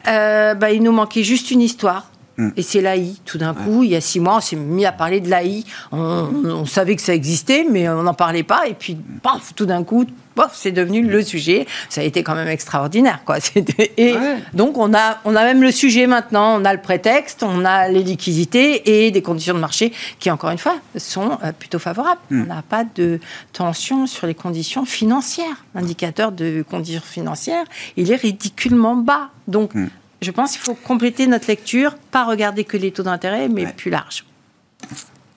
Euh, 0.08 0.54
bah, 0.54 0.72
il 0.72 0.84
nous 0.84 0.92
manquait 0.92 1.24
juste 1.24 1.52
une 1.52 1.62
histoire. 1.62 2.13
Mm. 2.38 2.50
Et 2.58 2.62
c'est 2.62 2.82
l'AI. 2.82 3.16
Tout 3.26 3.38
d'un 3.38 3.54
coup, 3.54 3.84
il 3.84 3.92
y 3.92 3.96
a 3.96 4.02
six 4.02 4.20
mois, 4.20 4.38
on 4.38 4.42
s'est 4.42 4.56
mis 4.56 4.86
à 4.86 4.92
parler 4.92 5.20
de 5.20 5.30
l'AI. 5.30 5.64
On, 5.92 6.66
savait 6.66 6.96
que 6.96 7.02
ça 7.02 7.14
existait, 7.14 7.66
mais 7.70 7.88
on 7.90 8.04
n'en 8.04 8.14
parlait 8.14 8.44
pas. 8.44 8.68
Et 8.68 8.74
puis, 8.74 8.98
paf, 9.22 9.54
tout 9.56 9.66
d'un 9.66 9.84
coup, 9.84 10.06
c'est 10.54 10.72
devenu 10.72 11.04
le 11.08 11.22
sujet. 11.22 11.68
Ça 11.90 12.02
a 12.02 12.04
été 12.04 12.24
quand 12.24 12.36
même 12.36 12.48
extraordinaire, 12.48 13.22
quoi. 13.26 13.38
Et 13.98 14.16
donc 14.54 14.78
on 14.78 14.94
a, 14.94 15.20
on 15.26 15.36
a 15.36 15.44
même 15.44 15.62
le 15.62 15.72
sujet 15.72 16.08
maintenant. 16.08 16.60
On 16.60 16.66
a 16.66 16.74
le 16.74 16.82
prétexte, 16.82 17.44
on 17.44 17.66
a 17.66 17.88
les 17.88 18.04
liquidités 18.04 19.06
et 19.06 19.12
des 19.12 19.22
conditions 19.22 19.54
de 19.54 19.60
marché 19.60 19.94
qui, 20.20 20.32
encore 20.32 20.50
une 20.50 20.58
fois, 20.58 20.76
sont 20.98 21.38
euh, 21.44 21.52
plutôt 21.52 21.80
favorables. 21.80 22.22
Hmm. 22.32 22.44
On 22.44 22.46
n'a 22.48 22.62
pas 22.62 22.84
de 22.84 23.20
tension 23.52 24.08
sur 24.08 24.28
les 24.28 24.36
conditions 24.36 24.86
financières. 24.86 25.64
L'indicateur 25.76 26.32
de 26.32 26.64
conditions 26.68 27.02
financières, 27.02 27.66
il 27.98 28.12
est 28.12 28.16
ridiculement 28.16 28.96
bas. 28.96 29.30
Donc 29.48 29.76
hmm. 29.76 29.88
Je 30.24 30.32
pense 30.32 30.54
qu'il 30.54 30.62
faut 30.62 30.76
compléter 30.76 31.28
notre 31.28 31.48
lecture, 31.48 31.96
pas 32.12 32.26
regarder 32.26 32.64
que 32.64 32.78
les 32.78 32.92
taux 32.92 33.04
d'intérêt, 33.04 33.50
mais 33.50 33.68
plus 33.74 33.92
large 33.92 34.26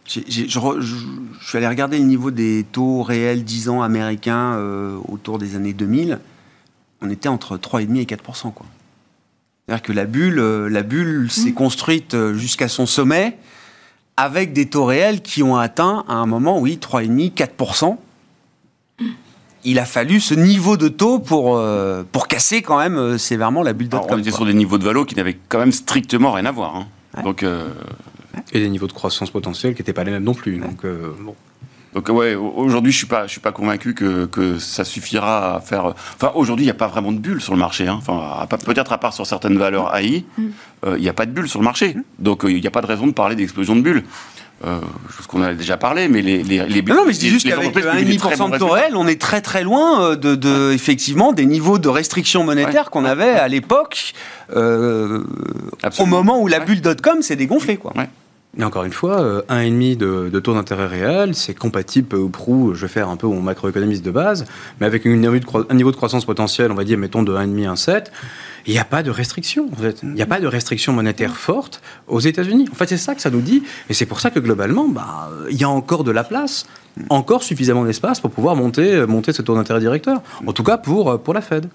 je, 0.06 0.20
suis 1.42 1.58
allé 1.58 1.66
regarder 1.66 1.98
le 1.98 2.04
niveau 2.04 2.30
des 2.30 2.64
taux 2.70 3.02
réels 3.02 3.44
10 3.44 3.68
ans 3.68 3.82
américains 3.82 4.54
euh, 4.54 4.98
autour 5.08 5.38
des 5.38 5.56
années 5.56 5.72
2000. 5.72 6.18
On 7.02 7.10
était 7.10 7.28
entre 7.28 7.56
3,5% 7.56 7.96
et 7.96 8.04
4% 8.04 8.52
C'est-à-dire 9.66 9.82
que 9.82 9.92
la 9.92 10.04
bulle, 10.04 10.38
euh, 10.38 10.68
la 10.68 10.82
bulle 10.82 11.30
s'est 11.30 11.50
mmh. 11.50 11.54
construite 11.54 12.14
euh, 12.14 12.34
jusqu'à 12.34 12.68
son 12.68 12.86
sommet 12.86 13.36
avec 14.16 14.52
des 14.52 14.66
taux 14.66 14.86
réels 14.86 15.20
qui 15.20 15.42
ont 15.42 15.56
atteint 15.56 16.04
à 16.08 16.14
un 16.14 16.26
moment, 16.26 16.58
oui, 16.58 16.78
3,5%, 16.80 17.34
4 17.34 17.96
il 19.66 19.78
a 19.78 19.84
fallu 19.84 20.20
ce 20.20 20.34
niveau 20.34 20.76
de 20.76 20.88
taux 20.88 21.18
pour, 21.18 21.60
pour 22.12 22.28
casser 22.28 22.62
quand 22.62 22.78
même 22.78 23.18
sévèrement 23.18 23.62
la 23.62 23.72
bulle 23.72 23.88
On 23.92 24.18
était 24.18 24.30
sur 24.30 24.46
des 24.46 24.54
niveaux 24.54 24.78
de 24.78 24.84
valo 24.84 25.04
qui 25.04 25.14
n'avaient 25.14 25.38
quand 25.48 25.58
même 25.58 25.72
strictement 25.72 26.32
rien 26.32 26.46
à 26.46 26.52
voir. 26.52 26.76
Hein. 26.76 26.86
Donc, 27.22 27.44
et 28.52 28.60
des 28.60 28.68
niveaux 28.68 28.86
de 28.86 28.92
croissance 28.92 29.30
potentiels 29.30 29.74
qui 29.74 29.82
n'étaient 29.82 29.92
pas 29.92 30.04
les 30.04 30.10
mêmes 30.10 30.24
non 30.24 30.34
plus. 30.34 30.58
Donc, 30.58 30.84
euh, 30.84 31.12
bon. 31.20 31.34
Donc 31.94 32.10
ouais, 32.10 32.34
aujourd'hui 32.34 32.92
je 32.92 32.98
suis 32.98 33.06
pas, 33.06 33.26
je 33.26 33.32
suis 33.32 33.40
pas 33.40 33.52
convaincu 33.52 33.94
que, 33.94 34.26
que 34.26 34.58
ça 34.58 34.84
suffira 34.84 35.56
à 35.56 35.60
faire. 35.62 35.94
Enfin 36.14 36.30
aujourd'hui 36.34 36.64
il 36.64 36.66
n'y 36.66 36.72
a 36.72 36.74
pas 36.74 36.88
vraiment 36.88 37.10
de 37.10 37.18
bulle 37.18 37.40
sur 37.40 37.54
le 37.54 37.58
marché. 37.58 37.88
Hein. 37.88 38.00
Enfin 38.06 38.46
peut-être 38.66 38.92
à 38.92 38.98
part 38.98 39.14
sur 39.14 39.26
certaines 39.26 39.56
valeurs 39.56 39.96
AI, 39.96 40.26
mm. 40.36 40.44
euh, 40.84 40.98
il 40.98 41.02
n'y 41.02 41.08
a 41.08 41.14
pas 41.14 41.24
de 41.24 41.30
bulle 41.30 41.48
sur 41.48 41.58
le 41.58 41.64
marché. 41.64 41.94
Mm. 41.94 42.02
Donc 42.18 42.44
euh, 42.44 42.52
il 42.52 42.60
n'y 42.60 42.66
a 42.66 42.70
pas 42.70 42.82
de 42.82 42.86
raison 42.86 43.06
de 43.06 43.12
parler 43.12 43.34
d'explosion 43.34 43.74
de 43.76 43.80
bulle. 43.80 44.04
Euh, 44.64 44.80
chose 45.14 45.26
qu'on 45.26 45.42
a 45.42 45.52
déjà 45.52 45.76
parlé, 45.76 46.08
mais 46.08 46.22
les, 46.22 46.42
les, 46.42 46.64
les 46.66 46.82
Non, 46.82 47.04
mais 47.06 47.12
je 47.12 47.18
dis 47.18 47.28
juste 47.28 47.46
qu'avec 47.46 47.76
1,5% 47.76 48.50
de 48.52 48.58
taux 48.58 48.68
réel, 48.68 48.96
on 48.96 49.06
est 49.06 49.20
très 49.20 49.42
très 49.42 49.62
loin 49.62 50.16
de, 50.16 50.34
de 50.34 50.72
effectivement 50.72 51.32
des 51.32 51.44
niveaux 51.44 51.78
de 51.78 51.88
restrictions 51.90 52.42
monétaires 52.42 52.90
qu'on 52.90 53.04
avait 53.04 53.30
à 53.34 53.48
l'époque, 53.48 54.14
euh, 54.56 55.22
au 55.98 56.06
moment 56.06 56.40
où 56.40 56.46
la 56.48 56.60
bulle 56.60 56.80
.com 57.02 57.20
s'est 57.20 57.36
dégonflée, 57.36 57.76
quoi. 57.76 57.92
Et 58.58 58.64
encore 58.64 58.84
une 58.84 58.92
fois, 58.92 59.42
1,5 59.48 60.02
euh, 60.02 60.30
de, 60.30 60.40
taux 60.40 60.54
d'intérêt 60.54 60.86
réel, 60.86 61.34
c'est 61.34 61.54
compatible 61.54 62.08
peu 62.08 62.16
ou 62.16 62.30
prou, 62.30 62.74
je 62.74 62.82
vais 62.82 62.92
faire 62.92 63.10
un 63.10 63.16
peu 63.16 63.26
mon 63.26 63.42
macroéconomiste 63.42 64.04
de 64.04 64.10
base, 64.10 64.46
mais 64.80 64.86
avec 64.86 65.04
une, 65.04 65.26
un 65.26 65.74
niveau 65.74 65.90
de 65.90 65.96
croissance 65.96 66.24
potentielle, 66.24 66.72
on 66.72 66.74
va 66.74 66.84
dire, 66.84 66.96
mettons, 66.96 67.22
de 67.22 67.34
1,5 67.34 67.68
à 67.68 67.74
1,7, 67.74 68.04
il 68.66 68.72
n'y 68.72 68.78
a 68.78 68.84
pas 68.84 69.02
de 69.02 69.10
restriction, 69.10 69.68
en 69.72 69.76
fait. 69.76 70.00
Il 70.02 70.14
n'y 70.14 70.22
a 70.22 70.26
pas 70.26 70.40
de 70.40 70.46
restriction 70.46 70.92
monétaire 70.92 71.36
forte 71.36 71.82
aux 72.08 72.20
États-Unis. 72.20 72.68
En 72.72 72.74
fait, 72.74 72.88
c'est 72.88 72.96
ça 72.96 73.14
que 73.14 73.20
ça 73.20 73.30
nous 73.30 73.42
dit, 73.42 73.62
et 73.90 73.94
c'est 73.94 74.06
pour 74.06 74.20
ça 74.20 74.30
que 74.30 74.40
globalement, 74.40 74.88
bah, 74.88 75.30
il 75.50 75.60
y 75.60 75.64
a 75.64 75.68
encore 75.68 76.02
de 76.02 76.10
la 76.10 76.24
place, 76.24 76.66
encore 77.10 77.42
suffisamment 77.42 77.84
d'espace 77.84 78.20
pour 78.20 78.30
pouvoir 78.30 78.56
monter, 78.56 79.04
monter 79.06 79.34
ce 79.34 79.42
taux 79.42 79.54
d'intérêt 79.54 79.80
directeur. 79.80 80.22
En 80.46 80.52
tout 80.52 80.64
cas, 80.64 80.78
pour, 80.78 81.20
pour 81.22 81.34
la 81.34 81.42
Fed. 81.42 81.68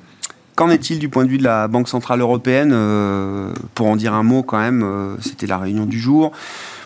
Qu'en 0.55 0.69
est-il 0.69 0.99
du 0.99 1.07
point 1.09 1.23
de 1.23 1.29
vue 1.29 1.37
de 1.37 1.43
la 1.43 1.67
Banque 1.67 1.87
Centrale 1.87 2.19
Européenne 2.19 2.71
euh, 2.73 3.53
Pour 3.73 3.87
en 3.87 3.95
dire 3.95 4.13
un 4.13 4.23
mot 4.23 4.43
quand 4.43 4.59
même, 4.59 4.83
euh, 4.83 5.15
c'était 5.21 5.47
la 5.47 5.57
réunion 5.57 5.85
du 5.85 5.99
jour. 5.99 6.31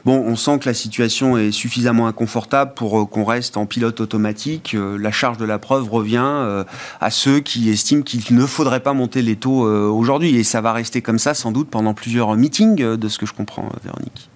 bon, 0.05 0.23
on 0.25 0.35
sent 0.35 0.59
que 0.59 0.67
la 0.67 0.73
situation 0.73 1.37
est 1.37 1.51
suffisamment 1.51 2.07
inconfortable 2.07 2.73
pour 2.75 3.09
qu'on 3.09 3.23
reste 3.23 3.57
en 3.57 3.65
pilote 3.65 3.99
automatique. 4.01 4.75
la 4.77 5.11
charge 5.11 5.37
de 5.37 5.45
la 5.45 5.57
preuve 5.57 5.89
revient 5.89 6.63
à 7.01 7.09
ceux 7.09 7.39
qui 7.39 7.69
estiment 7.69 8.03
qu'il 8.03 8.35
ne 8.35 8.45
faudrait 8.45 8.81
pas 8.81 8.93
monter 8.93 9.21
les 9.21 9.35
taux 9.35 9.61
aujourd'hui. 9.63 10.35
Et 10.35 10.43
ça 10.43 10.61
va 10.61 10.73
rester 10.73 11.01
comme 11.01 11.19
ça 11.19 11.33
sans 11.33 11.51
doute 11.51 11.69
pendant 11.69 11.93
plusieurs 11.93 12.35
meetings, 12.35 12.75
de 12.75 13.07
ce 13.07 13.17
que 13.17 13.25
je 13.25 13.33
comprends, 13.33 13.69
Véronique. 13.83 14.29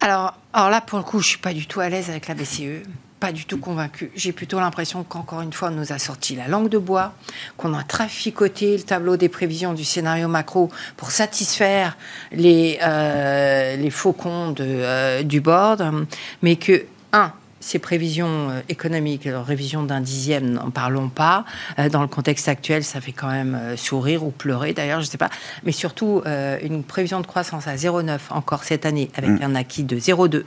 Alors, 0.00 0.34
là, 0.54 0.80
pour 0.80 0.98
le 0.98 1.04
coup, 1.04 1.20
je 1.20 1.26
suis 1.26 1.38
pas 1.38 1.52
du 1.52 1.66
tout 1.66 1.80
à 1.80 1.88
l'aise 1.88 2.08
avec 2.08 2.28
la 2.28 2.34
BCE 2.34 2.84
pas 3.20 3.32
du 3.32 3.44
tout 3.44 3.58
convaincu. 3.58 4.10
J'ai 4.16 4.32
plutôt 4.32 4.58
l'impression 4.58 5.04
qu'encore 5.04 5.42
une 5.42 5.52
fois, 5.52 5.68
on 5.68 5.72
nous 5.72 5.92
a 5.92 5.98
sorti 5.98 6.34
la 6.34 6.48
langue 6.48 6.70
de 6.70 6.78
bois, 6.78 7.12
qu'on 7.58 7.74
a 7.74 7.82
traficoté 7.84 8.78
le 8.78 8.82
tableau 8.82 9.18
des 9.18 9.28
prévisions 9.28 9.74
du 9.74 9.84
scénario 9.84 10.26
macro 10.26 10.70
pour 10.96 11.10
satisfaire 11.10 11.98
les, 12.32 12.78
euh, 12.82 13.76
les 13.76 13.90
faucons 13.90 14.52
de, 14.52 14.64
euh, 14.64 15.22
du 15.22 15.42
board, 15.42 16.06
mais 16.40 16.56
que, 16.56 16.86
un, 17.12 17.32
ces 17.60 17.78
prévisions 17.78 18.48
euh, 18.48 18.60
économiques, 18.70 19.26
leur 19.26 19.44
révision 19.44 19.82
d'un 19.82 20.00
dixième, 20.00 20.52
n'en 20.52 20.70
parlons 20.70 21.10
pas. 21.10 21.44
Dans 21.92 22.00
le 22.00 22.08
contexte 22.08 22.48
actuel, 22.48 22.84
ça 22.84 23.02
fait 23.02 23.12
quand 23.12 23.28
même 23.28 23.76
sourire 23.76 24.24
ou 24.24 24.30
pleurer 24.30 24.72
d'ailleurs, 24.72 25.00
je 25.00 25.06
ne 25.06 25.10
sais 25.10 25.18
pas. 25.18 25.30
Mais 25.64 25.72
surtout, 25.72 26.22
une 26.62 26.82
prévision 26.84 27.20
de 27.20 27.26
croissance 27.26 27.68
à 27.68 27.76
0,9 27.76 28.18
encore 28.30 28.64
cette 28.64 28.86
année, 28.86 29.10
avec 29.14 29.30
mm. 29.30 29.42
un 29.42 29.54
acquis 29.56 29.84
de 29.84 29.96
0,2. 29.96 30.44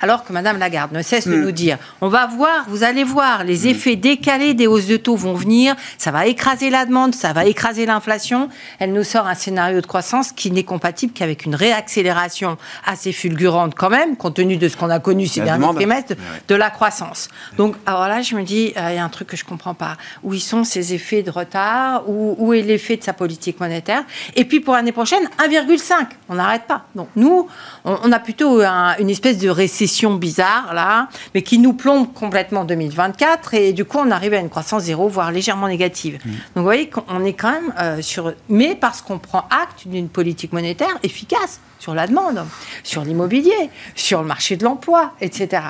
Alors 0.00 0.24
que 0.24 0.32
Madame 0.32 0.58
Lagarde 0.58 0.92
ne 0.92 1.02
cesse 1.02 1.26
de 1.26 1.36
mm. 1.36 1.42
nous 1.42 1.52
dire, 1.52 1.78
on 2.00 2.08
va 2.08 2.26
voir, 2.26 2.64
vous 2.68 2.84
allez 2.84 3.04
voir, 3.04 3.44
les 3.44 3.64
mm. 3.64 3.68
effets 3.68 3.96
décalés 3.96 4.54
des 4.54 4.66
hausses 4.66 4.86
de 4.86 4.96
taux 4.96 5.16
vont 5.16 5.34
venir, 5.34 5.74
ça 5.96 6.10
va 6.10 6.26
écraser 6.26 6.70
la 6.70 6.86
demande, 6.86 7.14
ça 7.14 7.32
va 7.32 7.44
écraser 7.44 7.86
l'inflation. 7.86 8.48
Elle 8.78 8.92
nous 8.92 9.04
sort 9.04 9.26
un 9.26 9.34
scénario 9.34 9.80
de 9.80 9.86
croissance 9.86 10.32
qui 10.32 10.50
n'est 10.50 10.64
compatible 10.64 11.12
qu'avec 11.12 11.44
une 11.44 11.54
réaccélération 11.54 12.56
assez 12.86 13.12
fulgurante 13.12 13.74
quand 13.74 13.90
même, 13.90 14.16
compte 14.16 14.34
tenu 14.34 14.56
de 14.56 14.68
ce 14.68 14.76
qu'on 14.76 14.90
a 14.90 14.98
connu 14.98 15.26
ces 15.26 15.40
derniers 15.40 15.74
trimestres 15.74 16.14
de 16.46 16.54
la 16.54 16.70
croissance. 16.70 17.28
Donc, 17.56 17.76
alors 17.86 18.08
là, 18.08 18.22
je 18.22 18.34
me 18.34 18.42
dis, 18.42 18.72
euh, 18.76 18.90
il 18.90 18.96
y 18.96 18.98
a 18.98 19.04
un 19.04 19.08
truc 19.08 19.28
que 19.28 19.36
je 19.36 19.44
comprends 19.44 19.74
pas. 19.74 19.96
Où 20.22 20.34
ils 20.34 20.40
sont 20.40 20.64
ces 20.64 20.94
effets 20.94 21.22
de 21.22 21.30
retard 21.30 22.08
Où, 22.08 22.36
où 22.38 22.52
est 22.52 22.62
l'effet 22.62 22.96
de 22.96 23.04
sa 23.04 23.12
politique 23.12 23.60
monétaire? 23.60 24.04
Et 24.36 24.44
puis, 24.44 24.60
pour 24.60 24.74
l'année 24.74 24.92
prochaine, 24.92 25.28
1,5. 25.38 26.06
On 26.28 26.34
n'arrête 26.34 26.64
pas. 26.64 26.84
Donc, 26.94 27.08
nous, 27.16 27.48
on, 27.84 28.12
a 28.12 28.18
plutôt 28.18 28.62
une 28.62 29.10
espèce 29.10 29.38
de 29.38 29.48
récession 29.78 30.14
bizarre, 30.14 30.74
là, 30.74 31.08
mais 31.34 31.42
qui 31.42 31.58
nous 31.58 31.72
plombe 31.72 32.12
complètement 32.12 32.60
en 32.60 32.64
2024. 32.64 33.54
Et 33.54 33.72
du 33.72 33.84
coup, 33.84 33.98
on 33.98 34.10
arrive 34.10 34.34
à 34.34 34.38
une 34.38 34.48
croissance 34.48 34.84
zéro, 34.84 35.08
voire 35.08 35.30
légèrement 35.30 35.68
négative. 35.68 36.18
Mmh. 36.24 36.30
Donc, 36.30 36.38
vous 36.56 36.62
voyez 36.62 36.88
qu'on 36.88 37.24
est 37.24 37.34
quand 37.34 37.52
même 37.52 37.72
euh, 37.78 38.02
sur... 38.02 38.34
Mais 38.48 38.74
parce 38.74 39.02
qu'on 39.02 39.18
prend 39.18 39.46
acte 39.50 39.86
d'une 39.86 40.08
politique 40.08 40.52
monétaire 40.52 40.98
efficace 41.04 41.60
sur 41.78 41.94
la 41.94 42.08
demande, 42.08 42.44
sur 42.82 43.04
l'immobilier, 43.04 43.70
sur 43.94 44.20
le 44.20 44.26
marché 44.26 44.56
de 44.56 44.64
l'emploi, 44.64 45.12
etc. 45.20 45.62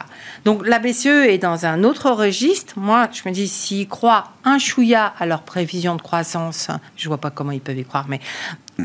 Donc 0.46 0.66
la 0.66 0.78
BCE 0.78 1.28
est 1.28 1.36
dans 1.36 1.66
un 1.66 1.84
autre 1.84 2.10
registre. 2.10 2.78
Moi, 2.78 3.08
je 3.12 3.28
me 3.28 3.34
dis, 3.34 3.46
s'ils 3.46 3.88
croient 3.88 4.32
un 4.42 4.58
chouïa 4.58 5.12
à 5.18 5.26
leur 5.26 5.42
prévision 5.42 5.96
de 5.96 6.00
croissance, 6.00 6.68
je 6.96 7.04
ne 7.04 7.08
vois 7.08 7.18
pas 7.18 7.30
comment 7.30 7.52
ils 7.52 7.60
peuvent 7.60 7.78
y 7.78 7.84
croire, 7.84 8.06
mais 8.08 8.20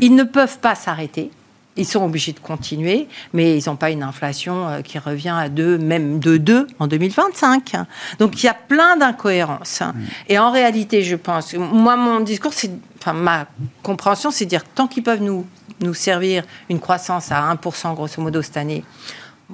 ils 0.02 0.14
ne 0.14 0.24
peuvent 0.24 0.58
pas 0.58 0.74
s'arrêter. 0.74 1.30
Ils 1.76 1.86
sont 1.86 2.04
obligés 2.04 2.32
de 2.32 2.38
continuer, 2.38 3.08
mais 3.32 3.58
ils 3.58 3.68
n'ont 3.68 3.76
pas 3.76 3.90
une 3.90 4.04
inflation 4.04 4.68
euh, 4.68 4.80
qui 4.80 4.98
revient 4.98 5.34
à 5.36 5.48
2, 5.48 5.78
même 5.78 6.20
de 6.20 6.36
2 6.36 6.68
en 6.78 6.86
2025. 6.86 7.72
Donc 8.18 8.42
il 8.42 8.46
y 8.46 8.48
a 8.48 8.54
plein 8.54 8.96
d'incohérences. 8.96 9.82
Et 10.28 10.38
en 10.38 10.52
réalité, 10.52 11.02
je 11.02 11.16
pense, 11.16 11.54
moi, 11.54 11.96
mon 11.96 12.20
discours, 12.20 12.52
c'est, 12.52 12.70
enfin, 13.00 13.12
ma 13.12 13.46
compréhension, 13.82 14.30
c'est 14.30 14.44
de 14.44 14.50
dire 14.50 14.64
tant 14.64 14.86
qu'ils 14.86 15.02
peuvent 15.02 15.22
nous 15.22 15.46
nous 15.80 15.94
servir 15.94 16.44
une 16.70 16.78
croissance 16.78 17.32
à 17.32 17.52
1% 17.52 17.94
grosso 17.94 18.22
modo 18.22 18.42
cette 18.42 18.56
année, 18.56 18.84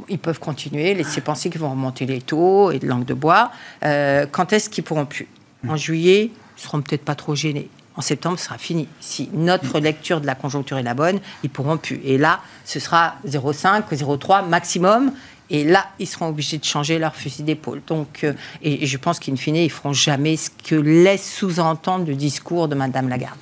ils 0.09 0.18
peuvent 0.18 0.38
continuer, 0.38 0.94
laisser 0.94 1.20
penser 1.20 1.50
qu'ils 1.50 1.61
vont 1.61 1.70
remonter 1.70 2.06
les 2.06 2.20
taux 2.20 2.70
et 2.70 2.78
de 2.78 2.87
langue 2.87 3.04
de 3.04 3.14
bois. 3.14 3.50
Euh, 3.85 4.26
quand 4.30 4.52
est-ce 4.52 4.70
qu'ils 4.70 4.85
pourront 4.85 5.06
plus? 5.06 5.28
En 5.68 5.76
juillet, 5.76 6.30
ils 6.56 6.62
seront 6.62 6.80
peut-être 6.80 7.04
pas 7.04 7.14
trop 7.14 7.35
gênés. 7.35 7.68
En 8.01 8.03
septembre, 8.03 8.39
sera 8.39 8.57
fini. 8.57 8.89
Si 8.99 9.29
notre 9.35 9.79
lecture 9.79 10.23
de 10.23 10.27
la 10.27 10.35
conjoncture 10.35 10.79
est 10.79 10.83
la 10.83 10.95
bonne, 10.95 11.21
ils 11.43 11.51
pourront 11.51 11.77
plus. 11.77 12.01
Et 12.03 12.17
là, 12.17 12.41
ce 12.65 12.81
sera 12.81 13.17
0,5, 13.29 13.83
0,3 13.93 14.49
maximum. 14.49 15.13
Et 15.51 15.65
là, 15.65 15.85
ils 15.99 16.07
seront 16.07 16.29
obligés 16.29 16.57
de 16.57 16.65
changer 16.65 16.99
leur 16.99 17.15
fusil 17.15 17.43
d'épaule. 17.43 17.83
Donc, 17.87 18.25
euh, 18.25 18.33
et, 18.63 18.87
je 18.87 18.97
pense 18.97 19.19
qu'in 19.19 19.37
fine, 19.37 19.57
ils 19.57 19.71
feront 19.71 19.93
jamais 19.93 20.39
ce 20.39 20.49
que 20.49 20.77
laisse 20.77 21.31
sous-entendre 21.31 22.07
le 22.07 22.15
discours 22.15 22.69
de 22.69 22.75
Madame 22.75 23.11
Lagarde 23.11 23.37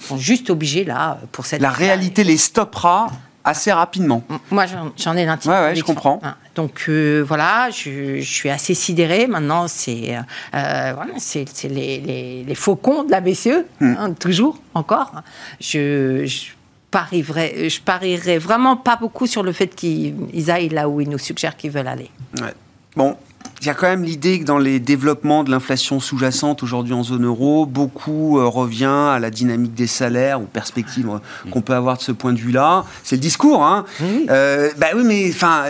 sont 0.00 0.16
juste 0.16 0.48
obligés, 0.48 0.84
là, 0.84 1.18
pour 1.32 1.44
cette... 1.44 1.60
La 1.60 1.70
réalité 1.70 2.22
les 2.22 2.36
stoppera 2.36 3.10
assez 3.44 3.70
rapidement. 3.70 4.22
Moi, 4.50 4.64
j'en 4.96 5.16
ai 5.16 5.24
l'intimité. 5.24 5.60
Ouais, 5.60 5.66
ouais, 5.66 5.76
je 5.76 5.84
comprends. 5.84 6.18
Hein. 6.22 6.34
Donc 6.54 6.86
euh, 6.88 7.22
voilà, 7.26 7.68
je, 7.70 8.20
suis 8.20 8.48
assez 8.48 8.74
sidérée. 8.74 9.26
Maintenant, 9.26 9.68
c'est 9.68 10.16
euh, 10.16 10.92
voilà, 10.94 11.12
c'est 11.18 11.44
les, 11.64 12.00
les, 12.00 12.44
les, 12.44 12.54
faucons 12.54 13.04
de 13.04 13.10
la 13.10 13.20
BCE, 13.20 13.64
hmm. 13.80 13.94
hein, 13.98 14.12
toujours, 14.14 14.58
encore. 14.72 15.12
Je, 15.60 16.24
je 16.26 16.52
parierais, 16.90 17.68
je 17.68 17.80
parierais 17.80 18.38
vraiment 18.38 18.76
pas 18.76 18.96
beaucoup 18.96 19.26
sur 19.26 19.42
le 19.42 19.52
fait 19.52 19.68
qu'ils 19.68 20.50
aillent 20.50 20.68
là 20.68 20.88
où 20.88 21.00
ils 21.00 21.08
nous 21.08 21.18
suggèrent 21.18 21.56
qu'ils 21.56 21.70
veulent 21.70 21.88
aller. 21.88 22.10
Ouais. 22.40 22.54
Bon, 22.96 23.16
il 23.60 23.66
y 23.66 23.70
a 23.70 23.74
quand 23.74 23.86
même 23.86 24.04
l'idée 24.04 24.40
que 24.40 24.44
dans 24.44 24.58
les 24.58 24.80
développements 24.80 25.44
de 25.44 25.50
l'inflation 25.50 26.00
sous-jacente 26.00 26.62
aujourd'hui 26.62 26.92
en 26.92 27.02
zone 27.02 27.24
euro, 27.24 27.66
beaucoup 27.66 28.38
euh, 28.38 28.46
revient 28.46 28.84
à 28.84 29.18
la 29.18 29.30
dynamique 29.30 29.74
des 29.74 29.86
salaires, 29.86 30.40
aux 30.40 30.46
perspectives 30.46 31.08
euh, 31.08 31.50
qu'on 31.50 31.62
peut 31.62 31.74
avoir 31.74 31.96
de 31.96 32.02
ce 32.02 32.12
point 32.12 32.32
de 32.32 32.38
vue-là. 32.38 32.84
C'est 33.02 33.16
le 33.16 33.20
discours, 33.20 33.64
hein. 33.64 33.84
Euh, 34.30 34.70
bah 34.76 34.88
oui, 34.94 35.02
mais 35.04 35.30
enfin, 35.30 35.64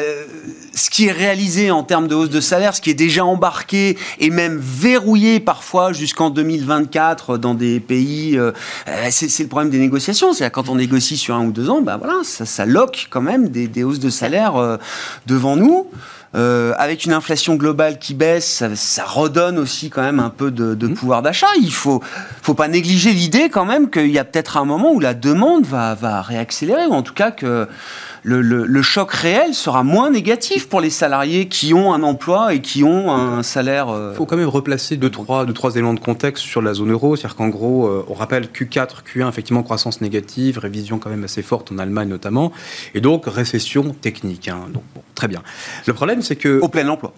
ce 0.74 0.90
qui 0.90 1.06
est 1.06 1.12
réalisé 1.12 1.70
en 1.70 1.82
termes 1.82 2.08
de 2.08 2.14
hausse 2.14 2.30
de 2.30 2.40
salaire, 2.40 2.74
ce 2.74 2.80
qui 2.80 2.90
est 2.90 2.94
déjà 2.94 3.24
embarqué 3.24 3.96
et 4.18 4.30
même 4.30 4.58
verrouillé 4.58 5.40
parfois 5.40 5.92
jusqu'en 5.92 6.30
2024 6.30 7.38
dans 7.38 7.54
des 7.54 7.80
pays, 7.80 8.38
c'est 9.10 9.42
le 9.42 9.48
problème 9.48 9.70
des 9.70 9.78
négociations. 9.78 10.32
C'est-à-dire 10.32 10.52
quand 10.52 10.68
on 10.68 10.76
négocie 10.76 11.16
sur 11.16 11.34
un 11.34 11.46
ou 11.46 11.52
deux 11.52 11.70
ans, 11.70 11.80
bah 11.80 11.96
voilà, 11.96 12.20
ça, 12.24 12.44
ça 12.44 12.66
loque 12.66 13.08
quand 13.10 13.20
même 13.20 13.48
des, 13.48 13.68
des 13.68 13.84
hausses 13.84 14.00
de 14.00 14.10
salaire 14.10 14.78
devant 15.26 15.56
nous. 15.56 15.88
Euh, 16.34 16.72
avec 16.78 17.04
une 17.04 17.12
inflation 17.12 17.54
globale 17.54 18.00
qui 18.00 18.12
baisse, 18.12 18.64
ça, 18.74 19.04
redonne 19.04 19.56
aussi 19.56 19.88
quand 19.88 20.02
même 20.02 20.18
un 20.18 20.30
peu 20.30 20.50
de, 20.50 20.74
de 20.74 20.88
mmh. 20.88 20.94
pouvoir 20.94 21.22
d'achat. 21.22 21.46
Il 21.60 21.72
faut, 21.72 22.02
faut 22.42 22.54
pas 22.54 22.66
négliger 22.66 23.12
l'idée 23.12 23.48
quand 23.48 23.64
même 23.64 23.88
qu'il 23.88 24.10
y 24.10 24.18
a 24.18 24.24
peut-être 24.24 24.56
un 24.56 24.64
moment 24.64 24.92
où 24.92 24.98
la 24.98 25.14
demande 25.14 25.64
va, 25.64 25.94
va 25.94 26.22
réaccélérer, 26.22 26.86
ou 26.86 26.92
en 26.92 27.02
tout 27.02 27.14
cas 27.14 27.30
que 27.30 27.68
le, 28.24 28.82
choc 28.82 29.12
réel 29.12 29.54
sera 29.54 29.82
moins 29.82 30.10
négatif 30.10 30.68
pour 30.68 30.80
les 30.80 30.90
salariés 30.90 31.48
qui 31.48 31.74
ont 31.74 31.92
un 31.92 32.02
emploi 32.02 32.54
et 32.54 32.60
qui 32.60 32.82
ont 32.82 33.12
un 33.12 33.42
salaire. 33.42 33.86
Il 33.88 33.94
euh, 33.94 34.14
faut 34.14 34.26
quand 34.26 34.36
même 34.36 34.48
replacer 34.48 34.96
deux 34.96 35.10
trois, 35.10 35.44
deux, 35.44 35.52
trois 35.52 35.72
éléments 35.72 35.94
de 35.94 36.00
contexte 36.00 36.42
sur 36.42 36.62
la 36.62 36.74
zone 36.74 36.92
euro. 36.92 37.16
C'est-à-dire 37.16 37.36
qu'en 37.36 37.48
gros, 37.48 37.86
euh, 37.86 38.04
on 38.08 38.14
rappelle 38.14 38.46
Q4, 38.46 39.02
Q1, 39.06 39.28
effectivement, 39.28 39.62
croissance 39.62 40.00
négative, 40.00 40.58
révision 40.58 40.98
quand 40.98 41.10
même 41.10 41.24
assez 41.24 41.42
forte 41.42 41.70
en 41.72 41.78
Allemagne 41.78 42.08
notamment, 42.08 42.52
et 42.94 43.00
donc 43.00 43.24
récession 43.26 43.94
technique. 44.00 44.48
Hein. 44.48 44.60
Donc, 44.72 44.82
bon, 44.94 45.02
très 45.14 45.28
bien. 45.28 45.42
Le 45.86 45.92
problème, 45.92 46.22
c'est 46.22 46.36
que. 46.36 46.60
Au 46.60 46.68
plein 46.68 46.88
emploi. 46.88 47.12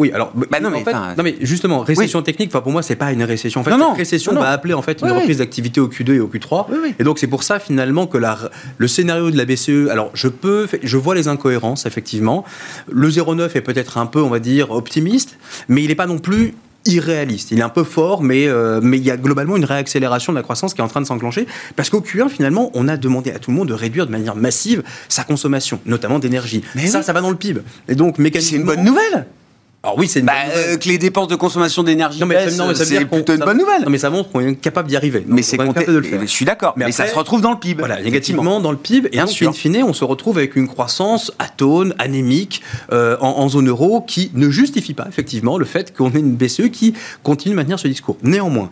Oui, 0.00 0.10
alors, 0.14 0.32
bah 0.34 0.60
non, 0.60 0.70
mais, 0.70 0.82
non, 0.82 1.22
mais 1.22 1.36
justement, 1.42 1.80
récession 1.80 2.22
technique, 2.22 2.50
pour 2.50 2.72
moi, 2.72 2.82
c'est 2.82 2.96
pas 2.96 3.12
une 3.12 3.22
récession. 3.22 3.60
En 3.60 3.64
fait, 3.64 3.76
non, 3.76 3.92
récession 3.92 4.32
va 4.32 4.48
appeler 4.48 4.72
en 4.72 4.80
fait 4.80 5.02
une 5.02 5.10
reprise 5.12 5.38
d'activité 5.38 5.78
au 5.78 5.88
Q2 5.88 6.14
et 6.14 6.20
au 6.20 6.26
Q3. 6.26 6.66
Et 6.98 7.04
donc, 7.04 7.18
c'est 7.18 7.26
pour 7.26 7.42
ça 7.42 7.58
finalement 7.58 8.06
que 8.06 8.16
la, 8.16 8.38
le 8.78 8.88
scénario 8.88 9.30
de 9.30 9.36
la 9.36 9.44
BCE, 9.44 9.90
alors 9.90 10.10
je 10.14 10.28
peux, 10.28 10.66
je 10.82 10.96
vois 10.96 11.14
les 11.14 11.28
incohérences 11.28 11.84
effectivement. 11.84 12.46
Le 12.90 13.10
0,9 13.10 13.54
est 13.54 13.60
peut-être 13.60 13.98
un 13.98 14.06
peu, 14.06 14.22
on 14.22 14.30
va 14.30 14.38
dire, 14.38 14.70
optimiste, 14.70 15.36
mais 15.68 15.82
il 15.82 15.88
n'est 15.88 15.94
pas 15.94 16.06
non 16.06 16.18
plus 16.18 16.54
irréaliste. 16.86 17.50
Il 17.50 17.58
est 17.58 17.62
un 17.62 17.68
peu 17.68 17.84
fort, 17.84 18.22
mais, 18.22 18.48
euh, 18.48 18.80
mais 18.82 18.96
il 18.96 19.04
y 19.04 19.10
a 19.10 19.18
globalement 19.18 19.58
une 19.58 19.66
réaccélération 19.66 20.32
de 20.32 20.38
la 20.38 20.42
croissance 20.42 20.72
qui 20.72 20.80
est 20.80 20.84
en 20.84 20.88
train 20.88 21.02
de 21.02 21.06
s'enclencher. 21.06 21.46
Parce 21.76 21.90
qu'au 21.90 22.00
Q1, 22.00 22.30
finalement, 22.30 22.70
on 22.72 22.88
a 22.88 22.96
demandé 22.96 23.32
à 23.32 23.38
tout 23.38 23.50
le 23.50 23.58
monde 23.58 23.68
de 23.68 23.74
réduire 23.74 24.06
de 24.06 24.12
manière 24.12 24.34
massive 24.34 24.82
sa 25.10 25.24
consommation, 25.24 25.78
notamment 25.84 26.18
d'énergie. 26.18 26.62
Ça, 26.86 27.02
ça 27.02 27.12
va 27.12 27.20
dans 27.20 27.28
le 27.28 27.36
PIB. 27.36 27.60
Et 27.88 27.94
donc, 27.94 28.18
mécaniquement. 28.18 28.50
C'est 28.50 28.56
une 28.56 28.64
bonne 28.64 28.84
nouvelle 28.84 29.26
alors 29.82 29.96
oui, 29.96 30.08
c'est 30.08 30.20
bah, 30.20 30.32
euh, 30.54 30.76
que 30.76 30.88
les 30.88 30.98
dépenses 30.98 31.28
de 31.28 31.36
consommation 31.36 31.82
d'énergie 31.82 32.20
c'est 32.74 33.04
plutôt 33.06 33.32
une 33.32 33.40
bonne 33.40 33.56
nouvelle. 33.56 33.82
Non, 33.82 33.90
mais 33.90 33.96
ça 33.96 34.10
montre 34.10 34.30
qu'on 34.30 34.40
est 34.40 34.54
capable 34.54 34.88
d'y 34.88 34.96
arriver. 34.96 35.24
mais 35.26 35.40
c'est 35.40 35.56
capable 35.56 35.86
de 35.86 35.98
le 35.98 36.02
faire. 36.02 36.20
Je 36.20 36.26
suis 36.26 36.44
d'accord. 36.44 36.74
Mais, 36.76 36.92
ça 36.92 37.06
se 37.06 37.14
retrouve 37.14 37.40
dans 37.40 37.52
le 37.52 37.58
PIB. 37.58 37.78
Voilà, 37.80 38.02
négativement 38.02 38.60
dans 38.60 38.72
le 38.72 38.76
PIB. 38.76 39.08
Et 39.12 39.22
ensuite, 39.22 39.48
in 39.48 39.52
fine, 39.52 39.82
on 39.82 39.94
se 39.94 40.04
retrouve 40.04 40.36
avec 40.36 40.54
une 40.56 40.68
croissance 40.68 41.32
atone, 41.38 41.94
anémique, 41.98 42.62
euh, 42.92 43.16
en, 43.20 43.48
zone 43.48 43.68
euro, 43.68 44.02
qui 44.02 44.30
ne 44.34 44.50
justifie 44.50 44.92
pas 44.92 45.06
effectivement 45.08 45.56
le 45.56 45.64
fait 45.64 45.96
qu'on 45.96 46.10
ait 46.10 46.18
une 46.18 46.36
BCE 46.36 46.70
qui 46.70 46.92
continue 47.22 47.54
de 47.54 47.56
maintenir 47.56 47.78
ce 47.78 47.88
discours. 47.88 48.18
Néanmoins, 48.22 48.70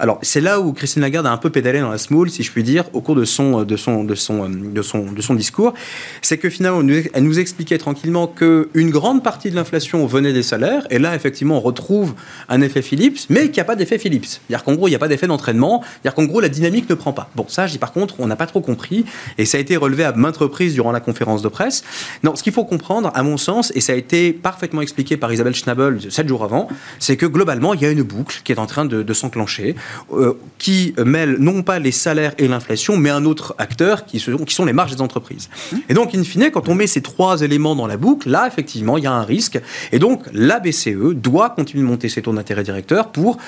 Alors, 0.00 0.18
c'est 0.22 0.40
là 0.40 0.60
où 0.60 0.72
Christine 0.72 1.02
Lagarde 1.02 1.26
a 1.26 1.30
un 1.30 1.36
peu 1.36 1.50
pédalé 1.50 1.80
dans 1.80 1.90
la 1.90 1.98
small, 1.98 2.30
si 2.30 2.42
je 2.42 2.50
puis 2.50 2.62
dire, 2.62 2.84
au 2.94 3.02
cours 3.02 3.14
de 3.14 3.26
son, 3.26 3.64
de 3.64 3.76
son, 3.76 4.02
de 4.02 4.14
son, 4.14 4.48
de 4.48 4.82
son, 4.82 5.12
de 5.12 5.20
son 5.20 5.34
discours. 5.34 5.74
C'est 6.22 6.38
que 6.38 6.48
finalement, 6.48 6.82
elle 7.12 7.22
nous 7.22 7.38
expliquait 7.38 7.76
tranquillement 7.76 8.26
qu'une 8.26 8.90
grande 8.90 9.22
partie 9.22 9.50
de 9.50 9.56
l'inflation 9.56 10.06
venait 10.06 10.32
des 10.32 10.42
salaires. 10.42 10.86
Et 10.88 10.98
là, 10.98 11.14
effectivement, 11.14 11.58
on 11.58 11.60
retrouve 11.60 12.14
un 12.48 12.62
effet 12.62 12.80
Philips, 12.80 13.26
mais 13.28 13.42
qu'il 13.42 13.54
n'y 13.54 13.60
a 13.60 13.64
pas 13.64 13.76
d'effet 13.76 13.98
Philips. 13.98 14.24
C'est-à-dire 14.24 14.64
qu'en 14.64 14.74
gros, 14.74 14.88
il 14.88 14.92
n'y 14.92 14.96
a 14.96 14.98
pas 14.98 15.08
d'effet 15.08 15.26
d'entraînement. 15.26 15.82
C'est-à-dire 15.82 16.14
qu'en 16.14 16.24
gros, 16.24 16.40
la 16.40 16.48
dynamique 16.48 16.88
ne 16.88 16.94
prend 16.94 17.12
pas. 17.12 17.28
Bon, 17.36 17.44
ça, 17.48 17.66
je 17.66 17.72
dis 17.72 17.78
par 17.78 17.92
contre, 17.92 18.14
on 18.20 18.26
n'a 18.26 18.36
pas 18.36 18.46
trop 18.46 18.62
compris. 18.62 19.04
Et 19.36 19.44
ça 19.44 19.58
a 19.58 19.60
été 19.60 19.76
relevé 19.76 20.04
à 20.04 20.12
maintes 20.12 20.38
reprises 20.38 20.72
durant 20.72 20.92
la 20.92 21.00
conférence 21.00 21.42
de 21.42 21.48
presse. 21.48 21.84
Non, 22.22 22.36
ce 22.36 22.42
qu'il 22.42 22.54
faut 22.54 22.64
comprendre, 22.64 23.10
à 23.14 23.22
mon 23.22 23.36
sens, 23.36 23.70
et 23.74 23.82
ça 23.82 23.92
a 23.92 23.96
été 23.96 24.32
parfaitement 24.32 24.80
expliqué 24.80 25.18
par 25.18 25.30
Isabelle 25.30 25.54
Schnabel 25.54 25.98
sept 26.10 26.26
jours 26.26 26.42
avant, 26.42 26.68
c'est 26.98 27.18
que 27.18 27.26
globalement, 27.26 27.74
il 27.74 27.82
y 27.82 27.84
a 27.84 27.90
une 27.90 28.02
boucle 28.02 28.40
qui 28.44 28.52
est 28.52 28.58
en 28.58 28.66
train 28.66 28.86
de, 28.86 29.12
s'enclencher, 29.12 29.74
euh, 30.12 30.34
qui 30.58 30.94
mêle 31.04 31.36
non 31.38 31.62
pas 31.62 31.78
les 31.78 31.92
salaires 31.92 32.34
et 32.38 32.48
l'inflation, 32.48 32.96
mais 32.96 33.10
un 33.10 33.24
autre 33.24 33.54
acteur 33.58 34.06
qui, 34.06 34.18
qui 34.18 34.54
sont 34.54 34.64
les 34.64 34.72
marges 34.72 34.94
des 34.94 35.02
entreprises. 35.02 35.48
Et 35.88 35.94
donc, 35.94 36.14
in 36.14 36.24
fine, 36.24 36.50
quand 36.50 36.68
on 36.68 36.74
met 36.74 36.86
ces 36.86 37.02
trois 37.02 37.42
éléments 37.42 37.74
dans 37.74 37.86
la 37.86 37.96
boucle, 37.96 38.28
là, 38.28 38.46
effectivement, 38.46 38.98
il 38.98 39.04
y 39.04 39.06
a 39.06 39.12
un 39.12 39.24
risque. 39.24 39.60
Et 39.92 39.98
donc, 39.98 40.22
la 40.32 40.60
BCE 40.60 41.14
doit 41.14 41.50
continuer 41.50 41.82
de 41.82 41.88
monter 41.88 42.08
ses 42.08 42.22
taux 42.22 42.32
d'intérêt 42.32 42.62
directeurs 42.62 43.08
pour 43.08 43.38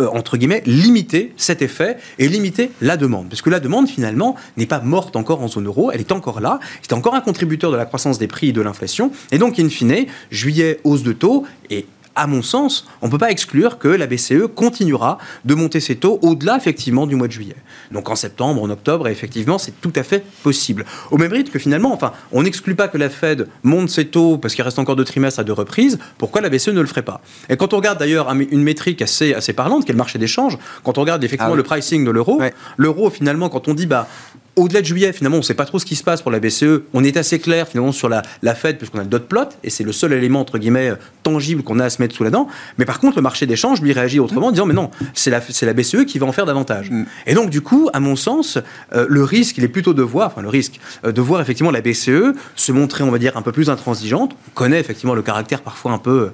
euh, 0.00 0.08
entre 0.12 0.36
guillemets, 0.36 0.64
limiter 0.66 1.32
cet 1.36 1.62
effet 1.62 1.98
et 2.18 2.26
limiter 2.26 2.72
la 2.80 2.96
demande. 2.96 3.28
Parce 3.28 3.42
que 3.42 3.50
la 3.50 3.60
demande, 3.60 3.88
finalement, 3.88 4.34
n'est 4.56 4.66
pas 4.66 4.80
morte 4.80 5.14
encore 5.14 5.40
en 5.40 5.46
zone 5.46 5.66
euro, 5.66 5.92
elle 5.92 6.00
est 6.00 6.10
encore 6.10 6.40
là, 6.40 6.58
c'est 6.82 6.94
encore 6.94 7.14
un 7.14 7.20
contributeur 7.20 7.70
de 7.70 7.76
la 7.76 7.86
croissance 7.86 8.18
des 8.18 8.26
prix 8.26 8.48
et 8.48 8.52
de 8.52 8.60
l'inflation. 8.60 9.12
Et 9.30 9.38
donc, 9.38 9.60
in 9.60 9.68
fine, 9.68 10.06
juillet, 10.32 10.80
hausse 10.82 11.04
de 11.04 11.12
taux, 11.12 11.44
et 11.70 11.86
à 12.16 12.26
mon 12.26 12.42
sens, 12.42 12.86
on 13.02 13.06
ne 13.06 13.10
peut 13.10 13.18
pas 13.18 13.30
exclure 13.30 13.78
que 13.78 13.88
la 13.88 14.06
BCE 14.06 14.46
continuera 14.54 15.18
de 15.44 15.54
monter 15.54 15.80
ses 15.80 15.96
taux 15.96 16.18
au-delà, 16.22 16.56
effectivement, 16.56 17.06
du 17.06 17.16
mois 17.16 17.26
de 17.26 17.32
juillet. 17.32 17.56
Donc 17.92 18.08
en 18.10 18.14
septembre, 18.14 18.62
en 18.62 18.70
octobre, 18.70 19.08
effectivement, 19.08 19.58
c'est 19.58 19.80
tout 19.80 19.92
à 19.96 20.02
fait 20.02 20.24
possible. 20.42 20.84
Au 21.10 21.18
même 21.18 21.32
rythme 21.32 21.50
que 21.50 21.58
finalement, 21.58 21.92
enfin, 21.92 22.12
on 22.32 22.42
n'exclut 22.42 22.74
pas 22.74 22.88
que 22.88 22.98
la 22.98 23.10
Fed 23.10 23.48
monte 23.62 23.90
ses 23.90 24.06
taux 24.06 24.38
parce 24.38 24.54
qu'il 24.54 24.64
reste 24.64 24.78
encore 24.78 24.96
deux 24.96 25.04
trimestres 25.04 25.40
à 25.40 25.44
deux 25.44 25.52
reprises. 25.52 25.98
Pourquoi 26.18 26.40
la 26.40 26.48
BCE 26.48 26.68
ne 26.68 26.80
le 26.80 26.86
ferait 26.86 27.02
pas? 27.02 27.20
Et 27.48 27.56
quand 27.56 27.72
on 27.72 27.76
regarde 27.76 27.98
d'ailleurs 27.98 28.30
une 28.32 28.62
métrique 28.62 29.02
assez, 29.02 29.34
assez 29.34 29.52
parlante, 29.52 29.84
qui 29.84 29.90
est 29.90 29.94
le 29.94 29.98
marché 29.98 30.18
d'échange, 30.18 30.58
quand 30.82 30.98
on 30.98 31.00
regarde 31.00 31.22
effectivement 31.24 31.54
ah 31.54 31.56
le 31.56 31.62
pricing 31.62 32.04
de 32.04 32.10
l'euro, 32.10 32.40
l'euro, 32.76 33.10
finalement, 33.10 33.48
quand 33.48 33.68
on 33.68 33.74
dit, 33.74 33.86
bah, 33.86 34.08
au-delà 34.56 34.80
de 34.80 34.86
juillet, 34.86 35.12
finalement, 35.12 35.36
on 35.36 35.40
ne 35.40 35.44
sait 35.44 35.54
pas 35.54 35.64
trop 35.64 35.78
ce 35.78 35.86
qui 35.86 35.96
se 35.96 36.04
passe 36.04 36.22
pour 36.22 36.30
la 36.30 36.40
BCE. 36.40 36.82
On 36.92 37.04
est 37.04 37.16
assez 37.16 37.38
clair, 37.38 37.68
finalement, 37.68 37.92
sur 37.92 38.08
la, 38.08 38.22
la 38.42 38.54
Fed, 38.54 38.78
puisqu'on 38.78 38.98
a 38.98 39.02
le 39.02 39.08
dot 39.08 39.26
plot, 39.26 39.48
et 39.62 39.70
c'est 39.70 39.84
le 39.84 39.92
seul 39.92 40.12
élément, 40.12 40.40
entre 40.40 40.58
guillemets, 40.58 40.92
tangible 41.22 41.62
qu'on 41.62 41.78
a 41.80 41.86
à 41.86 41.90
se 41.90 42.00
mettre 42.00 42.14
sous 42.14 42.24
la 42.24 42.30
dent. 42.30 42.48
Mais 42.78 42.84
par 42.84 43.00
contre, 43.00 43.16
le 43.16 43.22
marché 43.22 43.46
d'échange, 43.46 43.80
lui, 43.80 43.92
réagit 43.92 44.20
autrement, 44.20 44.48
en 44.48 44.52
disant, 44.52 44.66
mais 44.66 44.74
non, 44.74 44.90
c'est 45.14 45.30
la, 45.30 45.40
la 45.62 45.72
BCE 45.72 46.04
qui 46.06 46.18
va 46.18 46.26
en 46.26 46.32
faire 46.32 46.46
davantage. 46.46 46.90
Mm. 46.90 47.04
Et 47.26 47.34
donc, 47.34 47.50
du 47.50 47.60
coup, 47.60 47.88
à 47.92 48.00
mon 48.00 48.16
sens, 48.16 48.58
euh, 48.94 49.06
le 49.08 49.24
risque, 49.24 49.58
il 49.58 49.64
est 49.64 49.68
plutôt 49.68 49.94
de 49.94 50.02
voir, 50.02 50.28
enfin, 50.28 50.42
le 50.42 50.48
risque, 50.48 50.80
euh, 51.04 51.12
de 51.12 51.20
voir 51.20 51.40
effectivement 51.40 51.70
la 51.70 51.80
BCE 51.80 52.34
se 52.56 52.72
montrer, 52.72 53.04
on 53.04 53.10
va 53.10 53.18
dire, 53.18 53.36
un 53.36 53.42
peu 53.42 53.52
plus 53.52 53.70
intransigeante. 53.70 54.36
On 54.48 54.50
connaît 54.54 54.80
effectivement 54.80 55.14
le 55.14 55.22
caractère 55.22 55.62
parfois 55.62 55.92
un 55.92 55.98
peu 55.98 56.30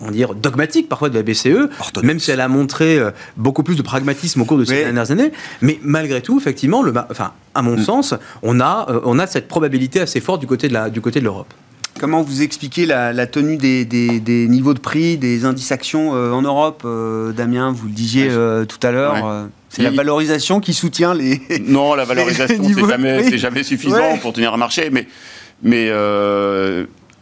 on 0.00 0.10
dire, 0.10 0.34
dogmatique 0.34 0.88
parfois 0.88 1.08
de 1.08 1.14
la 1.14 1.22
BCE, 1.22 1.68
même 2.02 2.18
si 2.18 2.30
elle 2.30 2.40
a 2.40 2.48
montré 2.48 2.98
euh, 2.98 3.10
beaucoup 3.36 3.62
plus 3.62 3.76
de 3.76 3.82
pragmatisme 3.82 4.40
au 4.40 4.44
cours 4.44 4.58
de 4.58 4.64
ces 4.64 4.84
dernières 4.84 5.10
années. 5.10 5.32
Mais 5.60 5.78
malgré 5.82 6.22
tout, 6.22 6.38
effectivement, 6.38 6.82
le, 6.82 6.92
enfin, 7.10 7.32
à 7.54 7.62
mon 7.62 7.76
mm. 7.76 7.82
sens, 7.82 8.14
on 8.42 8.60
a, 8.60 8.86
euh, 8.88 9.00
on 9.04 9.18
a 9.18 9.26
cette 9.26 9.48
probabilité 9.48 10.00
assez 10.00 10.20
forte 10.20 10.40
du 10.40 10.46
côté 10.46 10.68
de, 10.68 10.74
la, 10.74 10.90
du 10.90 11.00
côté 11.00 11.20
de 11.20 11.24
l'Europe. 11.24 11.52
Comment 11.98 12.22
vous 12.22 12.40
expliquez 12.40 12.86
la, 12.86 13.26
tenue 13.26 13.56
des, 13.56 13.84
des, 13.84 14.48
niveaux 14.48 14.72
de 14.72 14.78
prix, 14.78 15.18
des 15.18 15.44
indices 15.44 15.70
actions 15.70 16.14
euh, 16.14 16.30
en 16.30 16.40
Europe 16.40 16.86
Damien, 17.36 17.72
vous 17.72 17.88
le 17.88 17.92
disiez 17.92 18.28
tout 18.68 18.86
à 18.86 18.90
l'heure. 18.90 19.48
C'est 19.68 19.82
la 19.82 19.90
valorisation 19.90 20.60
qui 20.60 20.72
soutient 20.72 21.14
les. 21.14 21.40
Non, 21.66 21.94
la 21.94 22.04
valorisation, 22.04 22.56
c'est 22.64 22.88
jamais, 22.88 23.38
jamais, 23.38 23.62
suffisant 23.62 24.16
pour 24.22 24.32
tenir 24.32 24.54
un 24.54 24.56
marché, 24.56 24.88
mais, 24.90 25.06
mais 25.62 25.90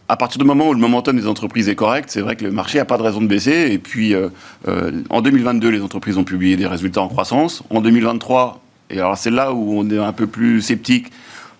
à 0.09 0.17
partir 0.17 0.39
du 0.39 0.45
moment 0.45 0.69
où 0.69 0.73
le 0.73 0.79
momentum 0.79 1.15
des 1.15 1.27
entreprises 1.27 1.69
est 1.69 1.75
correct, 1.75 2.09
c'est 2.11 2.21
vrai 2.21 2.35
que 2.35 2.43
le 2.43 2.51
marché 2.51 2.79
n'a 2.79 2.85
pas 2.85 2.97
de 2.97 3.03
raison 3.03 3.21
de 3.21 3.27
baisser. 3.27 3.69
Et 3.71 3.77
puis, 3.77 4.15
euh, 4.15 4.29
euh, 4.67 5.03
en 5.11 5.21
2022, 5.21 5.69
les 5.69 5.81
entreprises 5.81 6.17
ont 6.17 6.23
publié 6.23 6.57
des 6.57 6.65
résultats 6.65 7.01
en 7.01 7.07
croissance. 7.07 7.61
En 7.69 7.79
2023, 7.79 8.59
et 8.89 8.97
alors 8.97 9.15
c'est 9.19 9.29
là 9.29 9.53
où 9.53 9.77
on 9.77 9.87
est 9.87 9.99
un 9.99 10.11
peu 10.11 10.25
plus 10.25 10.61
sceptique. 10.61 11.11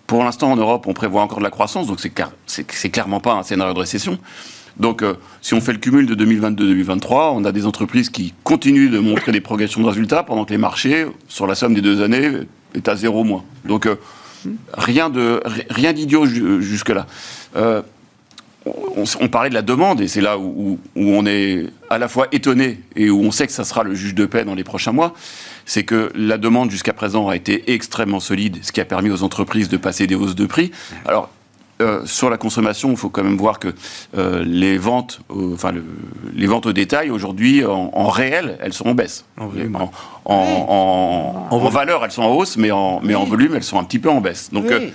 Pour 0.08 0.24
l'instant, 0.24 0.50
en 0.50 0.56
Europe, 0.56 0.88
on 0.88 0.94
prévoit 0.94 1.22
encore 1.22 1.38
de 1.38 1.44
la 1.44 1.50
croissance, 1.50 1.86
donc 1.86 2.00
c'est 2.00 2.90
clairement 2.90 3.20
pas 3.20 3.34
un 3.34 3.44
scénario 3.44 3.72
de 3.72 3.78
récession. 3.78 4.18
Donc, 4.76 5.02
euh, 5.02 5.14
si 5.42 5.54
on 5.54 5.60
fait 5.60 5.72
le 5.72 5.78
cumul 5.78 6.06
de 6.06 6.16
2022-2023, 6.16 7.32
on 7.36 7.44
a 7.44 7.52
des 7.52 7.66
entreprises 7.66 8.10
qui 8.10 8.34
continuent 8.42 8.90
de 8.90 8.98
montrer 8.98 9.30
des 9.30 9.40
progressions 9.40 9.80
de 9.80 9.86
résultats 9.86 10.24
pendant 10.24 10.44
que 10.44 10.50
les 10.50 10.58
marchés, 10.58 11.06
sur 11.28 11.46
la 11.46 11.54
somme 11.54 11.74
des 11.74 11.82
deux 11.82 12.02
années, 12.02 12.32
est 12.74 12.88
à 12.88 12.96
zéro 12.96 13.22
moins. 13.22 13.44
Donc, 13.64 13.88
rien 14.74 15.08
d'idiot 15.08 16.26
jusque-là 16.26 17.06
on, 18.66 19.28
parlait 19.28 19.48
de 19.48 19.54
la 19.54 19.62
demande, 19.62 20.00
et 20.00 20.08
c'est 20.08 20.20
là 20.20 20.38
où, 20.38 20.78
on 20.96 21.26
est 21.26 21.66
à 21.88 21.98
la 21.98 22.08
fois 22.08 22.26
étonné 22.32 22.80
et 22.96 23.10
où 23.10 23.20
on 23.20 23.30
sait 23.30 23.46
que 23.46 23.52
ça 23.52 23.64
sera 23.64 23.84
le 23.84 23.94
juge 23.94 24.14
de 24.14 24.26
paix 24.26 24.44
dans 24.44 24.54
les 24.54 24.64
prochains 24.64 24.92
mois, 24.92 25.14
c'est 25.64 25.84
que 25.84 26.10
la 26.14 26.36
demande 26.36 26.70
jusqu'à 26.70 26.92
présent 26.92 27.28
a 27.28 27.36
été 27.36 27.72
extrêmement 27.72 28.20
solide, 28.20 28.58
ce 28.62 28.72
qui 28.72 28.80
a 28.80 28.84
permis 28.84 29.10
aux 29.10 29.22
entreprises 29.22 29.68
de 29.68 29.76
passer 29.76 30.06
des 30.06 30.14
hausses 30.14 30.34
de 30.34 30.46
prix. 30.46 30.72
Alors, 31.06 31.30
euh, 31.80 32.04
sur 32.04 32.28
la 32.28 32.36
consommation, 32.36 32.90
il 32.90 32.96
faut 32.96 33.08
quand 33.08 33.24
même 33.24 33.38
voir 33.38 33.58
que 33.58 33.68
euh, 34.16 34.44
les 34.44 34.76
ventes, 34.76 35.20
enfin 35.30 35.72
les 36.34 36.46
ventes 36.46 36.66
au 36.66 36.72
détail 36.74 37.10
aujourd'hui, 37.10 37.64
en, 37.64 38.08
réel, 38.08 38.58
elles 38.60 38.74
sont 38.74 38.88
en 38.88 38.94
baisse. 38.94 39.24
En, 39.38 39.48
valeur, 41.70 42.04
elles 42.04 42.10
sont 42.10 42.22
en 42.22 42.34
hausse, 42.34 42.58
mais 42.58 42.70
en, 42.70 43.00
mais 43.02 43.14
en 43.14 43.24
volume, 43.24 43.54
elles 43.54 43.62
sont 43.62 43.78
un 43.78 43.84
petit 43.84 43.98
peu 43.98 44.10
en 44.10 44.20
baisse. 44.20 44.50
Donc 44.52 44.66
euh, 44.66 44.90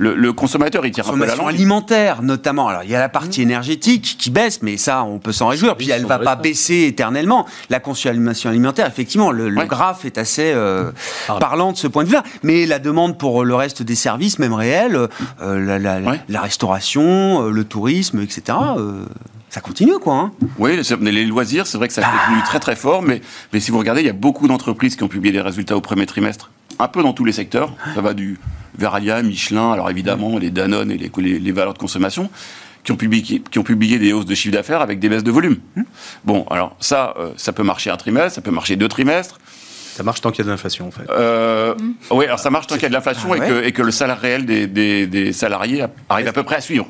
le, 0.00 0.32
consommateur, 0.32 0.86
il 0.86 0.92
tire 0.92 1.08
un 1.08 1.18
peu 1.18 1.26
la 1.26 1.36
langue. 1.36 1.48
alimentaire, 1.48 2.22
notamment. 2.22 2.68
Alors, 2.68 2.82
il 2.84 2.90
y 2.90 2.94
a 2.94 2.98
la 2.98 3.08
partie 3.08 3.40
mmh. 3.40 3.44
énergétique 3.44 4.16
qui 4.18 4.30
baisse, 4.30 4.62
mais 4.62 4.76
ça, 4.76 5.04
on 5.04 5.18
peut 5.18 5.32
s'en 5.32 5.48
réjouir. 5.48 5.76
Puis, 5.76 5.90
elle 5.90 6.02
ne 6.02 6.06
va 6.06 6.18
pas 6.18 6.36
baisser 6.36 6.86
éternellement. 6.88 7.46
La 7.68 7.80
consommation 7.80 8.50
alimentaire, 8.50 8.86
effectivement, 8.86 9.30
le, 9.30 9.50
graphe 9.64 10.04
est 10.04 10.18
assez 10.18 10.52
euh, 10.54 10.90
parlant 11.38 11.72
de 11.72 11.76
ce 11.76 11.86
point 11.86 12.02
de 12.02 12.08
vue-là. 12.08 12.22
Mais 12.42 12.66
la 12.66 12.78
demande 12.78 13.18
pour 13.18 13.44
le 13.44 13.54
reste 13.54 13.82
des 13.82 13.94
services, 13.94 14.38
même 14.38 14.54
réels, 14.54 15.08
euh, 15.42 15.78
la, 16.28 16.40
restauration, 16.40 17.46
euh, 17.46 17.50
le 17.50 17.64
tourisme, 17.64 18.20
etc., 18.20 18.56
ça 19.50 19.60
continue, 19.60 19.98
quoi. 19.98 20.14
Hein. 20.14 20.32
Oui, 20.58 20.80
les 21.00 21.24
loisirs, 21.24 21.66
c'est 21.66 21.76
vrai 21.76 21.88
que 21.88 21.94
ça 21.94 22.02
continue 22.02 22.40
ah. 22.40 22.46
très 22.46 22.60
très 22.60 22.76
fort, 22.76 23.02
mais, 23.02 23.20
mais 23.52 23.58
si 23.58 23.72
vous 23.72 23.78
regardez, 23.78 24.00
il 24.00 24.06
y 24.06 24.10
a 24.10 24.12
beaucoup 24.12 24.46
d'entreprises 24.46 24.94
qui 24.94 25.02
ont 25.02 25.08
publié 25.08 25.32
des 25.32 25.40
résultats 25.40 25.76
au 25.76 25.80
premier 25.80 26.06
trimestre, 26.06 26.50
un 26.82 26.88
peu 26.88 27.02
dans 27.02 27.12
tous 27.12 27.24
les 27.24 27.32
secteurs. 27.32 27.72
Ça 27.94 28.00
va 28.00 28.14
du 28.14 28.38
Veralia, 28.78 29.22
Michelin, 29.22 29.72
alors 29.72 29.90
évidemment 29.90 30.38
les 30.38 30.50
Danone 30.50 30.90
et 30.90 30.98
les, 30.98 31.38
les, 31.38 31.52
valeurs 31.52 31.74
de 31.74 31.78
consommation, 31.78 32.30
qui 32.82 32.92
ont, 32.92 32.96
publié, 32.96 33.42
qui 33.50 33.58
ont 33.58 33.62
publié 33.62 33.98
des 33.98 34.12
hausses 34.12 34.26
de 34.26 34.34
chiffre 34.34 34.54
d'affaires 34.54 34.80
avec 34.80 34.98
des 34.98 35.08
baisses 35.08 35.24
de 35.24 35.30
volume. 35.30 35.58
Mmh. 35.76 35.82
Bon, 36.24 36.46
alors 36.50 36.76
ça, 36.80 37.14
euh, 37.18 37.30
ça 37.36 37.52
peut 37.52 37.62
marcher 37.62 37.90
un 37.90 37.96
trimestre, 37.96 38.36
ça 38.36 38.40
peut 38.40 38.50
marcher 38.50 38.76
deux 38.76 38.88
trimestres. 38.88 39.38
Ça 39.92 40.04
marche 40.04 40.20
tant 40.20 40.30
qu'il 40.30 40.38
y 40.38 40.42
a 40.42 40.44
de 40.46 40.50
l'inflation, 40.50 40.88
en 40.88 40.90
fait. 40.90 41.10
Euh, 41.10 41.74
mmh. 41.74 41.94
Oui, 42.12 42.24
alors 42.24 42.38
ça 42.38 42.48
marche 42.48 42.68
tant 42.68 42.76
qu'il 42.76 42.84
y 42.84 42.86
a 42.86 42.88
de 42.88 42.94
l'inflation 42.94 43.32
ah 43.32 43.36
et, 43.36 43.40
que, 43.40 43.64
et, 43.64 43.72
que, 43.72 43.82
le 43.82 43.90
salaire 43.90 44.18
réel 44.18 44.46
des, 44.46 44.66
des, 44.66 45.32
salariés 45.32 45.84
arrive 46.08 46.28
à 46.28 46.32
peu 46.32 46.42
près 46.42 46.56
à 46.56 46.60
suivre. 46.60 46.86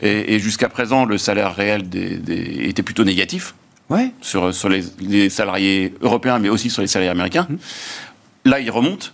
Et, 0.00 0.38
jusqu'à 0.38 0.68
présent, 0.68 1.06
le 1.06 1.18
salaire 1.18 1.54
réel 1.56 1.88
des, 1.88 2.20
était 2.68 2.82
plutôt 2.82 3.04
négatif. 3.04 3.54
Ouais. 3.88 4.10
Sur, 4.20 4.52
sur 4.52 4.68
les, 4.68 5.30
salariés 5.30 5.94
européens, 6.02 6.38
mais 6.38 6.48
aussi 6.48 6.70
sur 6.70 6.82
les 6.82 6.88
salariés 6.88 7.10
américains. 7.10 7.46
Mmh. 7.48 7.56
Là, 8.46 8.60
il 8.60 8.70
remonte. 8.70 9.12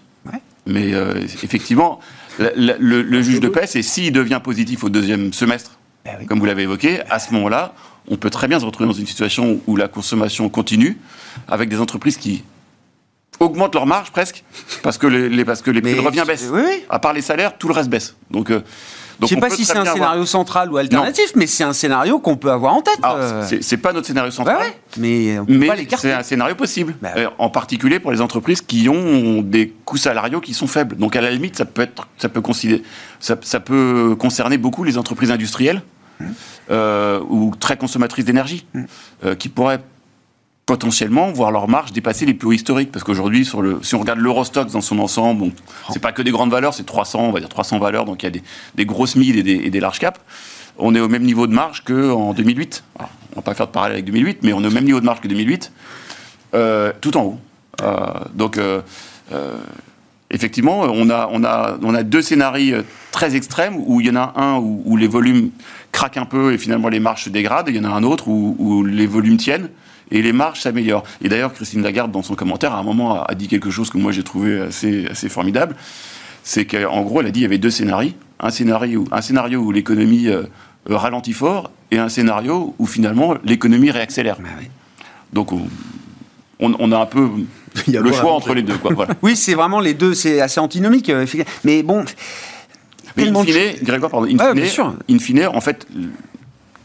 Mais 0.65 0.95
euh, 0.95 1.15
effectivement, 1.43 1.99
le, 2.39 3.23
juge 3.23 3.41
de 3.41 3.49
paix, 3.49 3.67
c'est 3.67 3.83
s'il 3.83 4.13
devient 4.13 4.41
positif 4.43 4.85
au 4.85 4.89
deuxième 4.89 5.33
semestre, 5.33 5.73
ben 6.05 6.25
comme 6.27 6.39
vous 6.39 6.45
l'avez 6.45 6.63
évoqué, 6.63 7.01
à 7.11 7.19
ce 7.19 7.33
moment-là, 7.35 7.75
on 8.09 8.17
peut 8.17 8.31
très 8.31 8.47
bien 8.47 8.61
se 8.61 8.65
retrouver 8.65 8.87
dans 8.87 8.95
une 8.95 9.07
situation 9.07 9.61
où 9.67 9.75
la 9.75 9.89
consommation 9.89 10.49
continue, 10.49 10.99
avec 11.49 11.69
des 11.69 11.81
entreprises 11.81 12.17
qui 12.17 12.45
augmentent 13.41 13.75
leur 13.75 13.87
marge 13.87 14.13
presque, 14.13 14.45
parce 14.85 14.99
que 14.99 15.09
les, 15.09 15.45
parce 15.45 15.63
que 15.63 15.73
les 15.73 15.81
prix 15.81 15.95
de 15.95 16.01
revient 16.01 16.25
baissent. 16.25 16.53
À 16.89 17.01
part 17.01 17.13
les 17.13 17.23
salaires, 17.23 17.59
tout 17.59 17.67
le 17.67 17.75
reste 17.75 17.91
baisse. 17.91 18.15
Donc, 18.31 18.51
euh, 18.51 18.61
je 19.29 19.35
ne 19.35 19.41
sais 19.41 19.49
pas 19.49 19.55
si 19.55 19.65
c'est 19.65 19.77
un 19.77 19.85
scénario 19.85 20.27
central 20.27 20.73
ou 20.73 20.77
alternatif, 20.77 21.33
mais 21.35 21.47
c'est 21.47 21.65
un 21.65 21.73
scénario 21.73 22.19
qu'on 22.19 22.37
peut 22.37 22.51
avoir 22.51 22.75
en 22.75 22.83
tête. 22.83 22.99
Euh. 23.05 23.47
C'est 23.61 23.77
pas 23.77 23.93
notre 23.93 24.07
scénario 24.07 24.31
central, 24.31 24.59
mais, 24.99 25.39
c'est 25.97 26.13
un 26.13 26.23
scénario 26.23 26.55
possible. 26.55 26.95
Bah 27.01 27.11
euh, 27.17 27.29
en 27.39 27.51
particulier 27.51 28.01
pour 28.01 28.13
les 28.13 28.21
entreprises 28.21 28.61
qui 28.61 28.89
ont 28.89 29.43
des 29.43 29.73
coûts 29.85 29.97
salariaux 29.97 30.41
qui 30.41 30.55
sont 30.55 30.67
faibles. 30.67 30.97
Donc 30.97 31.17
à 31.17 31.21
la 31.21 31.31
limite, 31.31 31.57
ça 31.57 31.65
peut 31.65 31.83
être, 31.83 32.09
ça 32.19 32.29
peut 32.29 32.43
ça, 33.21 33.61
peut 33.61 34.17
concerner 34.19 34.59
beaucoup 34.59 34.85
les 34.85 34.99
entreprises 34.99 35.31
industrielles. 35.31 35.83
Mmh. 36.21 36.25
Euh, 36.71 37.21
ou 37.29 37.53
très 37.59 37.77
consommatrices 37.77 38.25
d'énergie, 38.25 38.65
mmh. 38.75 39.35
qui 39.39 39.49
pourraient 39.49 39.81
potentiellement 40.67 41.33
voir 41.33 41.51
leur 41.51 41.69
marge 41.69 41.93
dépasser 41.93 42.25
les 42.25 42.35
plus 42.35 42.49
hauts 42.49 42.53
historiques. 42.53 42.93
Parce 42.93 43.05
qu'aujourd'hui, 43.05 43.45
si 43.45 43.95
on 43.95 43.99
regarde 43.99 44.19
l'Eurostox 44.19 44.73
dans 44.73 44.81
son 44.81 44.99
ensemble, 44.99 45.41
bon, 45.41 45.53
c'est 45.91 45.99
pas 46.01 46.13
que 46.13 46.23
des 46.23 46.31
grandes 46.31 46.51
valeurs, 46.51 46.75
c'est 46.75 46.87
300, 46.87 47.21
on 47.21 47.33
va 47.33 47.41
dire 47.41 47.49
300 47.49 47.79
valeurs, 47.79 48.05
donc 48.05 48.23
il 48.23 48.27
y 48.27 48.39
a 48.39 48.43
des, 48.75 48.87
grosses 48.87 49.17
mid 49.17 49.37
et 49.37 49.43
des, 49.43 49.55
et 49.55 49.71
des 49.71 49.81
larges 49.81 49.99
caps. 49.99 50.21
On 50.79 50.95
est 50.95 51.01
au 51.01 51.09
même 51.09 51.25
niveau 51.25 51.47
de 51.47 51.53
marge 51.53 51.85
qu'en 51.85 52.33
2008. 52.33 52.85
Alors, 52.99 53.11
on 53.33 53.37
va 53.37 53.43
pas 53.43 53.55
faire 53.55 53.67
de 53.67 53.73
parallèle 53.73 53.97
avec 53.97 54.07
2008, 54.07 54.39
mais 54.43 54.53
on 54.53 54.63
est 54.63 54.67
au 54.67 54.71
même 54.71 54.85
niveau 54.85 55.01
de 55.01 55.05
marge 55.05 55.21
que 55.21 55.29
2008, 55.29 55.73
euh, 56.55 56.93
tout 57.01 57.17
en 57.17 57.23
haut. 57.25 57.39
donc, 58.35 58.59
effectivement, 60.31 60.81
on 60.81 61.11
a, 61.11 61.29
on, 61.31 61.45
a, 61.45 61.77
on 61.83 61.95
a 61.95 62.03
deux 62.03 62.23
scénarios 62.23 62.83
très 63.13 63.37
extrêmes 63.37 63.77
où 63.77 64.01
il 64.01 64.07
y 64.07 64.11
en 64.11 64.17
a 64.17 64.33
un 64.37 64.59
où, 64.59 64.97
les 64.97 65.07
volumes 65.07 65.51
craquent 65.93 66.17
un 66.17 66.25
peu 66.25 66.53
et 66.53 66.59
finalement 66.59 66.89
les 66.89 67.01
marges 67.01 67.25
se 67.25 67.31
dégradent, 67.31 67.69
il 67.69 67.77
y 67.77 67.79
en 67.79 67.85
a 67.85 67.95
un 67.95 68.03
autre 68.03 68.29
où, 68.29 68.85
les 68.85 69.07
volumes 69.07 69.37
tiennent 69.37 69.69
et 70.13 70.23
les 70.23 70.33
marges 70.33 70.61
s'améliorent. 70.61 71.05
Et 71.23 71.29
d'ailleurs, 71.29 71.53
Christine 71.53 71.83
Lagarde, 71.83 72.13
dans 72.13 72.23
son 72.23 72.35
commentaire, 72.35 72.73
à 72.73 72.79
un 72.79 72.83
moment, 72.85 73.25
a 73.25 73.35
dit 73.35 73.49
quelque 73.49 73.71
chose 73.71 73.91
que 73.91 73.99
moi 73.99 74.13
j'ai 74.13 74.23
trouvé 74.23 74.61
assez, 74.61 75.07
assez 75.07 75.29
formidable. 75.29 75.75
C'est 76.45 76.67
qu'en 76.67 77.03
gros, 77.03 77.21
elle 77.21 77.27
a 77.27 77.31
dit 77.31 77.41
qu'il 77.41 77.43
y 77.43 77.47
avait 77.47 77.59
deux 77.59 77.71
scénarios. 77.71 78.13
Un 78.39 78.51
scénario, 78.51 79.05
un 79.11 79.21
scénario 79.21 79.61
où 79.61 79.73
l'économie 79.73 80.29
euh, 80.29 80.43
ralentit 80.87 81.33
fort 81.33 81.71
et 81.91 81.99
un 81.99 82.09
scénario 82.09 82.75
où 82.79 82.87
finalement 82.87 83.35
l'économie 83.45 83.91
réaccélère. 83.91 84.39
Bah 84.41 84.49
Donc 85.33 85.53
on, 85.53 85.63
on, 86.59 86.93
a 86.93 86.99
un 86.99 87.07
peu 87.07 87.29
il 87.87 87.95
y 87.95 87.97
a 87.97 88.01
le 88.01 88.13
choix 88.13 88.33
entre 88.33 88.55
les 88.55 88.63
deux. 88.63 88.77
Quoi, 88.77 89.07
oui, 89.23 89.37
c'est 89.37 89.55
vraiment 89.55 89.81
les 89.81 89.95
deux, 89.95 90.15
c'est 90.15 90.41
assez 90.41 90.61
antinomique. 90.61 91.09
Euh, 91.09 91.25
mais 91.65 91.83
bon. 91.83 92.05
Mais 93.17 93.29
in 93.29 93.45
fine, 93.45 93.55
Grégoire, 93.83 94.11
pardon, 94.11 94.27
in, 94.27 95.19
fine, 95.19 95.47
en 95.47 95.61
fait, 95.61 95.87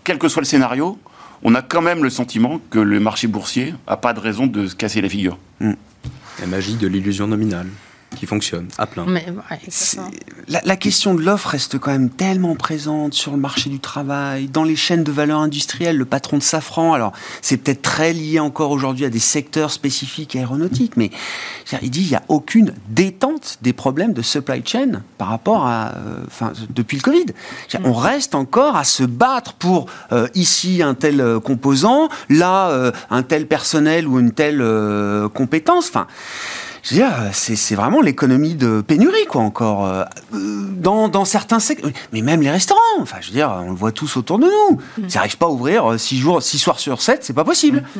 quel 0.03 0.17
que 0.17 0.27
soit 0.27 0.41
le 0.41 0.45
scénario, 0.45 0.99
on 1.43 1.55
a 1.55 1.61
quand 1.61 1.81
même 1.81 2.03
le 2.03 2.09
sentiment 2.09 2.59
que 2.69 2.79
le 2.79 2.99
marché 2.99 3.27
boursier 3.27 3.73
n'a 3.87 3.97
pas 3.97 4.13
de 4.13 4.19
raison 4.19 4.47
de 4.47 4.67
se 4.67 4.75
casser 4.75 5.01
la 5.01 5.09
figure. 5.09 5.37
Hmm. 5.59 5.73
La 6.39 6.47
magie 6.47 6.75
de 6.75 6.87
l'illusion 6.87 7.27
nominale 7.27 7.67
qui 8.17 8.25
fonctionne 8.25 8.67
à 8.77 8.85
plein. 8.85 9.05
Mais, 9.07 9.25
la, 10.47 10.75
question 10.75 11.15
de 11.15 11.21
l'offre 11.21 11.49
reste 11.49 11.77
quand 11.79 11.91
même 11.91 12.09
tellement 12.09 12.55
présente 12.55 13.13
sur 13.13 13.31
le 13.31 13.37
marché 13.37 13.69
du 13.69 13.79
travail, 13.79 14.47
dans 14.47 14.63
les 14.63 14.75
chaînes 14.75 15.03
de 15.03 15.11
valeur 15.11 15.39
industrielle. 15.39 15.97
Le 15.97 16.05
patron 16.05 16.37
de 16.37 16.43
Safran, 16.43 16.93
alors 16.93 17.13
c'est 17.41 17.57
peut-être 17.57 17.81
très 17.81 18.13
lié 18.13 18.39
encore 18.39 18.71
aujourd'hui 18.71 19.05
à 19.05 19.09
des 19.09 19.19
secteurs 19.19 19.71
spécifiques 19.71 20.35
aéronautiques, 20.35 20.97
mais 20.97 21.11
il 21.81 21.89
dit 21.89 22.01
il 22.01 22.09
n'y 22.09 22.15
a 22.15 22.23
aucune 22.27 22.73
détente 22.89 23.57
des 23.61 23.73
problèmes 23.73 24.13
de 24.13 24.21
supply 24.21 24.61
chain 24.65 25.03
par 25.17 25.29
rapport 25.29 25.65
à, 25.65 25.93
euh, 25.95 26.23
enfin, 26.25 26.53
depuis 26.69 26.97
le 26.97 27.03
Covid. 27.03 27.25
On 27.83 27.93
reste 27.93 28.35
encore 28.35 28.75
à 28.75 28.83
se 28.83 29.03
battre 29.03 29.53
pour 29.53 29.87
euh, 30.11 30.27
ici 30.35 30.81
un 30.81 30.93
tel 30.93 31.21
euh, 31.21 31.39
composant, 31.39 32.09
là 32.29 32.91
un 33.09 33.23
tel 33.23 33.47
personnel 33.47 34.07
ou 34.07 34.19
une 34.19 34.31
telle 34.31 34.63
compétence. 35.33 35.89
Enfin 35.89 36.07
c'est 37.33 37.75
vraiment 37.75 38.01
l'économie 38.01 38.55
de 38.55 38.81
pénurie, 38.81 39.25
quoi, 39.27 39.41
encore. 39.41 39.85
Euh, 39.85 40.03
dans, 40.31 41.07
dans, 41.09 41.25
certains 41.25 41.59
secteurs. 41.59 41.91
Mais 42.13 42.21
même 42.21 42.41
les 42.41 42.51
restaurants, 42.51 42.79
enfin, 43.01 43.17
je 43.21 43.27
veux 43.27 43.33
dire, 43.33 43.51
on 43.65 43.71
le 43.71 43.75
voit 43.75 43.91
tous 43.91 44.17
autour 44.17 44.39
de 44.39 44.45
nous. 44.45 44.77
Mmh. 44.77 45.07
Ils 45.09 45.15
n'arrivent 45.15 45.37
pas 45.37 45.47
à 45.47 45.49
ouvrir 45.49 45.99
6 45.99 46.17
jours, 46.17 46.41
six 46.41 46.59
soirs 46.59 46.79
sur 46.79 47.01
7, 47.01 47.23
c'est 47.23 47.33
pas 47.33 47.43
possible. 47.43 47.83
Mmh. 47.95 47.99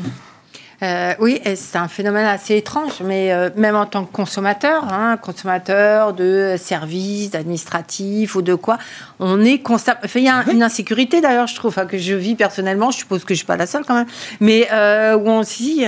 Euh, 0.83 1.13
oui, 1.19 1.41
c'est 1.55 1.77
un 1.77 1.87
phénomène 1.87 2.27
assez 2.27 2.55
étrange, 2.55 3.01
mais 3.03 3.31
euh, 3.31 3.49
même 3.55 3.75
en 3.75 3.87
tant 3.87 4.05
que 4.05 4.11
consommateur, 4.11 4.83
hein, 4.93 5.17
consommateur 5.17 6.13
de 6.13 6.53
services 6.59 7.33
administratifs 7.33 8.35
ou 8.35 8.43
de 8.43 8.53
quoi, 8.53 8.77
on 9.19 9.43
est 9.43 9.57
constamment. 9.57 10.01
il 10.13 10.21
y 10.21 10.29
a 10.29 10.43
une 10.51 10.61
insécurité 10.61 11.19
d'ailleurs, 11.19 11.47
je 11.47 11.55
trouve, 11.55 11.73
que 11.87 11.97
je 11.97 12.13
vis 12.13 12.35
personnellement. 12.35 12.91
Je 12.91 12.99
suppose 12.99 13.23
que 13.23 13.33
je 13.33 13.39
suis 13.39 13.47
pas 13.47 13.57
la 13.57 13.65
seule 13.65 13.85
quand 13.85 13.95
même, 13.95 14.05
mais 14.39 14.67
euh, 14.71 15.17
où 15.17 15.27
on 15.27 15.41
se 15.41 15.57
dit, 15.57 15.85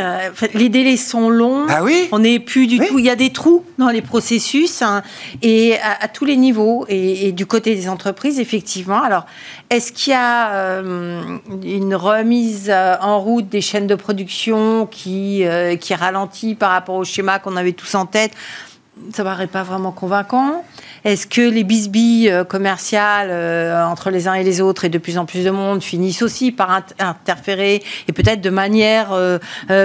les 0.56 0.70
délais 0.70 0.98
sont 0.98 1.30
longs. 1.30 1.68
Ah 1.70 1.84
oui. 1.84 2.08
On 2.12 2.20
n'est 2.20 2.40
plus 2.40 2.66
du 2.66 2.80
tout. 2.80 2.98
Il 2.98 3.06
y 3.06 3.12
a 3.12 3.16
des 3.16 3.32
trous 3.32 3.64
dans 3.78 3.90
les 3.90 4.02
processus 4.02 4.82
hein, 4.82 5.04
et 5.44 5.76
à, 6.02 6.08
tous 6.08 6.26
les 6.26 6.36
niveaux 6.36 6.86
et, 6.90 7.28
et, 7.28 7.32
du 7.32 7.46
côté 7.46 7.76
des 7.76 7.90
entreprises, 7.90 8.40
effectivement. 8.40 9.04
Alors, 9.04 9.28
est-ce 9.70 9.92
qu'il 9.92 10.14
y 10.14 10.16
a 10.16 10.82
une 10.82 11.94
remise 11.94 12.74
en 13.02 13.20
route 13.20 13.48
des 13.48 13.62
chaînes 13.62 13.86
de 13.86 13.96
production? 13.96 14.79
Qui, 14.86 15.46
euh, 15.46 15.76
qui 15.76 15.94
ralentit 15.96 16.56
par 16.56 16.72
rapport 16.72 16.96
au 16.96 17.04
schéma 17.04 17.40
qu'on 17.40 17.56
avait 17.56 17.74
tous 17.74 17.96
en 17.96 18.06
tête, 18.06 18.32
ça 19.14 19.24
paraît 19.24 19.48
pas 19.48 19.64
vraiment 19.64 19.92
convaincant. 19.92 20.64
Est-ce 21.06 21.28
que 21.28 21.42
les 21.42 21.64
bisbilles 21.64 22.30
euh, 22.30 22.44
commerciales 22.44 23.30
euh, 23.32 23.84
entre 23.86 24.10
les 24.10 24.28
uns 24.28 24.34
et 24.34 24.44
les 24.44 24.62
autres 24.62 24.86
et 24.86 24.90
de 24.90 24.98
plus 24.98 25.18
en 25.18 25.26
plus 25.26 25.46
de 25.46 25.50
monde 25.50 25.82
finissent 25.82 26.22
aussi 26.22 26.52
par 26.52 26.84
interférer 27.00 27.82
et 28.08 28.12
peut-être 28.12 28.42
de 28.42 28.50
manière 28.50 29.12
euh, 29.14 29.40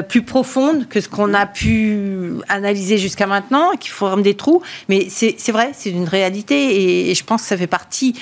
plus 0.09 0.23
profonde 0.23 0.89
que 0.89 1.01
ce 1.01 1.09
qu'on 1.09 1.35
a 1.35 1.47
pu 1.47 2.33
analyser 2.49 2.99
jusqu'à 2.99 3.27
maintenant, 3.27 3.71
qui 3.79 3.89
forment 3.89 4.23
des 4.23 4.35
trous? 4.35 4.63
Mais 4.89 5.09
c'est 5.09 5.53
vrai, 5.53 5.71
c'est 5.73 5.91
une 5.91 6.09
réalité 6.09 7.11
et, 7.11 7.15
je 7.15 7.25
pense 7.25 7.43
que 7.43 7.49
ça 7.49 7.57
fait 7.57 7.67
partie 7.69 8.19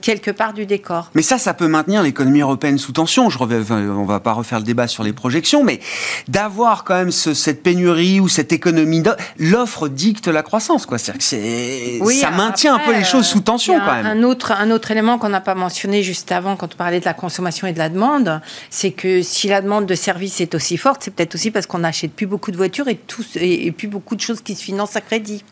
quelque 0.00 0.30
part 0.30 0.52
du 0.52 0.66
décor. 0.66 1.10
Mais 1.14 1.22
ça, 1.22 1.38
ça 1.38 1.54
peut 1.54 1.68
maintenir 1.68 2.02
l'économie 2.02 2.40
européenne 2.40 2.78
sous 2.78 2.92
tension. 2.92 3.30
Je 3.30 3.38
reviens, 3.38 3.62
on 3.70 4.04
va 4.04 4.20
pas 4.20 4.32
refaire 4.32 4.58
le 4.58 4.64
débat 4.64 4.88
sur 4.88 5.04
les 5.04 5.12
projections, 5.12 5.62
mais 5.62 5.80
d'avoir 6.28 6.84
quand 6.84 6.94
même 6.94 7.12
cette 7.12 7.62
pénurie 7.62 8.20
ou 8.20 8.28
cette 8.28 8.52
économie, 8.52 9.02
l'offre 9.38 9.88
dicte 9.88 10.28
la 10.32 10.42
croissance, 10.42 10.86
quoi. 10.86 10.98
C'est-à-dire 10.98 11.18
que 11.18 11.24
c'est 11.24 12.00
ça 12.20 12.30
maintient 12.30 12.74
un 12.74 12.78
peu 12.78 12.92
les 12.92 13.04
choses 13.04 13.26
sous 13.26 13.40
tension 13.40 13.78
quand 13.78 13.94
même. 13.94 14.06
Un 14.06 14.22
autre, 14.22 14.52
un 14.52 14.70
autre 14.70 14.90
élément 14.90 15.18
qu'on 15.18 15.28
n'a 15.28 15.40
pas 15.40 15.54
mentionné 15.54 16.02
juste 16.02 16.32
avant 16.32 16.56
quand 16.56 16.74
on 16.74 16.76
parlait 16.76 17.00
de 17.00 17.04
la 17.04 17.14
consommation 17.14 17.66
et 17.66 17.72
de 17.72 17.78
la 17.78 17.88
demande, 17.88 18.40
c'est 18.70 18.92
que 18.92 19.22
si 19.22 19.48
la 19.48 19.60
demande 19.60 19.86
de 19.86 19.94
services 19.94 20.40
est 20.40 20.54
aussi 20.54 20.76
forte, 20.76 21.02
c'est 21.04 21.10
peut-être 21.12 21.34
aussi 21.34 21.50
parce 21.50 21.66
qu'on 21.66 21.78
n'achète 21.78 22.12
plus 22.12 22.26
beaucoup 22.26 22.50
de 22.50 22.56
voitures 22.56 22.88
et, 22.88 22.96
tout, 22.96 23.24
et, 23.36 23.66
et 23.66 23.72
plus 23.72 23.88
beaucoup 23.88 24.16
de 24.16 24.20
choses 24.20 24.40
qui 24.40 24.54
se 24.54 24.62
financent 24.62 24.96
à 24.96 25.00
crédit. 25.00 25.44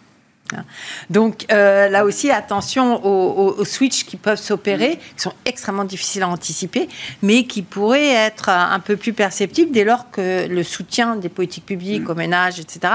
Donc 1.09 1.47
euh, 1.53 1.89
là 1.89 2.05
aussi, 2.05 2.31
attention 2.31 3.05
aux, 3.05 3.65
switches 3.65 4.05
qui 4.05 4.17
peuvent 4.17 4.41
s'opérer, 4.41 4.97
qui 5.17 5.23
sont 5.23 5.33
extrêmement 5.45 5.85
difficiles 5.85 6.23
à 6.23 6.29
anticiper, 6.29 6.89
mais 7.23 7.45
qui 7.45 7.63
pourraient 7.63 8.13
être 8.13 8.49
un 8.49 8.81
peu 8.81 8.97
plus 8.97 9.13
perceptibles 9.13 9.71
dès 9.71 9.85
lors 9.85 10.11
que 10.11 10.47
le 10.49 10.63
soutien 10.63 11.17
des 11.17 11.29
politiques 11.29 11.67
publiques 11.67 12.09
aux 12.09 12.15
ménages, 12.15 12.59
etc., 12.61 12.93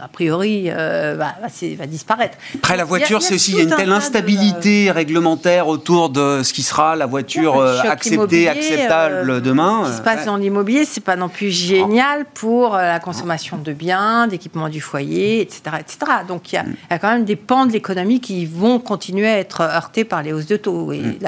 a 0.00 0.08
priori, 0.08 0.64
euh, 0.66 1.14
va, 1.16 1.36
va, 1.40 1.86
disparaître. 1.86 2.36
Après, 2.56 2.76
la 2.76 2.84
voiture, 2.84 3.22
c'est 3.22 3.34
aussi, 3.34 3.52
il 3.52 3.58
y 3.58 3.60
a 3.60 3.62
une 3.64 3.76
telle 3.76 3.92
instabilité 3.92 4.90
réglementaire 4.90 5.68
autour 5.68 6.10
de 6.10 6.42
ce 6.42 6.52
qui 6.52 6.62
sera 6.62 6.96
la 6.96 7.06
voiture 7.06 7.58
euh, 7.58 7.80
acceptée, 7.82 8.48
acceptable 8.48 9.40
demain. 9.42 9.84
Ce 9.84 9.90
qui 9.90 9.96
se 9.98 10.02
passe 10.02 10.26
dans 10.26 10.36
l'immobilier, 10.36 10.84
c'est 10.84 11.02
pas 11.02 11.16
non 11.16 11.28
plus 11.28 11.50
génial 11.50 12.24
pour 12.34 12.74
la 12.74 12.98
consommation 12.98 13.56
de 13.56 13.72
biens, 13.72 14.26
d'équipements 14.26 14.68
du 14.68 14.80
foyer, 14.80 15.40
etc., 15.40 15.76
etc. 15.78 15.98
Donc 16.26 16.52
il 16.52 16.56
y, 16.56 16.58
a, 16.58 16.98
quand 16.98 17.12
même 17.12 17.24
des 17.24 17.36
pans 17.36 17.66
de 17.66 17.72
l'économie 17.72 18.20
qui 18.20 18.46
vont 18.46 18.80
continuer 18.80 19.28
à 19.28 19.38
être 19.38 19.60
heurtés 19.60 20.04
par 20.04 20.22
les 20.22 20.32
hausses 20.32 20.46
de 20.46 20.56
taux 20.56 20.92
et 20.92 20.98
mm. 20.98 21.18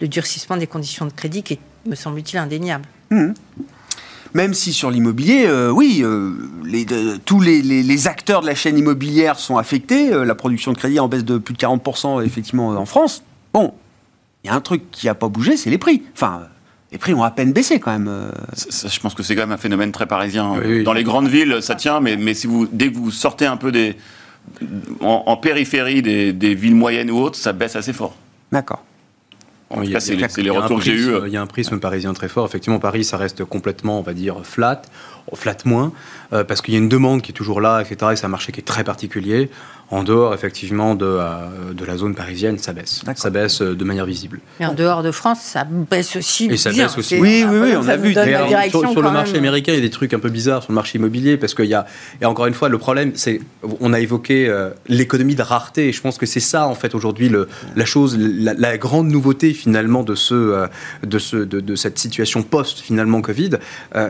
le 0.00 0.08
durcissement 0.08 0.56
des 0.56 0.66
conditions 0.66 1.06
de 1.06 1.12
crédit 1.12 1.42
qui 1.42 1.54
est, 1.54 1.60
me 1.86 1.94
semble-t-il, 1.94 2.38
indéniable. 2.38 2.86
Mm. 3.10 3.32
Même 4.34 4.54
si 4.54 4.72
sur 4.72 4.90
l'immobilier, 4.90 5.44
euh, 5.46 5.70
oui, 5.70 6.00
euh, 6.02 6.32
tous 7.24 7.40
les, 7.40 8.08
acteurs 8.08 8.40
de 8.40 8.46
la 8.46 8.54
chaîne 8.54 8.78
immobilière 8.78 9.38
sont 9.38 9.56
affectés. 9.56 10.12
Euh, 10.12 10.24
la 10.24 10.34
production 10.34 10.72
de 10.72 10.78
crédit 10.78 11.00
en 11.00 11.08
baisse 11.08 11.24
de 11.24 11.38
plus 11.38 11.54
de 11.54 11.58
40% 11.58 12.24
effectivement 12.24 12.68
en 12.68 12.86
France. 12.86 13.22
Bon, 13.52 13.72
il 14.44 14.48
y 14.48 14.50
a 14.50 14.54
un 14.54 14.60
truc 14.60 14.90
qui 14.90 15.06
n'a 15.06 15.14
pas 15.14 15.28
bougé, 15.28 15.56
c'est 15.56 15.70
les 15.70 15.78
prix. 15.78 16.02
Enfin, 16.14 16.42
les 16.92 16.98
prix 16.98 17.14
ont 17.14 17.22
à 17.22 17.30
peine 17.30 17.52
baissé 17.52 17.80
quand 17.80 17.92
même. 17.92 18.10
je 18.54 19.00
pense 19.00 19.14
que 19.14 19.22
c'est 19.22 19.34
quand 19.34 19.42
même 19.42 19.52
un 19.52 19.56
phénomène 19.56 19.92
très 19.92 20.06
parisien. 20.06 20.54
Dans 20.84 20.92
les 20.92 21.04
grandes 21.04 21.28
villes, 21.28 21.58
ça 21.60 21.74
tient, 21.74 22.00
mais, 22.00 22.16
mais 22.16 22.34
si 22.34 22.46
vous, 22.46 22.68
dès 22.70 22.90
que 22.90 22.96
vous 22.96 23.10
sortez 23.10 23.46
un 23.46 23.56
peu 23.56 23.72
des, 23.72 23.96
en, 25.00 25.36
périphérie 25.36 26.02
des, 26.02 26.54
villes 26.54 26.74
moyennes 26.74 27.10
ou 27.10 27.18
autres, 27.18 27.38
ça 27.38 27.52
baisse 27.52 27.76
assez 27.76 27.92
fort. 27.92 28.14
D'accord. 28.52 28.82
En 29.70 29.82
tout 29.82 29.90
cas, 29.90 30.00
c'est 30.00 30.14
les, 30.14 30.50
retours 30.50 30.78
que 30.78 30.84
j'ai 30.84 30.94
eus. 30.94 31.10
Il 31.26 31.32
y 31.32 31.36
a 31.36 31.42
un 31.42 31.46
prisme 31.46 31.80
parisien 31.80 32.12
très 32.12 32.28
fort. 32.28 32.46
Effectivement, 32.46 32.78
Paris, 32.78 33.04
ça 33.04 33.16
reste 33.16 33.44
complètement, 33.44 33.98
on 33.98 34.02
va 34.02 34.14
dire, 34.14 34.36
flat, 34.44 34.82
flat 35.34 35.56
moins, 35.64 35.92
euh, 36.32 36.44
parce 36.44 36.62
qu'il 36.62 36.74
y 36.74 36.76
a 36.76 36.80
une 36.80 36.88
demande 36.88 37.20
qui 37.20 37.32
est 37.32 37.34
toujours 37.34 37.60
là, 37.60 37.80
etc. 37.80 38.12
Et 38.12 38.16
c'est 38.16 38.26
un 38.26 38.28
marché 38.28 38.52
qui 38.52 38.60
est 38.60 38.64
très 38.64 38.84
particulier. 38.84 39.50
En 39.88 40.02
dehors, 40.02 40.34
effectivement, 40.34 40.96
de, 40.96 41.06
euh, 41.06 41.72
de 41.72 41.84
la 41.84 41.96
zone 41.96 42.16
parisienne, 42.16 42.58
ça 42.58 42.72
baisse. 42.72 43.02
Ça 43.14 43.30
baisse 43.30 43.62
euh, 43.62 43.76
de 43.76 43.84
manière 43.84 44.04
visible. 44.04 44.40
Mais 44.58 44.66
en 44.66 44.74
dehors 44.74 45.04
de 45.04 45.12
France, 45.12 45.38
ça 45.40 45.64
baisse 45.64 46.16
aussi. 46.16 46.46
Et 46.46 46.56
ça 46.56 46.72
baisse 46.72 46.98
aussi. 46.98 47.20
Oui, 47.20 47.44
oui, 47.48 47.58
oui, 47.62 47.76
on 47.76 47.86
a 47.86 47.96
vu. 47.96 48.12
sur, 48.12 48.90
sur 48.90 49.02
le 49.02 49.12
marché 49.12 49.36
américain, 49.36 49.72
il 49.72 49.76
y 49.76 49.78
a 49.78 49.82
des 49.82 49.90
trucs 49.90 50.12
un 50.12 50.18
peu 50.18 50.28
bizarres 50.28 50.64
sur 50.64 50.72
le 50.72 50.74
marché 50.74 50.98
immobilier, 50.98 51.36
parce 51.36 51.54
qu'il 51.54 51.66
y 51.66 51.74
a. 51.74 51.86
Et 52.20 52.24
encore 52.24 52.46
une 52.46 52.54
fois, 52.54 52.68
le 52.68 52.78
problème, 52.78 53.12
c'est. 53.14 53.40
On 53.78 53.92
a 53.92 54.00
évoqué 54.00 54.48
euh, 54.48 54.70
l'économie 54.88 55.36
de 55.36 55.42
rareté, 55.42 55.88
et 55.88 55.92
je 55.92 56.00
pense 56.00 56.18
que 56.18 56.26
c'est 56.26 56.40
ça, 56.40 56.66
en 56.66 56.74
fait, 56.74 56.96
aujourd'hui, 56.96 57.30
la 57.76 57.84
chose, 57.84 58.18
la, 58.18 58.78
grande 58.78 59.08
nouveauté, 59.08 59.54
finalement, 59.54 60.02
de, 60.02 60.16
ce, 60.16 60.66
de, 61.04 61.18
ce, 61.20 61.36
de, 61.36 61.76
cette 61.76 61.98
situation 62.00 62.42
post, 62.42 62.80
finalement, 62.80 63.20
Covid, 63.20 63.50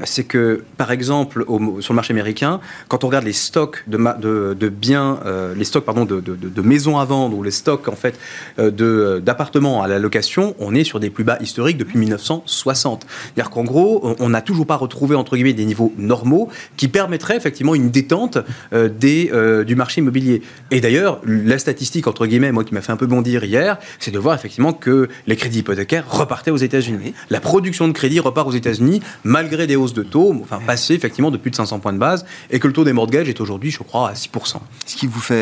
c'est 0.04 0.24
que, 0.24 0.64
par 0.78 0.90
exemple, 0.90 1.44
au, 1.46 1.82
sur 1.82 1.92
le 1.92 1.96
marché 1.96 2.14
américain, 2.14 2.60
quand 2.88 3.04
on 3.04 3.08
regarde 3.08 3.26
les 3.26 3.34
stocks 3.34 3.84
de, 3.86 3.98
de, 4.18 4.56
de 4.58 4.68
biens, 4.70 5.20
les 5.54 5.65
stocks 5.66 5.84
pardon, 5.84 6.04
de, 6.04 6.20
de, 6.20 6.62
maisons 6.62 6.98
à 6.98 7.04
vendre 7.04 7.36
ou 7.36 7.42
les 7.42 7.50
stocks 7.50 7.88
en 7.88 7.96
fait 7.96 8.18
d'appartements 8.58 9.82
à 9.82 9.88
la 9.88 9.98
location, 9.98 10.54
on 10.58 10.74
est 10.74 10.84
sur 10.84 11.00
des 11.00 11.10
plus 11.10 11.24
bas 11.24 11.36
historiques 11.40 11.76
depuis 11.76 11.98
1960. 11.98 13.06
C'est-à-dire 13.08 13.50
qu'en 13.50 13.64
gros, 13.64 14.16
on 14.18 14.28
n'a 14.28 14.40
toujours 14.40 14.66
pas 14.66 14.76
retrouvé 14.76 15.14
entre 15.14 15.36
guillemets 15.36 15.52
des 15.52 15.64
niveaux 15.64 15.92
normaux 15.98 16.48
qui 16.76 16.88
permettraient 16.88 17.36
effectivement 17.36 17.74
une 17.74 17.90
détente 17.90 18.38
des, 18.72 19.30
du 19.66 19.76
marché 19.76 20.00
immobilier. 20.00 20.42
Et 20.70 20.80
d'ailleurs, 20.80 21.20
la 21.24 21.58
statistique 21.58 22.06
entre 22.06 22.26
guillemets, 22.26 22.52
moi 22.52 22.64
qui 22.64 22.74
m'a 22.74 22.80
fait 22.80 22.92
un 22.92 22.96
peu 22.96 23.06
bondir 23.06 23.44
hier, 23.44 23.78
c'est 23.98 24.10
de 24.10 24.18
voir 24.18 24.34
effectivement 24.34 24.72
que 24.72 25.08
les 25.26 25.36
crédits 25.36 25.60
hypothécaires 25.60 26.10
repartaient 26.10 26.50
aux 26.50 26.56
États-Unis. 26.56 27.14
La 27.30 27.40
production 27.40 27.88
de 27.88 27.92
crédit 27.92 28.20
repart 28.20 28.48
aux 28.48 28.52
États-Unis 28.52 29.02
malgré 29.24 29.66
des 29.66 29.76
hausses 29.76 29.94
de 29.94 30.02
taux, 30.02 30.34
enfin 30.42 30.60
passé 30.64 30.94
effectivement 30.94 31.30
de 31.30 31.36
plus 31.36 31.50
de 31.50 31.56
500 31.56 31.80
points 31.80 31.92
de 31.92 31.98
base, 31.98 32.24
et 32.50 32.58
que 32.58 32.66
le 32.66 32.72
taux 32.72 32.84
des 32.84 32.92
mortgages 32.92 33.28
est 33.28 33.40
aujourd'hui, 33.40 33.70
je 33.70 33.82
crois, 33.82 34.10
à 34.10 34.12
6%. 34.14 34.56
Ce 34.86 34.96
qui 34.96 35.06
vous 35.06 35.20
fait, 35.20 35.34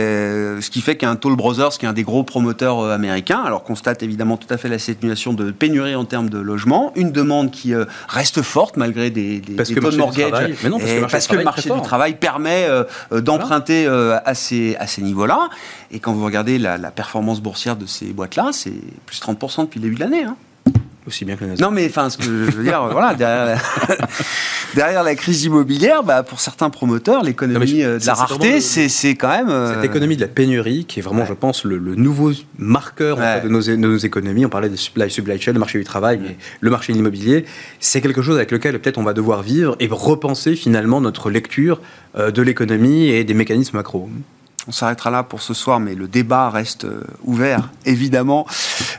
ce 0.60 0.70
qui 0.70 0.80
fait 0.80 0.96
qu'un 0.96 1.16
Toll 1.16 1.36
Brothers, 1.36 1.70
qui 1.70 1.86
est 1.86 1.88
un 1.88 1.92
des 1.92 2.02
gros 2.02 2.22
promoteurs 2.22 2.80
euh, 2.80 2.94
américains, 2.94 3.42
alors 3.44 3.62
constate 3.62 4.02
évidemment 4.02 4.36
tout 4.36 4.52
à 4.52 4.56
fait 4.56 4.68
la 4.68 4.78
situation 4.78 5.32
de 5.32 5.50
pénurie 5.50 5.94
en 5.94 6.04
termes 6.04 6.28
de 6.28 6.38
logement, 6.38 6.92
une 6.96 7.12
demande 7.12 7.50
qui 7.50 7.74
euh, 7.74 7.84
reste 8.08 8.42
forte 8.42 8.76
malgré 8.76 9.10
des, 9.10 9.40
taux 9.40 9.90
de 9.90 9.96
mortgage, 9.96 10.54
mais 10.62 10.68
non, 10.68 10.78
parce, 11.10 11.26
que 11.26 11.36
le 11.36 11.44
marché, 11.44 11.70
du, 11.70 11.82
travail 11.82 12.14
permet 12.14 12.66
euh, 12.68 12.84
d'emprunter 13.20 13.86
à 13.86 14.34
ces, 14.34 14.76
à 14.76 14.86
ces 14.86 15.02
niveaux-là. 15.02 15.48
Et 15.90 15.98
quand 15.98 16.12
vous 16.12 16.24
regardez 16.24 16.58
la, 16.58 16.78
performance 16.90 17.40
boursière 17.40 17.76
de 17.76 17.86
ces 17.86 18.06
boîtes-là, 18.06 18.50
c'est 18.52 18.72
plus 19.06 19.20
30% 19.20 19.62
depuis 19.62 19.80
le 19.80 19.84
début 19.84 19.96
de 19.96 20.00
l'année. 20.00 20.22
Hein. 20.22 20.36
Aussi 21.06 21.26
bien 21.26 21.36
que 21.36 21.44
la 21.44 21.54
Non, 21.56 21.70
mais 21.70 21.86
enfin, 21.86 22.08
ce 22.08 22.16
que 22.16 22.24
je 22.24 22.56
veux 22.56 22.64
dire, 22.64 22.88
voilà, 22.92 23.14
derrière 23.14 23.44
la, 23.44 23.96
derrière 24.74 25.02
la, 25.02 25.14
crise 25.14 25.44
immobilière, 25.44 26.02
bah, 26.02 26.22
pour 26.22 26.40
certains 26.40 26.70
promoteurs, 26.70 27.22
l'économie 27.22 27.82
euh, 27.82 27.98
de 27.98 28.06
la 28.06 28.14
rareté, 28.14 28.60
c'est 28.60 29.14
quand 29.14 29.28
même. 29.28 29.50
Euh, 29.50 29.74
Cette 29.74 29.84
économie 29.84 30.16
de 30.16 30.22
la 30.22 30.28
pénurie, 30.28 30.86
qui 30.86 31.00
est 31.00 31.02
vraiment, 31.02 31.26
je 31.26 31.34
pense, 31.34 31.64
le, 31.64 31.78
nouveau 31.78 32.32
marqueur 32.58 33.18
de, 33.42 33.48
nos, 33.48 33.96
économies. 33.98 34.46
On 34.46 34.48
parlait 34.48 34.70
de 34.70 34.76
supply, 34.76 35.10
supply 35.10 35.40
chain, 35.40 35.52
le 35.52 35.58
marché 35.58 35.78
du 35.78 35.84
travail, 35.84 36.18
mais 36.22 36.36
le 36.60 36.70
marché 36.70 36.92
de 36.92 36.96
l'immobilier, 36.96 37.44
c'est 37.80 38.00
quelque 38.00 38.22
chose 38.22 38.36
avec 38.36 38.50
lequel 38.50 38.78
peut-être 38.78 38.98
on 38.98 39.02
va 39.04 39.12
devoir 39.12 39.42
vivre 39.42 39.76
et 39.80 39.88
repenser 39.90 40.56
finalement 40.56 41.00
notre 41.00 41.30
lecture 41.30 41.80
euh, 42.16 42.30
de 42.30 42.40
l'économie 42.40 43.08
et 43.08 43.24
des 43.24 43.34
mécanismes 43.34 43.76
macro. 43.76 44.08
On 44.66 44.72
s'arrêtera 44.72 45.10
là 45.10 45.22
pour 45.22 45.42
ce 45.42 45.54
soir, 45.54 45.80
mais 45.80 45.94
le 45.94 46.08
débat 46.08 46.48
reste 46.50 46.84
euh, 46.84 47.02
ouvert, 47.24 47.70
évidemment, 47.84 48.46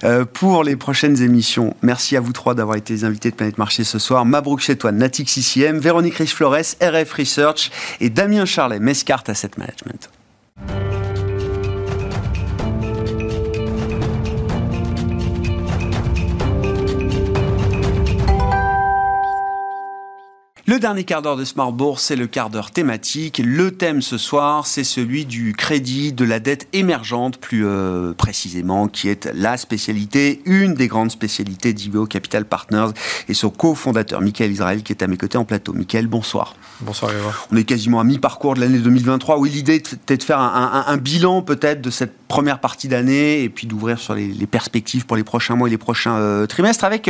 euh, 0.04 0.26
pour 0.26 0.64
les 0.64 0.76
prochaines 0.76 1.22
émissions. 1.22 1.76
Merci 1.82 2.16
à 2.16 2.20
vous 2.20 2.34
trois 2.34 2.54
d'avoir 2.54 2.78
été 2.78 2.94
les 2.94 3.04
invités 3.04 3.32
de 3.32 3.36
Planète 3.36 3.58
Marché 3.58 3.84
ce 3.84 4.00
soir. 4.00 4.26
Mabrouk 4.26 4.60
Chetouan, 4.60 4.94
Natix 4.94 5.38
ICM, 5.38 5.80
Véronique 5.80 6.16
Riche-Flores, 6.16 6.76
RF 6.82 7.14
Research 7.14 7.72
et 8.00 8.10
Damien 8.10 8.46
Charlet, 8.46 8.80
Mescart 8.80 9.24
Asset 9.28 9.52
Management. 9.58 10.10
Le 20.68 20.80
dernier 20.80 21.04
quart 21.04 21.22
d'heure 21.22 21.38
de 21.38 21.46
Smart 21.46 21.72
Bourse, 21.72 22.02
c'est 22.02 22.16
le 22.16 22.26
quart 22.26 22.50
d'heure 22.50 22.72
thématique. 22.72 23.40
Le 23.46 23.70
thème 23.70 24.02
ce 24.02 24.18
soir, 24.18 24.66
c'est 24.66 24.84
celui 24.84 25.26
du 25.26 25.54
crédit, 25.54 26.12
de 26.12 26.26
la 26.26 26.40
dette 26.40 26.68
émergente, 26.74 27.38
plus 27.38 27.68
euh, 27.68 28.14
précisément, 28.14 28.88
qui 28.88 29.08
est 29.08 29.30
la 29.36 29.58
spécialité, 29.58 30.42
une 30.46 30.74
des 30.74 30.88
grandes 30.88 31.12
spécialités 31.12 31.72
d'IVO 31.72 32.08
Capital 32.08 32.46
Partners 32.46 32.90
et 33.30 33.36
son 33.36 33.52
cofondateur, 33.52 34.22
Michael 34.22 34.54
Israël, 34.54 34.82
qui 34.82 34.92
est 34.92 35.04
à 35.04 35.08
mes 35.08 35.18
côtés 35.18 35.38
en 35.38 35.46
plateau. 35.46 35.72
Michael, 35.72 36.08
bonsoir. 36.08 36.56
Bonsoir, 36.82 37.12
On 37.52 37.58
est 37.58 37.64
quasiment 37.64 38.00
à 38.00 38.04
mi-parcours 38.04 38.56
de 38.56 38.62
l'année 38.62 38.80
2023. 38.80 39.38
Oui, 39.38 39.52
l'idée 39.52 39.76
était 39.76 40.18
de 40.18 40.24
faire 40.24 40.40
un, 40.40 40.98
bilan 40.98 41.44
peut-être 41.44 41.80
de 41.80 41.92
cette 41.92 42.18
première 42.28 42.60
partie 42.60 42.88
d'année 42.88 43.44
et 43.44 43.50
puis 43.50 43.68
d'ouvrir 43.68 44.00
sur 44.00 44.16
les, 44.16 44.48
perspectives 44.48 45.06
pour 45.06 45.16
les 45.16 45.24
prochains 45.24 45.56
mois 45.56 45.68
et 45.68 45.72
les 45.72 45.78
prochains 45.78 46.18
euh, 46.18 46.48
trimestres. 46.48 46.86
Avec, 46.86 47.08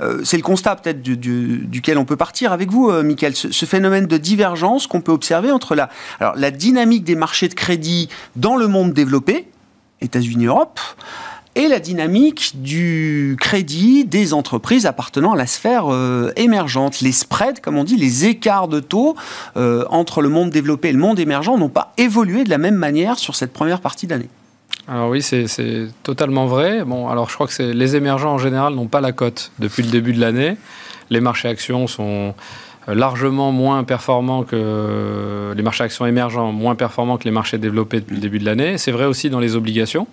euh, 0.00 0.20
c'est 0.24 0.36
le 0.36 0.42
constat 0.42 0.74
peut-être 0.74 1.00
duquel 1.02 1.98
on 1.98 2.04
peut 2.04 2.16
partir 2.16 2.52
avec 2.52 2.70
vous 2.70 2.95
euh, 2.96 3.02
Michael, 3.02 3.34
ce, 3.34 3.64
phénomène 3.66 4.06
de 4.06 4.16
divergence 4.16 4.86
qu'on 4.86 5.00
peut 5.00 5.12
observer 5.12 5.50
entre 5.50 5.74
la, 5.74 5.88
alors, 6.20 6.34
la 6.36 6.50
dynamique 6.50 7.04
des 7.04 7.16
marchés 7.16 7.48
de 7.48 7.54
crédit 7.54 8.08
dans 8.36 8.56
le 8.56 8.68
monde 8.68 8.92
développé, 8.92 9.46
États-Unis, 10.00 10.46
Europe, 10.46 10.80
et 11.56 11.68
la 11.68 11.80
dynamique 11.80 12.52
du 12.62 13.36
crédit 13.40 14.04
des 14.04 14.34
entreprises 14.34 14.84
appartenant 14.84 15.32
à 15.32 15.36
la 15.36 15.46
sphère 15.46 15.86
euh, 15.90 16.30
émergente. 16.36 17.00
Les 17.00 17.12
spreads, 17.12 17.60
comme 17.62 17.78
on 17.78 17.84
dit, 17.84 17.96
les 17.96 18.26
écarts 18.26 18.68
de 18.68 18.78
taux 18.78 19.16
euh, 19.56 19.86
entre 19.88 20.20
le 20.20 20.28
monde 20.28 20.50
développé 20.50 20.90
et 20.90 20.92
le 20.92 20.98
monde 20.98 21.18
émergent 21.18 21.56
n'ont 21.56 21.70
pas 21.70 21.94
évolué 21.96 22.44
de 22.44 22.50
la 22.50 22.58
même 22.58 22.76
manière 22.76 23.18
sur 23.18 23.34
cette 23.34 23.54
première 23.54 23.80
partie 23.80 24.06
d'année. 24.06 24.28
Alors 24.86 25.08
oui, 25.08 25.22
c'est 25.22 25.88
totalement 26.02 26.46
vrai. 26.46 26.84
Bon, 26.84 27.08
alors 27.08 27.30
je 27.30 27.34
crois 27.34 27.48
que 27.48 27.62
les 27.62 27.96
émergents 27.96 28.34
en 28.34 28.38
général 28.38 28.74
n'ont 28.74 28.86
pas 28.86 29.00
la 29.00 29.12
cote 29.12 29.50
depuis 29.58 29.82
le 29.82 29.90
début 29.90 30.12
de 30.12 30.20
l'année. 30.20 30.56
Les 31.08 31.20
marchés 31.20 31.48
actions 31.48 31.86
sont 31.86 32.34
largement 32.88 33.52
moins 33.52 33.84
performants 33.84 34.44
que 34.44 35.52
les 35.56 35.62
marchés 35.62 35.84
actions 35.84 36.06
émergents, 36.06 36.52
moins 36.52 36.74
performants 36.74 37.16
que 37.18 37.24
les 37.24 37.30
marchés 37.30 37.58
développés 37.58 38.00
depuis 38.00 38.14
le 38.14 38.20
début 38.20 38.38
de 38.38 38.44
l'année. 38.44 38.78
C'est 38.78 38.92
vrai 38.92 39.04
aussi 39.04 39.30
dans 39.30 39.40
les 39.40 39.56
obligations. 39.56 40.06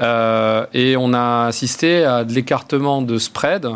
Euh, 0.00 0.66
et 0.72 0.96
on 0.96 1.12
a 1.12 1.46
assisté 1.46 2.04
à 2.04 2.24
de 2.24 2.32
l'écartement 2.32 3.02
de 3.02 3.18
spread. 3.18 3.68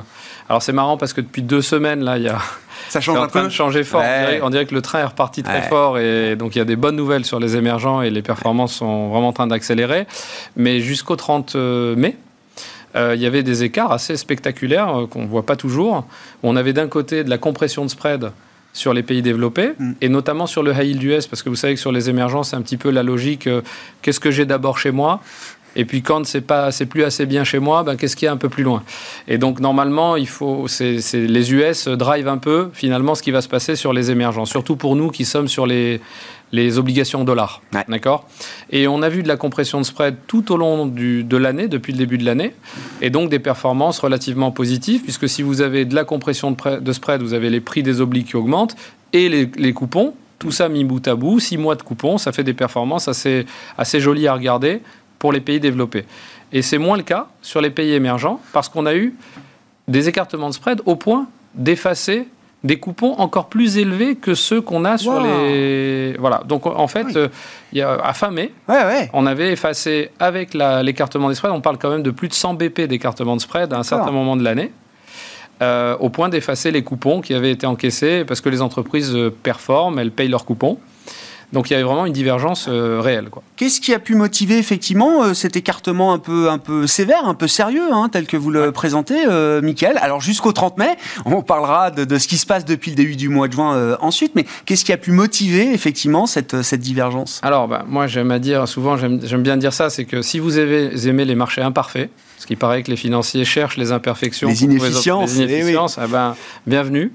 Alors 0.49 0.63
c'est 0.63 0.73
marrant 0.73 0.97
parce 0.97 1.13
que 1.13 1.21
depuis 1.21 1.43
deux 1.43 1.63
semaines, 1.63 2.03
là, 2.03 2.17
il 2.17 2.25
y 2.25 2.29
a... 2.29 2.39
Ça 2.89 3.01
change 3.01 3.19
en 3.19 3.27
train 3.27 3.45
de 3.45 3.49
changer 3.49 3.83
fort. 3.83 4.03
On, 4.43 4.51
dirait, 4.51 4.67
que 4.67 4.75
le 4.75 4.83
train 4.83 5.01
est 5.01 5.05
reparti 5.05 5.43
très 5.43 5.63
fort 5.63 5.99
et 5.99 6.37
donc 6.37 6.55
il 6.55 6.59
y 6.59 6.63
a 6.63 6.65
des 6.65 6.77
bonnes 6.77 6.95
nouvelles 6.95 7.25
sur 7.25 7.41
les 7.41 7.57
émergents 7.57 8.01
et 8.01 8.11
les 8.11 8.23
performances 8.23 8.75
sont 8.75 9.09
vraiment 9.09 9.29
en 9.29 9.33
train 9.33 9.49
d'accélérer. 9.49 10.07
Mais 10.57 10.81
jusqu'au 10.81 11.17
30 11.17 11.57
mai, 11.57 12.17
euh, 12.97 13.15
il 13.15 13.21
y 13.21 13.27
avait 13.27 13.43
des 13.43 13.63
écarts 13.63 13.93
assez 13.93 14.17
spectaculaires 14.17 15.01
euh, 15.01 15.07
qu'on 15.07 15.23
ne 15.23 15.29
voit 15.29 15.45
pas 15.45 15.57
toujours. 15.57 16.07
On 16.43 16.57
avait 16.57 16.73
d'un 16.73 16.89
côté 16.89 17.25
de 17.25 17.31
la 17.31 17.39
compression 17.39 17.85
de 17.85 17.91
spread 17.91 18.31
sur 18.73 18.93
les 18.93 19.03
pays 19.03 19.23
développés 19.23 19.73
mm. 19.79 19.93
et 20.01 20.09
notamment 20.09 20.47
sur 20.47 20.63
le 20.63 20.73
high 20.73 20.89
yield 20.89 21.03
US 21.03 21.27
parce 21.27 21.43
que 21.43 21.49
vous 21.49 21.57
savez 21.57 21.75
que 21.75 21.81
sur 21.81 21.93
les 21.93 22.11
émergents 22.11 22.43
c'est 22.43 22.57
un 22.57 22.63
petit 22.63 22.77
peu 22.77 22.91
la 22.91 23.03
logique 23.03 23.47
euh, 23.47 23.63
qu'est-ce 24.03 24.21
que 24.21 24.31
j'ai 24.31 24.45
d'abord 24.45 24.79
chez 24.79 24.91
moi? 24.91 25.21
Et 25.79 25.85
puis 25.85 26.01
quand 26.01 26.25
c'est 26.25 26.41
pas 26.41 26.71
c'est 26.73 26.87
plus 26.87 27.03
assez 27.03 27.27
bien 27.27 27.45
chez 27.45 27.59
moi 27.59 27.83
ben, 27.83 27.97
qu'est-ce 27.97 28.17
qu'il 28.17 28.27
y 28.27 28.29
a 28.29 28.33
un 28.33 28.37
peu 28.37 28.49
plus 28.49 28.65
loin? 28.65 28.83
Et 29.29 29.39
donc 29.39 29.61
normalement 29.61 30.17
il 30.17 30.29
faut 30.29 30.69
c'est, 30.69 31.01
les 31.15 31.53
US 31.55 31.89
drive 31.89 32.29
un 32.29 32.39
peu 32.39 32.71
finalement 32.73 33.15
ce 33.15 33.23
qui 33.23 33.31
va 33.31 33.41
se 33.41 33.49
passer 33.49 33.77
sur 33.77 33.93
les 33.93 34.11
émergents 34.11 34.45
surtout 34.45 34.77
pour 34.77 34.95
nous 34.95 35.11
qui 35.11 35.25
sommes 35.25 35.49
sur 35.49 35.67
les 35.67 36.01
les 36.53 36.79
obligations 36.79 37.25
dollars. 37.25 37.63
D'accord? 37.89 38.27
Et 38.71 38.87
on 38.87 39.03
a 39.03 39.09
vu 39.09 39.23
de 39.23 39.29
la 39.29 39.37
compression 39.37 39.81
de 39.81 39.85
spread 39.85 40.17
tout 40.27 40.53
au 40.53 40.57
long 40.57 40.87
du, 40.87 41.25
de 41.25 41.37
l'année, 41.37 41.69
depuis 41.69 41.93
le 41.93 41.99
début 41.99 42.19
de 42.19 42.25
l'année, 42.25 42.55
et 43.01 43.11
donc 43.11 43.31
des 43.31 43.39
performances 43.39 43.99
relativement 43.99 44.51
positives, 44.51 45.03
puisque 45.03 45.29
si 45.29 45.43
vous 45.43 45.61
avez 45.61 45.85
de 45.85 45.95
la 45.95 46.05
compression 46.05 46.53
de, 46.53 46.79
de 46.79 46.93
spread, 46.93 47.23
vous 47.23 47.35
avez 47.35 47.51
les 47.51 47.61
prix 47.61 47.83
des 47.83 48.01
obliques 48.01 48.29
qui 48.29 48.37
augmentent 48.37 48.77
et 49.13 49.29
les, 49.29 49.51
les, 49.57 49.73
coupons. 49.73 50.15
Tout 50.39 50.51
ça 50.51 50.69
mis 50.69 50.85
bout 50.85 51.07
à 51.09 51.15
bout, 51.15 51.41
six 51.41 51.57
mois 51.57 51.75
de 51.75 51.83
coupons, 51.83 52.19
ça 52.19 52.33
fait 52.33 52.45
des 52.45 52.55
performances 52.55 53.09
assez, 53.09 53.47
assez 53.79 54.01
jolies 54.01 54.29
à 54.29 54.35
regarder 54.35 54.83
pour 55.19 55.33
les 55.33 55.41
pays 55.41 55.61
développés. 55.61 56.05
Et 56.53 56.63
c'est 56.63 56.79
moins 56.79 56.97
le 56.97 57.03
cas 57.03 57.29
sur 57.43 57.61
les 57.61 57.71
pays 57.71 57.93
émergents, 57.93 58.41
parce 58.53 58.69
qu'on 58.69 58.87
a 58.87 58.95
eu 58.95 59.15
des 59.89 60.09
écartements 60.09 60.49
de 60.49 60.55
spread 60.55 60.81
au 60.85 60.97
point 60.97 61.27
d'effacer 61.55 62.29
des 62.65 62.79
coupons 62.79 63.15
encore 63.19 63.49
plus 63.49 63.79
élevés 63.79 64.17
que 64.17 64.35
ceux 64.35 64.61
qu'on 64.61 64.85
a 64.85 64.99
sur 64.99 65.21
les. 65.21 66.17
Voilà. 66.19 66.43
Donc 66.47 66.67
en 66.67 66.89
fait, 66.89 67.17
euh, 67.17 67.29
il 67.73 67.79
y 67.79 67.83
a, 67.83 67.93
à 67.93 68.13
fin 68.13 68.31
mai, 68.31 68.53
on 69.13 69.27
avait 69.27 69.53
effacé 69.53 70.11
avec 70.19 70.55
l'écartement 70.55 71.29
des 71.29 71.35
spreads, 71.35 71.53
on 71.53 71.61
parle 71.61 71.79
quand 71.79 71.91
même 71.91 72.03
de 72.03 72.11
plus 72.11 72.29
de 72.29 72.35
100 72.35 72.55
BP 72.55 72.83
d'écartement 72.83 73.37
de 73.37 73.41
spread 73.41 73.73
à 73.73 73.79
un 73.79 73.83
certain 73.83 74.11
moment 74.11 74.37
de 74.37 74.43
l'année. 74.43 74.73
Euh, 75.63 75.97
au 76.01 76.11
point 76.11 76.29
d'effacer 76.29 76.71
les 76.71 76.83
coupons 76.83 77.23
qui 77.23 77.33
avaient 77.33 77.51
été 77.51 77.67
encaissés 77.67 78.27
parce 78.27 78.43
que 78.43 78.51
les 78.51 78.61
entreprises 78.61 79.15
euh, 79.15 79.31
performent, 79.31 79.99
elles 79.99 80.11
payent 80.11 80.29
leurs 80.29 80.45
coupons. 80.45 80.79
Donc 81.53 81.71
il 81.71 81.75
y 81.75 81.77
avait 81.77 81.85
vraiment 81.85 82.07
une 82.07 82.13
divergence 82.13 82.67
euh, 82.69 83.01
réelle. 83.01 83.29
Qu'est-ce 83.57 83.81
qui 83.81 83.95
a 83.95 83.99
pu 83.99 84.15
motiver 84.15 84.59
effectivement 84.59 85.23
euh, 85.23 85.35
cet 85.35 85.57
écartement 85.57 86.13
un 86.13 86.19
peu, 86.19 86.51
un 86.51 86.59
peu 86.59 86.87
sévère, 86.87 87.27
un 87.27 87.35
peu 87.35 87.47
sérieux, 87.47 87.93
hein, 87.93 88.09
tel 88.11 88.27
que 88.27 88.37
vous 88.37 88.51
le 88.51 88.73
présentez, 88.73 89.27
euh, 89.27 89.63
Mickaël 89.63 89.99
Alors 90.03 90.21
jusqu'au 90.21 90.53
30 90.53 90.79
mai, 90.79 90.97
on 91.25 91.43
parlera 91.43 91.91
de, 91.91 92.19
ce 92.19 92.27
qui 92.27 92.39
se 92.39 92.47
passe 92.47 92.65
depuis 92.65 92.91
le 92.91 92.97
début 92.97 93.17
du 93.17 93.29
mois 93.29 93.49
de 93.49 93.53
juin 93.53 93.97
ensuite, 94.01 94.33
mais 94.35 94.45
qu'est-ce 94.65 94.85
qui 94.85 94.93
a 94.93 94.97
pu 94.97 95.13
motiver 95.13 95.73
effectivement 95.73 96.27
cette, 96.27 96.63
cette 96.63 96.81
divergence? 96.81 97.41
Alors 97.43 97.69
bah, 97.69 97.85
moi 97.87 98.07
j'aime 98.07 98.31
à 98.31 98.39
dire, 98.39 98.67
souvent 98.67 98.97
j'aime 98.97 99.43
bien 99.43 99.57
dire 99.57 99.73
ça, 99.73 99.89
c'est 99.89 100.05
que 100.05 100.23
si 100.23 100.39
vous 100.39 100.59
avez, 100.59 101.09
aimez 101.09 101.25
les 101.25 101.35
marchés 101.35 101.63
imparfaits, 101.63 102.11
ce 102.39 102.47
qui 102.47 102.57
paraît 102.57 102.83
que 102.83 102.91
les 102.91 102.97
financiers 102.97 103.45
cherchent 103.45 103.77
les 103.77 103.93
imperfections, 103.93 104.49
les 104.49 104.65
inefficiences, 104.65 105.37
les 105.37 105.43
inefficiences 105.45 105.99
eh 106.03 106.09
ben, 106.09 106.35
bienvenue. 106.67 107.13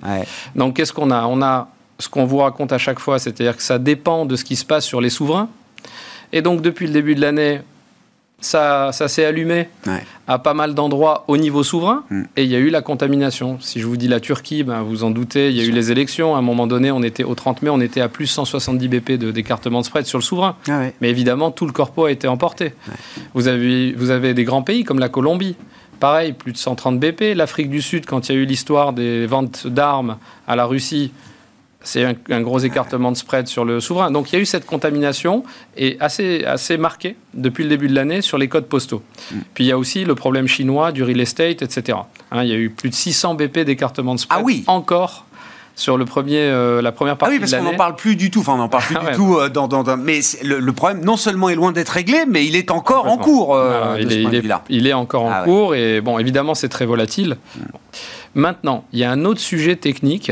Donc 0.55 0.77
qu'est-ce 0.77 0.93
qu'on 0.93 1.11
a? 1.11 1.25
On 1.25 1.41
a 1.41 1.69
ce 2.01 2.09
qu'on 2.09 2.25
vous 2.25 2.37
raconte 2.37 2.73
à 2.73 2.77
chaque 2.77 2.99
fois, 2.99 3.19
c'est-à-dire 3.19 3.55
que 3.55 3.63
ça 3.63 3.79
dépend 3.79 4.25
de 4.25 4.35
ce 4.35 4.43
qui 4.43 4.55
se 4.55 4.65
passe 4.65 4.85
sur 4.85 5.01
les 5.01 5.09
souverains. 5.09 5.49
Et 6.33 6.41
donc, 6.41 6.61
depuis 6.61 6.87
le 6.87 6.93
début 6.93 7.15
de 7.15 7.21
l'année, 7.21 7.61
ça, 8.41 8.91
ça 8.91 9.07
s'est 9.07 9.23
allumé 9.23 9.69
à 10.27 10.39
pas 10.39 10.53
mal 10.53 10.73
d'endroits 10.73 11.25
au 11.27 11.37
niveau 11.37 11.63
souverain 11.63 12.03
mm. 12.09 12.23
et 12.35 12.43
il 12.43 12.49
y 12.49 12.55
a 12.55 12.59
eu 12.59 12.69
la 12.69 12.81
contamination. 12.81 13.57
Si 13.61 13.79
je 13.79 13.85
vous 13.85 13.97
dis 13.97 14.07
la 14.07 14.19
Turquie, 14.19 14.63
ben, 14.63 14.81
vous 14.81 15.03
en 15.03 15.11
doutez, 15.11 15.49
il 15.49 15.57
y 15.57 15.61
a 15.61 15.63
eu 15.63 15.71
les 15.71 15.91
élections. 15.91 16.35
À 16.35 16.39
un 16.39 16.41
moment 16.41 16.67
donné, 16.67 16.91
on 16.91 17.03
était 17.03 17.23
au 17.23 17.35
30 17.35 17.61
mai, 17.61 17.69
on 17.69 17.79
était 17.79 18.01
à 18.01 18.09
plus 18.09 18.27
170 18.27 18.87
BP 18.87 19.11
de 19.13 19.31
d'écartement 19.31 19.81
de 19.81 19.85
spread 19.85 20.05
sur 20.05 20.17
le 20.17 20.23
souverain. 20.23 20.55
Ah 20.67 20.81
Mais 20.99 21.09
évidemment, 21.09 21.51
tout 21.51 21.67
le 21.67 21.71
corpo 21.71 22.05
a 22.05 22.11
été 22.11 22.27
emporté. 22.27 22.73
Vous, 23.33 23.47
avez, 23.47 23.93
vous 23.93 24.09
avez 24.09 24.33
des 24.33 24.43
grands 24.43 24.63
pays 24.63 24.83
comme 24.83 24.99
la 24.99 25.09
Colombie. 25.09 25.55
Pareil, 25.99 26.33
plus 26.33 26.51
de 26.51 26.57
130 26.57 26.99
BP. 26.99 27.35
L'Afrique 27.35 27.69
du 27.69 27.81
Sud, 27.81 28.07
quand 28.07 28.27
il 28.27 28.35
y 28.35 28.37
a 28.37 28.41
eu 28.41 28.45
l'histoire 28.45 28.91
des 28.91 29.27
ventes 29.27 29.67
d'armes 29.67 30.17
à 30.47 30.55
la 30.55 30.65
Russie, 30.65 31.11
c'est 31.83 32.05
un, 32.29 32.41
gros 32.41 32.59
écartement 32.59 33.11
de 33.11 33.17
spread 33.17 33.47
sur 33.47 33.65
le 33.65 33.79
souverain. 33.79 34.11
Donc 34.11 34.31
il 34.31 34.35
y 34.35 34.39
a 34.39 34.41
eu 34.41 34.45
cette 34.45 34.65
contamination 34.65 35.43
et 35.77 35.97
assez, 35.99 36.43
assez 36.45 36.77
marquée 36.77 37.15
depuis 37.33 37.63
le 37.63 37.69
début 37.69 37.87
de 37.87 37.95
l'année 37.95 38.21
sur 38.21 38.37
les 38.37 38.47
codes 38.47 38.67
postaux. 38.67 39.01
Mm. 39.31 39.35
Puis 39.53 39.63
il 39.63 39.67
y 39.67 39.71
a 39.71 39.77
aussi 39.77 40.05
le 40.05 40.15
problème 40.15 40.47
chinois 40.47 40.91
du 40.91 41.03
real 41.03 41.19
estate, 41.19 41.61
etc. 41.61 41.97
Hein, 42.31 42.43
il 42.43 42.49
y 42.49 42.53
a 42.53 42.57
eu 42.57 42.69
plus 42.69 42.89
de 42.89 42.95
600 42.95 43.35
BP 43.35 43.59
d'écartement 43.59 44.15
de 44.15 44.19
spread 44.19 44.39
ah 44.39 44.43
oui. 44.43 44.63
encore 44.67 45.25
sur 45.75 45.97
le 45.97 46.05
premier, 46.05 46.41
euh, 46.41 46.81
la 46.81 46.91
première 46.91 47.17
partie. 47.17 47.33
Ah 47.33 47.35
oui, 47.35 47.39
parce 47.39 47.53
qu'on 47.53 47.71
n'en 47.71 47.77
parle 47.77 47.95
plus 47.95 48.15
du 48.15 48.29
tout. 48.29 48.41
Enfin, 48.41 48.53
on 48.53 48.57
n'en 48.57 48.69
parle 48.69 48.83
plus 48.83 48.95
du 48.95 49.15
tout. 49.15 49.37
Euh, 49.37 49.49
dans, 49.49 49.67
dans, 49.67 49.97
mais 49.97 50.19
le, 50.43 50.71
problème, 50.73 51.03
non 51.03 51.17
seulement 51.17 51.49
est 51.49 51.55
loin 51.55 51.71
d'être 51.71 51.89
réglé, 51.89 52.25
mais 52.27 52.45
il 52.45 52.55
est 52.55 52.71
encore 52.71 53.07
en 53.07 53.17
cours. 53.17 53.55
Euh, 53.55 53.97
il, 53.99 54.11
est, 54.11 54.43
il, 54.69 54.87
est, 54.87 54.93
encore 54.93 55.23
en 55.23 55.31
ah 55.31 55.41
cours. 55.43 55.73
Et 55.73 56.01
bon, 56.01 56.19
évidemment, 56.19 56.53
c'est 56.53 56.69
très 56.69 56.85
volatile. 56.85 57.37
Mm. 57.55 57.61
Maintenant, 58.35 58.85
il 58.93 58.99
y 58.99 59.03
a 59.03 59.11
un 59.11 59.25
autre 59.25 59.39
sujet 59.39 59.75
technique 59.75 60.31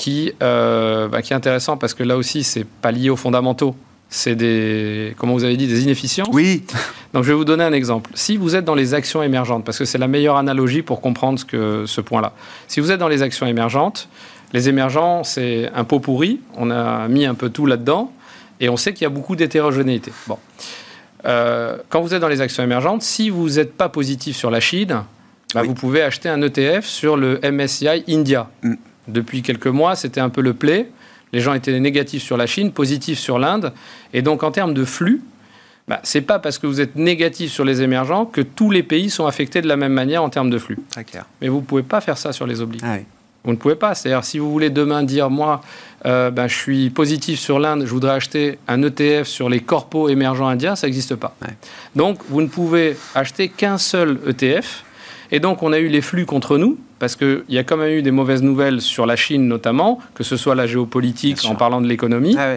qui, 0.00 0.32
euh, 0.42 1.08
bah, 1.08 1.20
qui 1.20 1.34
est 1.34 1.36
intéressant 1.36 1.76
parce 1.76 1.92
que 1.92 2.02
là 2.02 2.16
aussi, 2.16 2.42
c'est 2.42 2.64
pas 2.64 2.90
lié 2.90 3.10
aux 3.10 3.16
fondamentaux. 3.16 3.76
C'est 4.08 4.34
des, 4.34 5.14
comment 5.18 5.34
vous 5.34 5.44
avez 5.44 5.58
dit, 5.58 5.66
des 5.66 5.82
inefficiences. 5.82 6.30
Oui. 6.32 6.64
Donc 7.12 7.24
je 7.24 7.28
vais 7.28 7.34
vous 7.34 7.44
donner 7.44 7.64
un 7.64 7.74
exemple. 7.74 8.10
Si 8.14 8.38
vous 8.38 8.56
êtes 8.56 8.64
dans 8.64 8.74
les 8.74 8.94
actions 8.94 9.22
émergentes, 9.22 9.62
parce 9.62 9.78
que 9.78 9.84
c'est 9.84 9.98
la 9.98 10.08
meilleure 10.08 10.36
analogie 10.36 10.80
pour 10.80 11.02
comprendre 11.02 11.38
ce, 11.38 11.44
que, 11.44 11.84
ce 11.86 12.00
point-là. 12.00 12.32
Si 12.66 12.80
vous 12.80 12.90
êtes 12.90 12.98
dans 12.98 13.08
les 13.08 13.20
actions 13.20 13.46
émergentes, 13.46 14.08
les 14.54 14.70
émergents, 14.70 15.22
c'est 15.22 15.70
un 15.74 15.84
pot 15.84 16.00
pourri. 16.00 16.40
On 16.56 16.70
a 16.70 17.06
mis 17.08 17.26
un 17.26 17.34
peu 17.34 17.50
tout 17.50 17.66
là-dedans. 17.66 18.10
Et 18.58 18.70
on 18.70 18.78
sait 18.78 18.94
qu'il 18.94 19.02
y 19.02 19.06
a 19.06 19.10
beaucoup 19.10 19.36
d'hétérogénéité. 19.36 20.12
Bon. 20.26 20.38
Euh, 21.26 21.76
quand 21.90 22.00
vous 22.00 22.14
êtes 22.14 22.22
dans 22.22 22.28
les 22.28 22.40
actions 22.40 22.62
émergentes, 22.62 23.02
si 23.02 23.28
vous 23.28 23.50
n'êtes 23.50 23.74
pas 23.74 23.90
positif 23.90 24.34
sur 24.34 24.50
la 24.50 24.60
Chine, 24.60 25.02
bah, 25.54 25.62
vous 25.62 25.74
pouvez 25.74 26.00
acheter 26.00 26.30
un 26.30 26.40
ETF 26.40 26.86
sur 26.86 27.18
le 27.18 27.38
MSCI 27.42 28.04
India. 28.08 28.48
Mm. 28.62 28.74
Depuis 29.08 29.42
quelques 29.42 29.66
mois, 29.66 29.96
c'était 29.96 30.20
un 30.20 30.28
peu 30.28 30.40
le 30.40 30.54
play. 30.54 30.90
Les 31.32 31.40
gens 31.40 31.54
étaient 31.54 31.78
négatifs 31.78 32.22
sur 32.22 32.36
la 32.36 32.46
Chine, 32.46 32.72
positifs 32.72 33.18
sur 33.18 33.38
l'Inde. 33.38 33.72
Et 34.12 34.22
donc, 34.22 34.42
en 34.42 34.50
termes 34.50 34.74
de 34.74 34.84
flux, 34.84 35.22
bah, 35.88 36.00
ce 36.04 36.18
n'est 36.18 36.22
pas 36.22 36.38
parce 36.38 36.58
que 36.58 36.66
vous 36.66 36.80
êtes 36.80 36.96
négatif 36.96 37.50
sur 37.50 37.64
les 37.64 37.82
émergents 37.82 38.24
que 38.24 38.40
tous 38.40 38.70
les 38.70 38.82
pays 38.82 39.10
sont 39.10 39.26
affectés 39.26 39.62
de 39.62 39.68
la 39.68 39.76
même 39.76 39.92
manière 39.92 40.22
en 40.22 40.28
termes 40.28 40.50
de 40.50 40.58
flux. 40.58 40.78
Très 40.90 41.04
clair. 41.04 41.26
Mais 41.40 41.48
vous 41.48 41.60
ne 41.60 41.64
pouvez 41.64 41.82
pas 41.82 42.00
faire 42.00 42.18
ça 42.18 42.32
sur 42.32 42.46
les 42.46 42.60
obliges. 42.60 42.82
Ah 42.84 42.96
vous 43.42 43.52
ne 43.52 43.56
pouvez 43.56 43.74
pas. 43.74 43.94
C'est-à-dire, 43.94 44.24
si 44.24 44.38
vous 44.38 44.50
voulez 44.50 44.70
demain 44.70 45.02
dire, 45.02 45.30
moi, 45.30 45.62
euh, 46.06 46.30
ben, 46.30 46.46
je 46.46 46.54
suis 46.54 46.90
positif 46.90 47.40
sur 47.40 47.58
l'Inde, 47.58 47.84
je 47.86 47.90
voudrais 47.90 48.12
acheter 48.12 48.58
un 48.68 48.82
ETF 48.82 49.26
sur 49.26 49.48
les 49.48 49.60
corpos 49.60 50.08
émergents 50.08 50.46
indiens, 50.46 50.76
ça 50.76 50.86
n'existe 50.86 51.16
pas. 51.16 51.34
Donc, 51.96 52.20
vous 52.28 52.42
ne 52.42 52.48
pouvez 52.48 52.96
acheter 53.14 53.48
qu'un 53.48 53.78
seul 53.78 54.18
ETF. 54.28 54.84
Et 55.32 55.40
donc, 55.40 55.62
on 55.62 55.72
a 55.72 55.78
eu 55.78 55.88
les 55.88 56.00
flux 56.00 56.26
contre 56.26 56.58
nous 56.58 56.78
parce 56.98 57.16
qu'il 57.16 57.44
y 57.48 57.58
a 57.58 57.64
quand 57.64 57.76
même 57.76 57.98
eu 57.98 58.02
des 58.02 58.10
mauvaises 58.10 58.42
nouvelles 58.42 58.80
sur 58.80 59.06
la 59.06 59.16
Chine 59.16 59.48
notamment, 59.48 59.98
que 60.14 60.22
ce 60.22 60.36
soit 60.36 60.54
la 60.54 60.66
géopolitique 60.66 61.44
en 61.46 61.54
parlant 61.54 61.80
de 61.80 61.86
l'économie. 61.86 62.36
Ah 62.38 62.56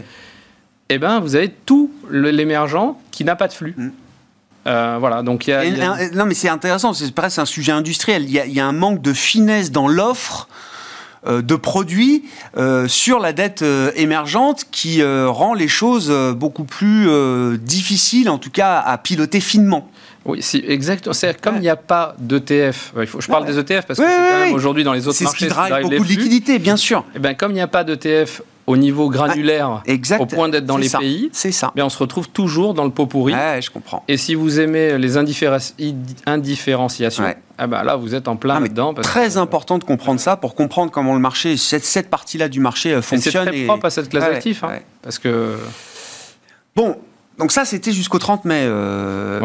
Eh 0.89 0.97
bien, 0.97 1.19
vous 1.19 1.36
avez 1.36 1.49
tout 1.49 1.91
l'émergent 2.09 2.99
qui 3.11 3.24
n'a 3.24 3.36
pas 3.36 3.47
de 3.47 3.53
flux. 3.53 3.74
Mm. 3.78 3.89
Euh, 4.65 4.97
voilà, 4.99 5.24
donc 5.24 5.47
il 5.47 5.51
y, 5.51 5.53
a, 5.53 6.09
Non, 6.13 6.26
mais 6.26 6.34
c'est 6.34 6.49
intéressant, 6.49 6.93
c'est 6.93 7.13
presque 7.13 7.39
un 7.39 7.45
sujet 7.45 7.71
industriel. 7.71 8.24
Il 8.24 8.32
y, 8.32 8.59
a, 8.59 8.65
un 8.65 8.71
manque 8.71 9.01
de 9.01 9.13
finesse 9.13 9.71
dans 9.71 9.88
l'offre 9.88 10.47
euh, 11.28 11.41
de 11.41 11.55
produits 11.55 12.24
euh, 12.57 12.88
sur 12.88 13.19
la 13.19 13.34
dette 13.34 13.63
émergente 13.95 14.65
qui 14.71 15.03
rend 15.03 15.53
les 15.53 15.67
choses 15.67 16.11
beaucoup 16.36 16.63
plus 16.63 17.09
difficiles, 17.59 18.30
en 18.30 18.38
tout 18.38 18.51
cas 18.51 18.80
à 18.80 18.97
piloter 18.97 19.41
finement. 19.41 19.89
Oui, 20.26 20.41
c'est 20.41 20.63
exactement. 20.67 21.13
C'est 21.13 21.39
comme 21.39 21.55
il 21.55 21.61
n'y 21.61 21.69
a 21.69 21.76
pas 21.76 22.15
d'ETF. 22.17 22.93
Je 22.95 23.28
parle 23.28 23.45
des 23.45 23.59
ETF 23.59 23.86
parce 23.86 23.99
que 23.99 24.05
c'est 24.05 24.51
aujourd'hui 24.51 24.84
dans 24.84 24.93
les 24.93 25.07
autres 25.07 25.21
marchés. 25.24 25.39
C'est 25.39 25.45
ce 25.45 25.49
qui 25.49 25.53
drive 25.53 25.84
beaucoup 25.84 26.03
de 26.03 26.09
liquidités, 26.09 26.59
bien 26.59 26.78
sûr. 26.78 26.99
Et 26.99 27.17
eh 27.17 27.19
ben, 27.19 27.36
comme 27.36 27.51
il 27.51 27.55
n'y 27.55 27.61
a 27.61 27.67
pas 27.67 27.84
d'ETF 27.84 28.41
au 28.65 28.78
niveau 28.78 29.09
granulaire, 29.09 29.84
au 30.19 30.26
point 30.26 30.47
d'être 30.47 30.65
dans 30.65 30.78
les 30.78 30.89
pays, 30.89 31.30
c'est 31.34 31.51
ça. 31.51 31.74
on 31.76 31.89
se 31.89 31.97
retrouve 31.97 32.30
toujours 32.30 32.74
dans 32.74 32.86
le 32.86 32.91
pot 32.91 33.05
pourri. 33.05 33.34
je 33.34 33.69
comprends. 33.69 34.03
Et 34.07 34.17
si 34.17 34.36
vous 34.36 34.59
aimez 34.59 34.97
les 34.97 35.17
indifférenciations, 35.17 37.26
ah 37.57 37.67
ben 37.67 37.84
là, 37.84 37.97
vous 37.97 38.15
êtes 38.15 38.28
en 38.28 38.36
plein 38.36 38.61
dedans. 38.61 38.93
Très 38.93 39.38
important 39.38 39.78
de 39.78 39.84
comprendre 39.84 40.19
ça 40.19 40.38
pour 40.38 40.55
comprendre 40.55 40.91
comment 40.91 41.13
le 41.13 41.19
marché, 41.19 41.57
cette, 41.57 41.86
cette 41.86 42.09
partie-là 42.09 42.49
du 42.49 42.59
marché 42.59 42.99
fonctionne. 43.01 43.45
C'est 43.45 43.51
très 43.51 43.65
propre 43.65 43.86
à 43.86 43.89
cette 43.89 44.09
classe 44.09 44.32
d'actifs, 44.32 44.63
hein, 44.63 44.80
parce 45.01 45.19
que. 45.19 45.57
Bon, 46.76 46.97
donc 47.39 47.51
ça, 47.51 47.65
c'était 47.65 47.91
jusqu'au 47.91 48.19
30 48.19 48.45
mai, 48.45 48.61
euh, 48.63 49.39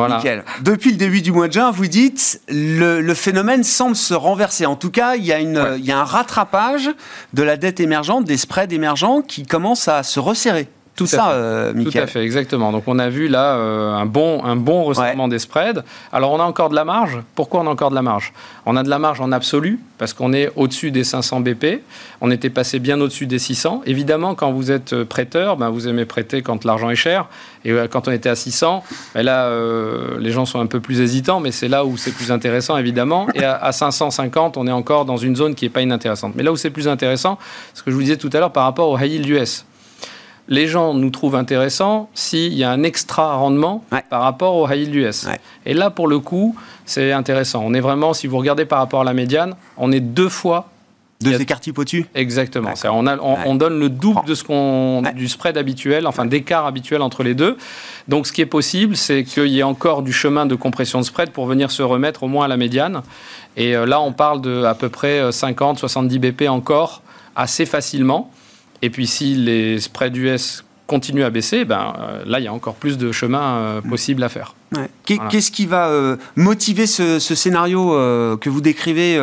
Depuis 0.62 0.90
le 0.90 0.96
début 0.96 1.22
du 1.22 1.32
mois 1.32 1.48
de 1.48 1.54
juin, 1.54 1.70
vous 1.70 1.86
dites, 1.86 2.40
le, 2.48 3.14
phénomène 3.14 3.64
semble 3.64 3.96
se 3.96 4.12
renverser. 4.12 4.66
En 4.66 4.76
tout 4.76 4.90
cas, 4.90 5.16
il 5.16 5.24
y, 5.24 5.32
a 5.32 5.40
une, 5.40 5.76
il 5.78 5.84
y 5.84 5.90
a 5.90 5.98
un 5.98 6.04
rattrapage 6.04 6.90
de 7.32 7.42
la 7.42 7.56
dette 7.56 7.80
émergente, 7.80 8.24
des 8.24 8.36
spreads 8.36 8.74
émergents 8.74 9.22
qui 9.22 9.46
commencent 9.46 9.88
à 9.88 10.02
se 10.02 10.20
resserrer. 10.20 10.68
Tout 10.98 11.06
ça, 11.06 11.30
euh, 11.30 11.72
Tout 11.72 11.96
à 11.96 12.08
fait, 12.08 12.24
exactement. 12.24 12.72
Donc 12.72 12.82
on 12.88 12.98
a 12.98 13.08
vu 13.08 13.28
là 13.28 13.54
euh, 13.54 13.94
un 13.94 14.04
bon, 14.04 14.44
un 14.44 14.56
bon 14.56 14.82
resserrement 14.82 15.28
des 15.28 15.38
spreads. 15.38 15.84
Alors 16.12 16.32
on 16.32 16.40
a 16.40 16.42
encore 16.42 16.70
de 16.70 16.74
la 16.74 16.84
marge. 16.84 17.22
Pourquoi 17.36 17.60
on 17.60 17.68
a 17.68 17.70
encore 17.70 17.90
de 17.90 17.94
la 17.94 18.02
marge? 18.02 18.32
On 18.66 18.76
a 18.76 18.82
de 18.82 18.90
la 18.90 18.98
marge 18.98 19.20
en 19.20 19.30
absolu 19.30 19.78
parce 19.96 20.12
qu'on 20.12 20.32
est 20.32 20.50
au-dessus 20.56 20.90
des 20.90 21.04
500 21.04 21.38
BP. 21.40 21.82
On 22.20 22.32
était 22.32 22.50
passé 22.50 22.80
bien 22.80 23.00
au-dessus 23.00 23.26
des 23.26 23.38
600. 23.38 23.82
Évidemment, 23.86 24.34
quand 24.34 24.50
vous 24.50 24.72
êtes 24.72 24.92
euh, 24.92 25.04
prêteur, 25.04 25.56
ben, 25.56 25.70
vous 25.70 25.86
aimez 25.86 26.04
prêter 26.04 26.42
quand 26.42 26.64
l'argent 26.64 26.90
est 26.90 26.96
cher. 26.96 27.28
Et 27.64 27.72
quand 27.90 28.08
on 28.08 28.12
était 28.12 28.28
à 28.28 28.36
600, 28.36 28.82
ben 29.14 29.22
là, 29.22 29.50
les 30.18 30.30
gens 30.30 30.46
sont 30.46 30.60
un 30.60 30.66
peu 30.66 30.80
plus 30.80 31.00
hésitants, 31.00 31.40
mais 31.40 31.50
c'est 31.50 31.68
là 31.68 31.84
où 31.84 31.96
c'est 31.96 32.12
plus 32.12 32.30
intéressant, 32.30 32.78
évidemment. 32.78 33.26
Et 33.34 33.44
à, 33.44 33.72
550, 33.72 34.56
on 34.56 34.66
est 34.66 34.72
encore 34.72 35.04
dans 35.04 35.16
une 35.16 35.36
zone 35.36 35.54
qui 35.54 35.64
n'est 35.64 35.70
pas 35.70 35.82
inintéressante. 35.82 36.34
Mais 36.36 36.44
là 36.44 36.52
où 36.52 36.56
c'est 36.56 36.70
plus 36.70 36.88
intéressant, 36.88 37.36
ce 37.74 37.82
que 37.82 37.90
je 37.90 37.96
vous 37.96 38.02
disais 38.02 38.16
tout 38.16 38.30
à 38.32 38.38
l'heure 38.38 38.52
par 38.52 38.62
rapport 38.62 38.88
au 38.88 38.96
high 38.96 39.10
yield 39.10 39.28
US 39.28 39.66
les 40.48 40.66
gens 40.66 40.94
nous 40.94 41.10
trouvent 41.10 41.36
intéressants 41.36 42.08
s'il 42.14 42.54
y 42.54 42.64
a 42.64 42.70
un 42.70 42.82
extra 42.82 43.36
rendement 43.36 43.84
par 44.10 44.22
rapport 44.22 44.56
au 44.56 44.68
high 44.68 44.80
yield 44.80 44.94
US. 44.94 45.28
Et 45.66 45.74
là, 45.74 45.90
pour 45.90 46.08
le 46.08 46.18
coup, 46.18 46.56
c'est 46.86 47.12
intéressant. 47.12 47.62
On 47.64 47.74
est 47.74 47.80
vraiment, 47.80 48.14
si 48.14 48.26
vous 48.26 48.38
regardez 48.38 48.64
par 48.64 48.78
rapport 48.78 49.02
à 49.02 49.04
la 49.04 49.12
médiane, 49.12 49.54
on 49.76 49.92
est 49.92 50.00
deux 50.00 50.28
fois. 50.28 50.70
Deux 51.20 51.40
écarts 51.40 51.58
type 51.58 51.76
au-dessus 51.76 52.06
Exactement. 52.14 52.72
On, 52.84 53.04
on, 53.44 53.54
donne 53.56 53.80
le 53.80 53.88
double 53.88 54.24
de 54.24 54.36
ce 54.36 54.44
qu'on, 54.44 55.02
du 55.16 55.26
spread 55.26 55.58
habituel, 55.58 56.06
enfin 56.06 56.26
d'écart 56.26 56.64
habituel 56.64 57.02
entre 57.02 57.24
les 57.24 57.34
deux. 57.34 57.56
Donc 58.06 58.28
ce 58.28 58.32
qui 58.32 58.40
est 58.40 58.46
possible, 58.46 58.96
c'est 58.96 59.24
qu'il 59.24 59.48
y 59.48 59.58
ait 59.58 59.64
encore 59.64 60.02
du 60.02 60.12
chemin 60.12 60.46
de 60.46 60.54
compression 60.54 61.00
de 61.00 61.04
spread 61.04 61.30
pour 61.30 61.46
venir 61.46 61.72
se 61.72 61.82
remettre 61.82 62.22
au 62.22 62.28
moins 62.28 62.44
à 62.44 62.48
la 62.48 62.56
médiane. 62.56 63.02
Et 63.56 63.74
euh, 63.74 63.84
là, 63.84 64.00
on 64.00 64.12
parle 64.12 64.40
de 64.40 64.62
à 64.62 64.76
peu 64.76 64.90
près 64.90 65.32
50, 65.32 65.80
70 65.80 66.20
BP 66.20 66.42
encore 66.48 67.02
assez 67.34 67.66
facilement. 67.66 68.30
Et 68.82 68.90
puis 68.90 69.06
si 69.06 69.34
les 69.34 69.80
spreads 69.80 70.16
US 70.16 70.64
continuent 70.88 71.24
à 71.24 71.30
baisser, 71.30 71.66
ben, 71.66 71.92
euh, 72.00 72.22
là, 72.26 72.40
il 72.40 72.44
y 72.44 72.48
a 72.48 72.52
encore 72.52 72.74
plus 72.74 72.96
de 72.96 73.12
chemin 73.12 73.58
euh, 73.58 73.80
possible 73.82 74.24
à 74.24 74.30
faire. 74.30 74.54
Qu'est-ce 75.04 75.50
qui 75.50 75.64
va 75.64 75.88
euh, 75.88 76.16
motiver 76.36 76.86
ce, 76.86 77.18
scénario 77.18 77.90
que 78.38 78.50
vous 78.50 78.60
décrivez, 78.60 79.18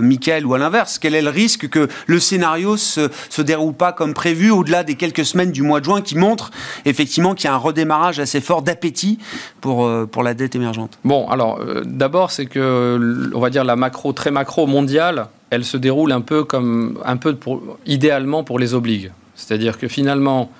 Michael, 0.00 0.46
ou 0.46 0.54
à 0.54 0.58
l'inverse? 0.58 0.98
Quel 0.98 1.14
est 1.14 1.22
le 1.22 1.28
risque 1.28 1.68
que 1.68 1.88
le 2.06 2.18
scénario 2.18 2.78
se, 2.78 3.10
se 3.28 3.42
déroule 3.42 3.74
pas 3.74 3.92
comme 3.92 4.14
prévu 4.14 4.50
au-delà 4.50 4.82
des 4.82 4.94
quelques 4.94 5.24
semaines 5.24 5.52
du 5.52 5.62
mois 5.62 5.80
de 5.80 5.84
juin 5.84 6.00
qui 6.00 6.16
montrent 6.16 6.50
effectivement 6.86 7.34
qu'il 7.34 7.46
y 7.46 7.48
a 7.48 7.54
un 7.54 7.58
redémarrage 7.58 8.20
assez 8.20 8.40
fort 8.40 8.62
d'appétit 8.62 9.18
pour, 9.60 9.90
pour 10.06 10.22
la 10.22 10.32
dette 10.32 10.54
émergente? 10.54 10.98
Bon, 11.04 11.28
alors 11.28 11.60
d'abord, 11.84 12.30
c'est 12.30 12.46
que, 12.46 13.30
on 13.34 13.40
va 13.40 13.50
dire, 13.50 13.64
la 13.64 13.76
macro, 13.76 14.14
très 14.14 14.30
macro 14.30 14.66
mondiale, 14.66 15.26
elle 15.50 15.64
se 15.64 15.76
déroule 15.76 16.12
un 16.12 16.22
peu 16.22 16.44
comme, 16.44 16.98
un 17.04 17.18
peu 17.18 17.34
pour, 17.34 17.62
idéalement 17.84 18.44
pour 18.44 18.58
les 18.58 18.72
obligues. 18.72 19.12
C'est-à-dire 19.34 19.78
que 19.78 19.88
finalement, 19.88 20.50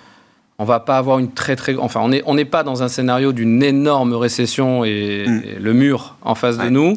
on 0.58 0.64
va 0.64 0.78
pas 0.80 0.98
avoir 0.98 1.18
une 1.18 1.32
très 1.32 1.56
très, 1.56 1.74
enfin, 1.76 2.00
on 2.00 2.08
n'est 2.08 2.22
on 2.26 2.34
n'est 2.34 2.44
pas 2.44 2.62
dans 2.62 2.82
un 2.82 2.88
scénario 2.88 3.32
d'une 3.32 3.62
énorme 3.62 4.14
récession 4.14 4.84
et, 4.84 5.24
mm. 5.26 5.42
le 5.60 5.72
mur 5.72 6.16
en 6.22 6.34
face 6.34 6.58
de 6.58 6.68
nous. 6.68 6.96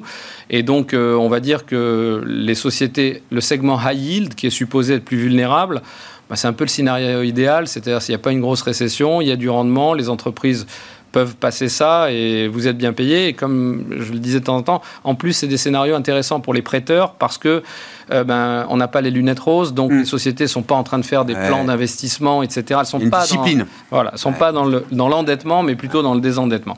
Et 0.50 0.64
donc, 0.64 0.94
euh, 0.94 1.16
on 1.16 1.28
va 1.28 1.40
dire 1.40 1.66
que 1.66 2.24
les 2.26 2.56
sociétés, 2.56 3.24
le 3.32 3.42
segment 3.42 3.80
high 3.84 4.00
yield, 4.00 4.36
qui 4.36 4.48
est 4.48 4.52
supposé 4.52 4.96
être 4.96 5.06
plus 5.06 5.18
vulnérable, 5.18 5.82
bah, 6.30 6.36
c'est 6.36 6.48
un 6.48 6.54
peu 6.54 6.66
le 6.66 6.70
scénario 6.70 7.24
idéal. 7.24 7.68
C'est-à-dire 7.68 8.02
s'il 8.02 8.14
n'y 8.14 8.20
a 8.20 8.22
pas 8.22 8.32
une 8.32 8.42
grosse 8.42 8.62
récession, 8.62 9.22
il 9.22 9.28
y 9.28 9.32
a 9.32 9.36
du 9.36 9.50
rendement, 9.50 9.94
les 9.94 10.10
entreprises 10.10 10.68
peuvent 11.12 11.36
passer 11.36 11.70
ça 11.70 12.12
et 12.12 12.48
vous 12.48 12.68
êtes 12.68 12.78
bien 12.78 12.94
payé. 12.94 13.28
Et 13.28 13.34
comme 13.34 13.86
je 13.98 14.12
le 14.12 14.20
disais 14.20 14.40
de 14.40 14.46
temps 14.46 14.58
en 14.58 14.62
temps, 14.62 14.82
en 15.04 15.16
plus, 15.16 15.34
c'est 15.34 15.48
des 15.48 15.58
scénarios 15.58 15.96
intéressants 15.96 16.40
pour 16.40 16.54
les 16.54 16.62
prêteurs 16.62 17.14
parce 17.14 17.38
que 17.38 17.64
euh, 18.12 18.24
ben, 18.24 18.66
on 18.70 18.78
n'a 18.78 18.88
pas 18.88 19.02
les 19.02 19.12
lunettes 19.12 19.40
roses, 19.40 19.74
donc 19.74 19.92
mm. 19.92 20.00
les 20.00 20.06
sociétés 20.06 20.44
ne 20.46 20.50
sont 20.50 20.62
pas 20.62 20.76
en 20.76 20.84
train 20.84 21.00
de 21.00 21.06
faire 21.06 21.26
des 21.26 21.36
plans 21.36 21.66
d'investissement, 21.66 22.44
etc. 22.44 22.80
Elles 22.80 22.86
sont 22.86 23.00
Une 23.00 23.10
pas 23.10 23.22
discipline. 23.22 23.60
Dans, 23.60 23.66
voilà, 23.92 24.16
sont 24.16 24.34
pas 24.34 24.52
dans, 24.52 24.66
le, 24.66 24.86
dans 24.92 25.10
l'endettement, 25.10 25.64
mais 25.64 25.76
plutôt 25.76 26.02
dans 26.02 26.14
le 26.14 26.22
désendettement. 26.22 26.78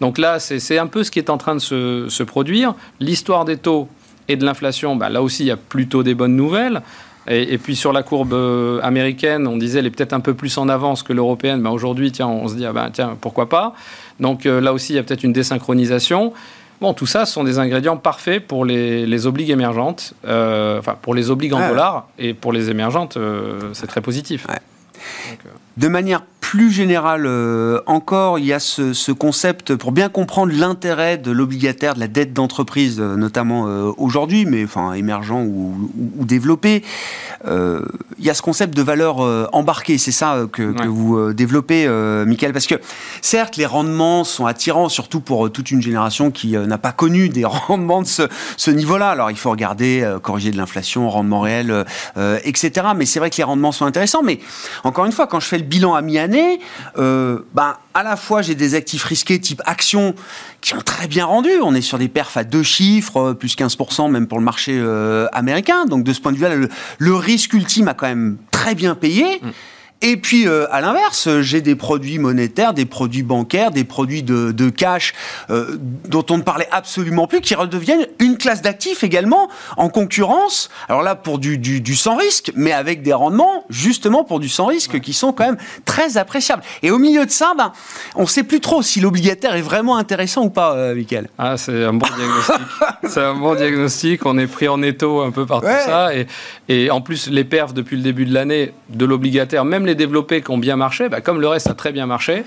Donc 0.00 0.18
là, 0.18 0.38
c'est, 0.38 0.78
un 0.78 0.86
peu 0.86 1.04
ce 1.04 1.10
qui 1.10 1.18
est 1.18 1.30
en 1.30 1.36
train 1.36 1.54
de 1.54 1.60
se, 1.60 2.06
se 2.08 2.22
produire. 2.22 2.74
L'histoire 3.00 3.44
des 3.44 3.56
taux 3.56 3.88
et 4.28 4.36
de 4.36 4.44
l'inflation, 4.44 4.96
ben, 4.96 5.08
là 5.08 5.22
aussi, 5.22 5.44
il 5.44 5.46
y 5.48 5.50
a 5.50 5.56
plutôt 5.56 6.02
des 6.02 6.14
bonnes 6.14 6.36
nouvelles. 6.36 6.82
Et, 7.28 7.58
puis 7.58 7.76
sur 7.76 7.92
la 7.92 8.02
courbe 8.02 8.32
euh, 8.32 8.80
américaine, 8.82 9.46
on 9.46 9.56
disait 9.56 9.80
elle 9.80 9.86
est 9.86 9.90
peut-être 9.90 10.14
un 10.14 10.20
peu 10.20 10.34
plus 10.34 10.56
en 10.58 10.68
avance 10.68 11.02
que 11.02 11.12
l'européenne. 11.12 11.62
Ben 11.62 11.70
aujourd'hui, 11.70 12.10
tiens, 12.12 12.28
on 12.28 12.48
se 12.48 12.54
dit 12.54 12.66
ah 12.66 12.72
ben, 12.72 12.90
tiens 12.90 13.16
pourquoi 13.20 13.48
pas? 13.48 13.74
Donc 14.18 14.46
euh, 14.46 14.60
là 14.60 14.72
aussi, 14.72 14.94
il 14.94 14.96
y 14.96 14.98
a 14.98 15.02
peut-être 15.02 15.22
une 15.22 15.32
désynchronisation. 15.32 16.32
Bon, 16.80 16.94
tout 16.94 17.06
ça, 17.06 17.26
ce 17.26 17.34
sont 17.34 17.44
des 17.44 17.58
ingrédients 17.58 17.98
parfaits 17.98 18.46
pour 18.46 18.64
les, 18.64 19.04
les 19.04 19.26
obligues 19.26 19.50
émergentes, 19.50 20.14
euh, 20.26 20.78
enfin 20.78 20.96
pour 21.00 21.14
les 21.14 21.30
obligues 21.30 21.52
en 21.52 21.68
dollars 21.68 22.08
et 22.18 22.32
pour 22.32 22.54
les 22.54 22.70
émergentes, 22.70 23.18
c'est 23.74 23.86
très 23.86 24.00
positif. 24.00 24.46
de 25.76 25.88
manière 25.88 26.22
plus 26.50 26.72
général 26.72 27.26
euh, 27.26 27.78
encore, 27.86 28.40
il 28.40 28.44
y 28.44 28.52
a 28.52 28.58
ce, 28.58 29.12
concept 29.12 29.76
pour 29.76 29.92
bien 29.92 30.08
comprendre 30.08 30.52
l'intérêt 30.52 31.16
de 31.16 31.30
l'obligataire, 31.30 31.94
de 31.94 32.00
la 32.00 32.08
dette 32.08 32.32
d'entreprise, 32.32 32.98
euh, 32.98 33.14
notamment 33.14 33.68
euh, 33.68 33.92
aujourd'hui, 33.98 34.46
mais 34.46 34.64
enfin 34.64 34.94
émergent 34.94 35.44
ou, 35.46 35.88
développé. 36.24 36.82
il 37.46 38.24
y 38.24 38.30
a 38.30 38.34
ce 38.34 38.42
concept 38.42 38.76
de 38.76 38.82
valeur 38.82 39.20
embarquée, 39.54 39.96
c'est 39.98 40.12
ça 40.12 40.46
que, 40.52 40.62
vous 40.86 41.32
développez, 41.32 41.88
Michael, 42.26 42.52
parce 42.52 42.66
que 42.66 42.76
certes 43.22 43.56
les 43.56 43.66
rendements 43.66 44.24
sont 44.24 44.46
attirants, 44.46 44.88
surtout 44.88 45.20
pour 45.20 45.50
toute 45.50 45.70
une 45.70 45.82
génération 45.82 46.30
qui 46.30 46.56
n'a 46.56 46.78
pas 46.78 46.92
connu 46.92 47.28
des 47.28 47.44
rendements 47.68 48.02
de 48.02 48.06
ce, 48.06 48.70
niveau-là. 48.70 49.10
Alors 49.10 49.30
il 49.30 49.36
faut 49.36 49.50
regarder, 49.50 50.16
corriger 50.22 50.50
de 50.50 50.56
l'inflation, 50.56 51.08
rendement 51.10 51.40
réel, 51.40 51.84
etc. 52.44 52.88
Mais 52.96 53.06
c'est 53.06 53.18
vrai 53.18 53.30
que 53.30 53.36
les 53.36 53.44
rendements 53.44 53.72
sont 53.72 53.86
intéressants. 53.86 54.22
Mais 54.22 54.40
encore 54.84 55.06
une 55.06 55.12
fois, 55.12 55.26
quand 55.26 55.40
je 55.40 55.46
fais 55.46 55.58
le 55.58 55.64
bilan 55.64 55.94
à 55.94 56.02
mi-année 56.02 56.39
euh, 56.98 57.40
ben, 57.54 57.76
à 57.94 58.02
la 58.02 58.16
fois 58.16 58.42
j'ai 58.42 58.54
des 58.54 58.74
actifs 58.74 59.04
risqués 59.04 59.40
type 59.40 59.62
actions 59.64 60.14
qui 60.60 60.74
ont 60.74 60.80
très 60.80 61.06
bien 61.06 61.26
rendu. 61.26 61.50
On 61.62 61.74
est 61.74 61.80
sur 61.80 61.98
des 61.98 62.08
perfs 62.08 62.36
à 62.36 62.44
deux 62.44 62.62
chiffres, 62.62 63.30
euh, 63.30 63.34
plus 63.34 63.56
15% 63.56 64.10
même 64.10 64.26
pour 64.26 64.38
le 64.38 64.44
marché 64.44 64.76
euh, 64.76 65.26
américain. 65.32 65.86
Donc 65.86 66.04
de 66.04 66.12
ce 66.12 66.20
point 66.20 66.32
de 66.32 66.36
vue-là, 66.36 66.54
le, 66.98 67.14
risque 67.14 67.52
ultime 67.52 67.88
a 67.88 67.94
quand 67.94 68.06
même 68.06 68.36
très 68.50 68.74
bien 68.74 68.94
payé. 68.94 69.40
Mm. 69.42 69.48
Et 70.02 70.16
puis, 70.16 70.48
euh, 70.48 70.66
à 70.70 70.80
l'inverse, 70.80 71.28
j'ai 71.40 71.60
des 71.60 71.74
produits 71.74 72.18
monétaires, 72.18 72.72
des 72.72 72.86
produits 72.86 73.22
bancaires, 73.22 73.70
des 73.70 73.84
produits 73.84 74.22
de, 74.22 74.50
de 74.50 74.70
cash 74.70 75.12
euh, 75.50 75.76
dont 76.08 76.24
on 76.30 76.38
ne 76.38 76.42
parlait 76.42 76.68
absolument 76.70 77.26
plus, 77.26 77.42
qui 77.42 77.54
redeviennent 77.54 78.06
une 78.18 78.38
classe 78.38 78.62
d'actifs 78.62 79.04
également 79.04 79.50
en 79.76 79.90
concurrence. 79.90 80.70
Alors 80.88 81.02
là, 81.02 81.16
pour 81.16 81.38
du, 81.38 81.58
du, 81.58 81.82
du, 81.82 81.96
sans 81.96 82.16
risque, 82.16 82.50
mais 82.54 82.72
avec 82.72 83.02
des 83.02 83.12
rendements 83.12 83.66
justement 83.68 84.24
pour 84.24 84.40
du 84.40 84.48
sans 84.48 84.66
risque 84.66 85.00
qui 85.00 85.12
sont 85.12 85.34
quand 85.34 85.44
même 85.44 85.58
très 85.84 86.16
appréciables. 86.16 86.62
Et 86.82 86.90
au 86.90 86.98
milieu 86.98 87.26
de 87.26 87.30
ça, 87.30 87.52
ben, 87.58 87.72
on 88.14 88.22
ne 88.22 88.26
sait 88.26 88.44
plus 88.44 88.60
trop 88.60 88.80
si 88.80 89.00
l'obligataire 89.00 89.54
est 89.54 89.60
vraiment 89.60 89.98
intéressant 89.98 90.44
ou 90.44 90.50
pas, 90.50 90.74
euh, 90.76 90.94
Michael. 90.94 91.28
Ah, 91.36 91.58
c'est 91.58 91.84
un 91.84 91.92
bon 91.92 92.06
diagnostic. 92.16 92.56
c'est 93.04 93.20
un 93.20 93.34
bon 93.34 93.54
diagnostic. 93.54 94.24
On 94.24 94.38
est 94.38 94.46
pris 94.46 94.68
en 94.68 94.82
étau 94.82 95.20
un 95.20 95.30
peu 95.30 95.44
par 95.44 95.60
tout 95.60 95.66
ça. 95.66 96.14
Et, 96.14 96.26
et 96.68 96.90
en 96.90 97.02
plus, 97.02 97.28
les 97.28 97.44
perfs 97.44 97.74
depuis 97.74 97.96
le 97.96 98.02
début 98.02 98.24
de 98.24 98.32
l'année 98.32 98.72
de 98.88 99.04
l'obligataire, 99.04 99.66
même 99.66 99.84
les 99.84 99.89
développés 99.94 100.42
qui 100.42 100.50
ont 100.50 100.58
bien 100.58 100.76
marché, 100.76 101.08
bah, 101.08 101.20
comme 101.20 101.40
le 101.40 101.48
reste 101.48 101.68
a 101.68 101.74
très 101.74 101.92
bien 101.92 102.06
marché, 102.06 102.44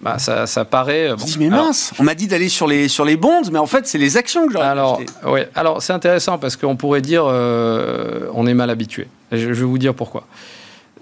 bah, 0.00 0.18
ça, 0.18 0.46
ça, 0.46 0.64
paraît. 0.64 1.10
Bon. 1.16 1.24
mais 1.38 1.48
mince, 1.48 1.92
on 1.98 2.02
m'a 2.02 2.14
dit 2.14 2.26
d'aller 2.26 2.48
sur 2.48 2.66
les, 2.66 2.88
sur 2.88 3.04
les 3.04 3.16
bonds, 3.16 3.42
mais 3.50 3.58
en 3.58 3.66
fait, 3.66 3.86
c'est 3.86 3.98
les 3.98 4.16
actions 4.16 4.46
que 4.46 4.52
j'aurais 4.52 4.66
Alors, 4.66 5.00
ouais, 5.24 5.48
alors 5.54 5.80
c'est 5.82 5.92
intéressant 5.92 6.38
parce 6.38 6.56
qu'on 6.56 6.76
pourrait 6.76 7.00
dire 7.00 7.24
euh, 7.26 8.28
on 8.34 8.46
est 8.46 8.54
mal 8.54 8.70
habitué. 8.70 9.08
Je, 9.32 9.38
je, 9.38 9.46
vais 9.46 9.64
vous 9.64 9.78
dire 9.78 9.94
pourquoi. 9.94 10.26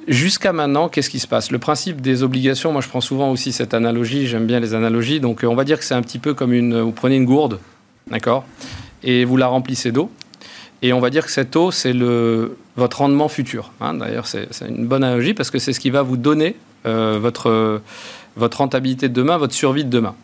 Jusqu'à 0.07 0.53
maintenant, 0.53 0.88
qu'est-ce 0.88 1.11
qui 1.11 1.18
se 1.18 1.26
passe? 1.26 1.51
Le 1.51 1.59
principe 1.59 2.01
des 2.01 2.22
obligations, 2.22 2.72
moi 2.72 2.82
je 2.82 2.88
prends 2.88 3.01
souvent 3.01 3.30
aussi 3.30 3.53
cette 3.53 3.74
analogie, 3.74 4.26
j'aime 4.26 4.47
bien 4.47 4.61
les 4.61 4.74
analogies, 4.74 5.18
donc 5.18 5.45
on 5.45 5.55
va 5.55 5.64
dire 5.64 5.78
que 5.78 5.84
c'est 5.84 5.95
un 5.95 6.03
petit 6.03 6.18
peu 6.18 6.34
comme 6.34 6.53
une. 6.53 6.80
Vous 6.80 6.92
prenez 6.92 7.16
une 7.16 7.24
gourde, 7.24 7.59
d'accord? 8.11 8.45
Et 9.03 9.24
vous 9.24 9.36
la 9.36 9.47
remplissez 9.47 9.92
d'eau. 9.92 10.11
Et 10.85 10.93
on 10.93 11.01
va 11.01 11.09
dire 11.09 11.24
que 11.24 11.30
cette 11.30 11.57
eau, 11.57 11.70
c'est 11.70 11.95
votre 12.76 12.99
rendement 12.99 13.28
futur. 13.28 13.72
Hein. 13.80 13.95
D'ailleurs, 13.95 14.26
c'est 14.26 14.47
une 14.68 14.87
bonne 14.87 15.03
analogie 15.03 15.32
parce 15.32 15.51
que 15.51 15.59
c'est 15.59 15.72
ce 15.72 15.80
qui 15.80 15.89
va 15.89 16.03
vous 16.03 16.18
donner 16.18 16.57
euh, 16.85 17.18
votre, 17.18 17.80
votre 18.37 18.59
rentabilité 18.59 19.09
de 19.09 19.14
demain, 19.14 19.39
votre 19.39 19.55
survie 19.55 19.87
de 19.87 19.89
demain. 19.89 20.14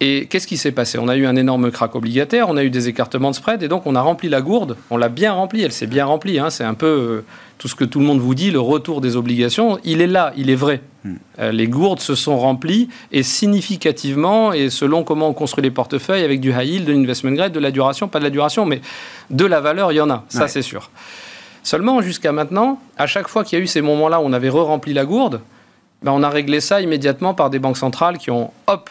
Et 0.00 0.26
qu'est-ce 0.26 0.46
qui 0.46 0.58
s'est 0.58 0.72
passé? 0.72 0.98
On 0.98 1.08
a 1.08 1.16
eu 1.16 1.26
un 1.26 1.36
énorme 1.36 1.70
crack 1.70 1.94
obligataire, 1.94 2.50
on 2.50 2.56
a 2.58 2.64
eu 2.64 2.68
des 2.68 2.88
écartements 2.88 3.30
de 3.30 3.34
spread, 3.34 3.62
et 3.62 3.68
donc 3.68 3.86
on 3.86 3.94
a 3.94 4.02
rempli 4.02 4.28
la 4.28 4.42
gourde, 4.42 4.76
on 4.90 4.98
l'a 4.98 5.08
bien 5.08 5.32
remplie, 5.32 5.62
elle 5.62 5.72
s'est 5.72 5.86
bien 5.86 6.04
remplie. 6.04 6.38
Hein. 6.38 6.50
c'est 6.50 6.64
un 6.64 6.74
peu 6.74 6.86
euh, 6.86 7.24
tout 7.56 7.66
ce 7.66 7.74
que 7.74 7.84
tout 7.84 8.00
le 8.00 8.04
monde 8.04 8.20
vous 8.20 8.34
dit, 8.34 8.50
le 8.50 8.60
retour 8.60 9.00
des 9.00 9.16
obligations, 9.16 9.78
il 9.84 10.02
est 10.02 10.06
là, 10.06 10.34
il 10.36 10.50
est 10.50 10.54
vrai. 10.54 10.82
Hmm. 11.04 11.14
Euh, 11.38 11.50
les 11.50 11.66
gourdes 11.66 12.00
se 12.00 12.14
sont 12.14 12.38
remplies, 12.38 12.90
et 13.10 13.22
significativement, 13.22 14.52
et 14.52 14.68
selon 14.68 15.02
comment 15.02 15.30
on 15.30 15.32
construit 15.32 15.62
les 15.62 15.70
portefeuilles, 15.70 16.24
avec 16.24 16.40
du 16.40 16.50
high 16.50 16.68
yield, 16.68 16.84
de 16.86 16.92
l'investment 16.92 17.32
grade, 17.32 17.52
de 17.52 17.60
la 17.60 17.70
duration, 17.70 18.06
pas 18.06 18.18
de 18.18 18.24
la 18.24 18.30
duration, 18.30 18.66
mais 18.66 18.82
de 19.30 19.46
la 19.46 19.60
valeur, 19.60 19.92
il 19.92 19.96
y 19.96 20.00
en 20.02 20.10
a, 20.10 20.24
ça 20.28 20.46
c'est 20.46 20.62
sûr. 20.62 20.90
Seulement, 21.62 22.02
jusqu'à 22.02 22.32
maintenant, 22.32 22.80
à 22.98 23.06
chaque 23.06 23.28
fois 23.28 23.44
qu'il 23.44 23.58
y 23.58 23.60
a 23.60 23.64
eu 23.64 23.66
ces 23.66 23.80
moments-là 23.80 24.20
où 24.20 24.24
on 24.24 24.32
avait 24.34 24.50
re-rempli 24.50 24.92
la 24.92 25.06
gourde, 25.06 25.40
ben, 26.02 26.12
on 26.12 26.22
a 26.22 26.28
réglé 26.28 26.60
ça 26.60 26.82
immédiatement 26.82 27.32
par 27.32 27.48
des 27.48 27.58
banques 27.58 27.78
centrales 27.78 28.18
qui 28.18 28.30
ont, 28.30 28.52
hop, 28.66 28.90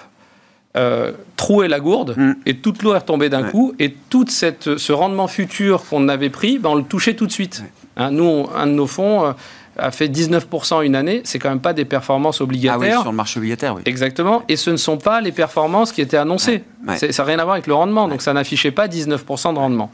euh, 0.75 1.11
troué 1.35 1.67
la 1.67 1.79
gourde 1.79 2.15
mm. 2.17 2.33
et 2.45 2.57
toute 2.57 2.83
l'eau 2.83 2.93
est 2.93 2.99
retombée 2.99 3.29
d'un 3.29 3.43
coup 3.43 3.73
et 3.79 3.95
tout 4.09 4.25
cette, 4.27 4.77
ce 4.77 4.93
rendement 4.93 5.27
futur 5.27 5.85
qu'on 5.85 6.09
avait 6.09 6.29
pris, 6.29 6.59
ben, 6.59 6.71
on 6.71 6.75
le 6.75 6.83
touchait 6.83 7.13
tout 7.13 7.27
de 7.27 7.31
suite. 7.31 7.63
Hein, 7.97 8.11
nous, 8.11 8.47
un 8.55 8.67
de 8.67 8.71
nos 8.71 8.87
fonds 8.87 9.25
euh, 9.25 9.31
a 9.77 9.91
fait 9.91 10.07
19% 10.07 10.85
une 10.85 10.95
année, 10.95 11.21
c'est 11.23 11.39
quand 11.39 11.49
même 11.49 11.59
pas 11.59 11.73
des 11.73 11.85
performances 11.85 12.41
obligataires. 12.41 12.79
Ah 12.81 12.97
oui, 12.97 13.01
sur 13.01 13.11
le 13.11 13.15
marché 13.15 13.39
obligataire, 13.39 13.75
oui. 13.75 13.81
Exactement, 13.85 14.43
et 14.47 14.55
ce 14.55 14.69
ne 14.69 14.77
sont 14.77 14.97
pas 14.97 15.21
les 15.21 15.31
performances 15.31 15.91
qui 15.91 16.01
étaient 16.01 16.17
annoncées. 16.17 16.63
Ça 16.95 17.07
n'a 17.07 17.23
rien 17.23 17.39
à 17.39 17.43
voir 17.43 17.53
avec 17.53 17.67
le 17.67 17.73
rendement, 17.73 18.07
donc 18.07 18.21
ça 18.21 18.33
n'affichait 18.33 18.71
pas 18.71 18.87
19% 18.87 19.53
de 19.53 19.59
rendement 19.59 19.91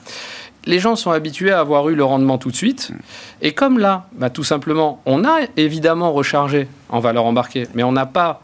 les 0.66 0.80
gens 0.80 0.96
sont 0.96 1.12
habitués 1.12 1.52
à 1.52 1.60
avoir 1.60 1.90
eu 1.90 1.96
le 1.96 2.04
rendement 2.04 2.38
tout 2.38 2.52
de 2.52 2.56
suite. 2.56 2.92
Et 3.42 3.54
comme 3.54 3.80
là, 3.80 4.06
bah, 4.14 4.30
tout 4.30 4.44
simplement, 4.44 5.02
on 5.06 5.26
a 5.26 5.40
évidemment 5.58 6.12
rechargé 6.12 6.68
en 6.90 7.00
valeur 7.00 7.26
embarquée, 7.26 7.68
mais 7.74 7.84
on 7.84 7.92
n'a 7.92 8.06
pas 8.06 8.42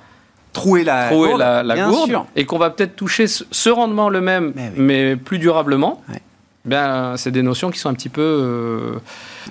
troué 0.58 0.84
la 0.84 1.10
gourde, 1.10 1.40
la, 1.40 2.26
et 2.36 2.46
qu'on 2.46 2.58
va 2.58 2.70
peut-être 2.70 2.96
toucher 2.96 3.26
ce 3.28 3.70
rendement 3.70 4.10
le 4.10 4.22
même, 4.22 4.54
mais, 4.76 5.16
plus 5.16 5.40
durablement. 5.40 6.02
Ben, 6.66 7.14
c'est 7.16 7.32
des 7.32 7.44
notions 7.44 7.72
qui 7.72 7.80
sont 7.80 7.88
un 7.88 7.94
petit 7.94 8.10
peu, 8.10 8.22
euh, 8.22 9.00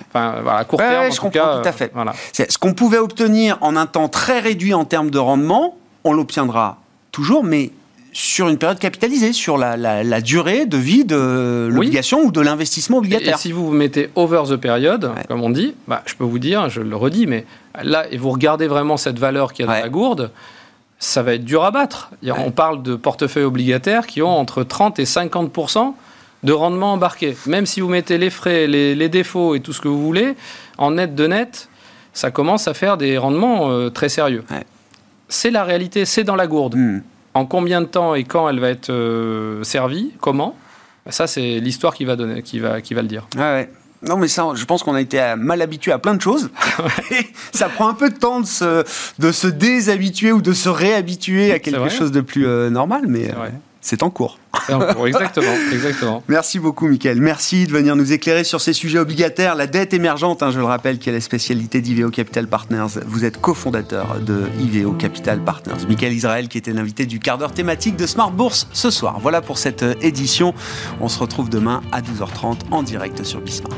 enfin, 0.09 0.35
voilà, 0.43 0.59
à 0.59 0.65
court 0.65 0.77
terme. 0.77 1.11
je 1.11 1.19
comprends 1.19 1.61
tout 1.61 1.67
à 1.67 1.71
fait. 1.71 1.89
Voilà. 1.91 2.13
Ce 2.31 2.59
qu'on 2.59 2.75
pouvait 2.75 2.99
obtenir 2.99 3.57
en 3.61 3.75
un 3.75 3.87
temps 3.87 4.07
très 4.07 4.39
réduit 4.39 4.75
en 4.75 4.85
termes 4.85 5.09
de 5.09 5.17
rendement, 5.17 5.77
on 6.03 6.13
l'obtiendra 6.13 6.77
toujours, 7.11 7.43
mais 7.43 7.71
sur 8.13 8.49
une 8.49 8.57
période 8.57 8.79
capitalisée, 8.79 9.33
sur 9.33 9.57
la, 9.57 10.21
durée 10.21 10.65
de 10.65 10.77
vie 10.77 11.05
de 11.05 11.69
l'obligation 11.71 12.21
ou 12.21 12.31
de 12.31 12.41
l'investissement 12.41 12.97
obligataire. 12.97 13.35
Et, 13.35 13.39
si 13.39 13.51
vous 13.51 13.65
vous 13.65 13.73
mettez 13.73 14.09
over 14.15 14.43
the 14.49 14.55
period, 14.55 15.11
comme 15.27 15.41
on 15.41 15.49
dit, 15.49 15.75
bah, 15.87 16.01
je 16.05 16.15
peux 16.15 16.23
vous 16.23 16.39
dire, 16.39 16.69
je 16.69 16.81
le 16.81 16.95
redis, 16.95 17.27
mais 17.27 17.45
là, 17.83 18.05
et 18.11 18.17
vous 18.17 18.31
regardez 18.31 18.67
vraiment 18.67 18.97
cette 18.97 19.19
valeur 19.19 19.53
qu'il 19.53 19.65
y 19.65 19.69
a 19.69 19.71
dans 19.71 19.79
la 19.79 19.89
gourde, 19.89 20.31
ça 20.99 21.21
va 21.23 21.33
être 21.35 21.45
dur 21.45 21.63
à 21.63 21.71
battre. 21.71 22.11
On 22.23 22.51
parle 22.51 22.81
de 22.81 22.95
portefeuilles 22.95 23.43
obligataires 23.43 24.07
qui 24.07 24.21
ont 24.21 24.35
entre 24.35 24.63
30 24.63 24.99
et 24.99 25.03
50% 25.03 25.93
de 26.43 26.53
rendement 26.53 26.93
embarqué. 26.93 27.35
Même 27.45 27.65
si 27.65 27.81
vous 27.81 27.89
mettez 27.89 28.17
les 28.17 28.29
frais, 28.29 28.67
les, 28.67 29.09
défauts 29.09 29.55
et 29.55 29.59
tout 29.59 29.73
ce 29.73 29.81
que 29.81 29.87
vous 29.87 30.01
voulez, 30.01 30.35
en 30.77 30.91
net 30.91 31.15
de 31.15 31.27
net, 31.27 31.69
ça 32.13 32.31
commence 32.31 32.67
à 32.67 32.73
faire 32.73 32.97
des 32.97 33.17
rendements 33.17 33.69
euh, 33.69 33.89
très 33.89 34.09
sérieux. 34.09 34.43
C'est 35.29 35.51
la 35.51 35.63
réalité, 35.63 36.05
c'est 36.05 36.23
dans 36.23 36.35
la 36.35 36.47
gourde. 36.47 36.75
Hmm. 36.75 37.01
En 37.33 37.45
combien 37.45 37.81
de 37.81 37.85
temps 37.85 38.15
et 38.15 38.23
quand 38.23 38.49
elle 38.49 38.59
va 38.59 38.69
être 38.69 38.89
euh, 38.89 39.63
servie 39.63 40.13
Comment? 40.19 40.55
Ça, 41.09 41.27
c'est 41.27 41.59
l'histoire 41.59 41.93
qui 41.93 42.05
va, 42.05 42.15
donner, 42.15 42.41
qui, 42.41 42.59
va, 42.59 42.81
qui 42.81 42.93
va 42.93 43.01
le 43.01 43.07
dire. 43.07 43.27
ouais. 43.37 43.69
Non, 44.03 44.17
mais 44.17 44.27
ça, 44.27 44.45
je 44.53 44.65
pense 44.65 44.83
qu'on 44.83 44.93
a 44.93 45.01
été 45.01 45.33
mal 45.37 45.61
habitué 45.61 45.91
à 45.91 45.97
plein 45.97 46.13
de 46.13 46.21
choses. 46.21 46.49
ça 47.51 47.69
prend 47.69 47.87
un 47.87 47.93
peu 47.93 48.09
de 48.09 48.17
temps 48.17 48.41
de 48.41 48.45
se, 48.45 48.83
de 49.19 49.31
se 49.31 49.47
déshabituer 49.47 50.31
ou 50.31 50.41
de 50.41 50.53
se 50.53 50.69
réhabituer 50.69 51.51
à 51.51 51.59
quelque 51.59 51.89
chose 51.89 52.11
de 52.11 52.21
plus 52.21 52.47
euh, 52.47 52.69
normal, 52.69 53.03
mais 53.07 53.31
c'est 53.81 54.03
en 54.03 54.09
cours. 54.09 54.37
exactement, 55.05 55.53
exactement. 55.71 56.23
Merci 56.27 56.59
beaucoup, 56.59 56.87
Mickaël. 56.87 57.21
Merci 57.21 57.67
de 57.67 57.71
venir 57.71 57.95
nous 57.95 58.11
éclairer 58.13 58.43
sur 58.43 58.61
ces 58.61 58.73
sujets 58.73 58.99
obligataires. 58.99 59.55
La 59.55 59.67
dette 59.67 59.93
émergente, 59.93 60.43
hein, 60.43 60.51
je 60.51 60.59
le 60.59 60.65
rappelle, 60.65 60.99
qui 60.99 61.09
est 61.09 61.13
la 61.13 61.21
spécialité 61.21 61.81
d'IVO 61.81 62.09
Capital 62.09 62.47
Partners. 62.47 62.99
Vous 63.05 63.25
êtes 63.25 63.39
cofondateur 63.39 64.19
de 64.19 64.43
IVO 64.59 64.93
Capital 64.93 65.39
Partners. 65.43 65.85
Mickaël 65.87 66.13
Israël, 66.13 66.47
qui 66.47 66.57
était 66.57 66.73
l'invité 66.73 67.05
du 67.05 67.19
quart 67.19 67.37
d'heure 67.37 67.53
thématique 67.53 67.95
de 67.95 68.05
Smart 68.05 68.31
Bourse 68.31 68.67
ce 68.73 68.89
soir. 68.89 69.19
Voilà 69.21 69.41
pour 69.41 69.57
cette 69.57 69.83
euh, 69.83 69.93
édition. 70.01 70.53
On 71.01 71.07
se 71.07 71.19
retrouve 71.19 71.49
demain 71.49 71.81
à 71.91 72.01
12h30 72.01 72.57
en 72.71 72.83
direct 72.83 73.23
sur 73.23 73.41
Bismart. 73.41 73.77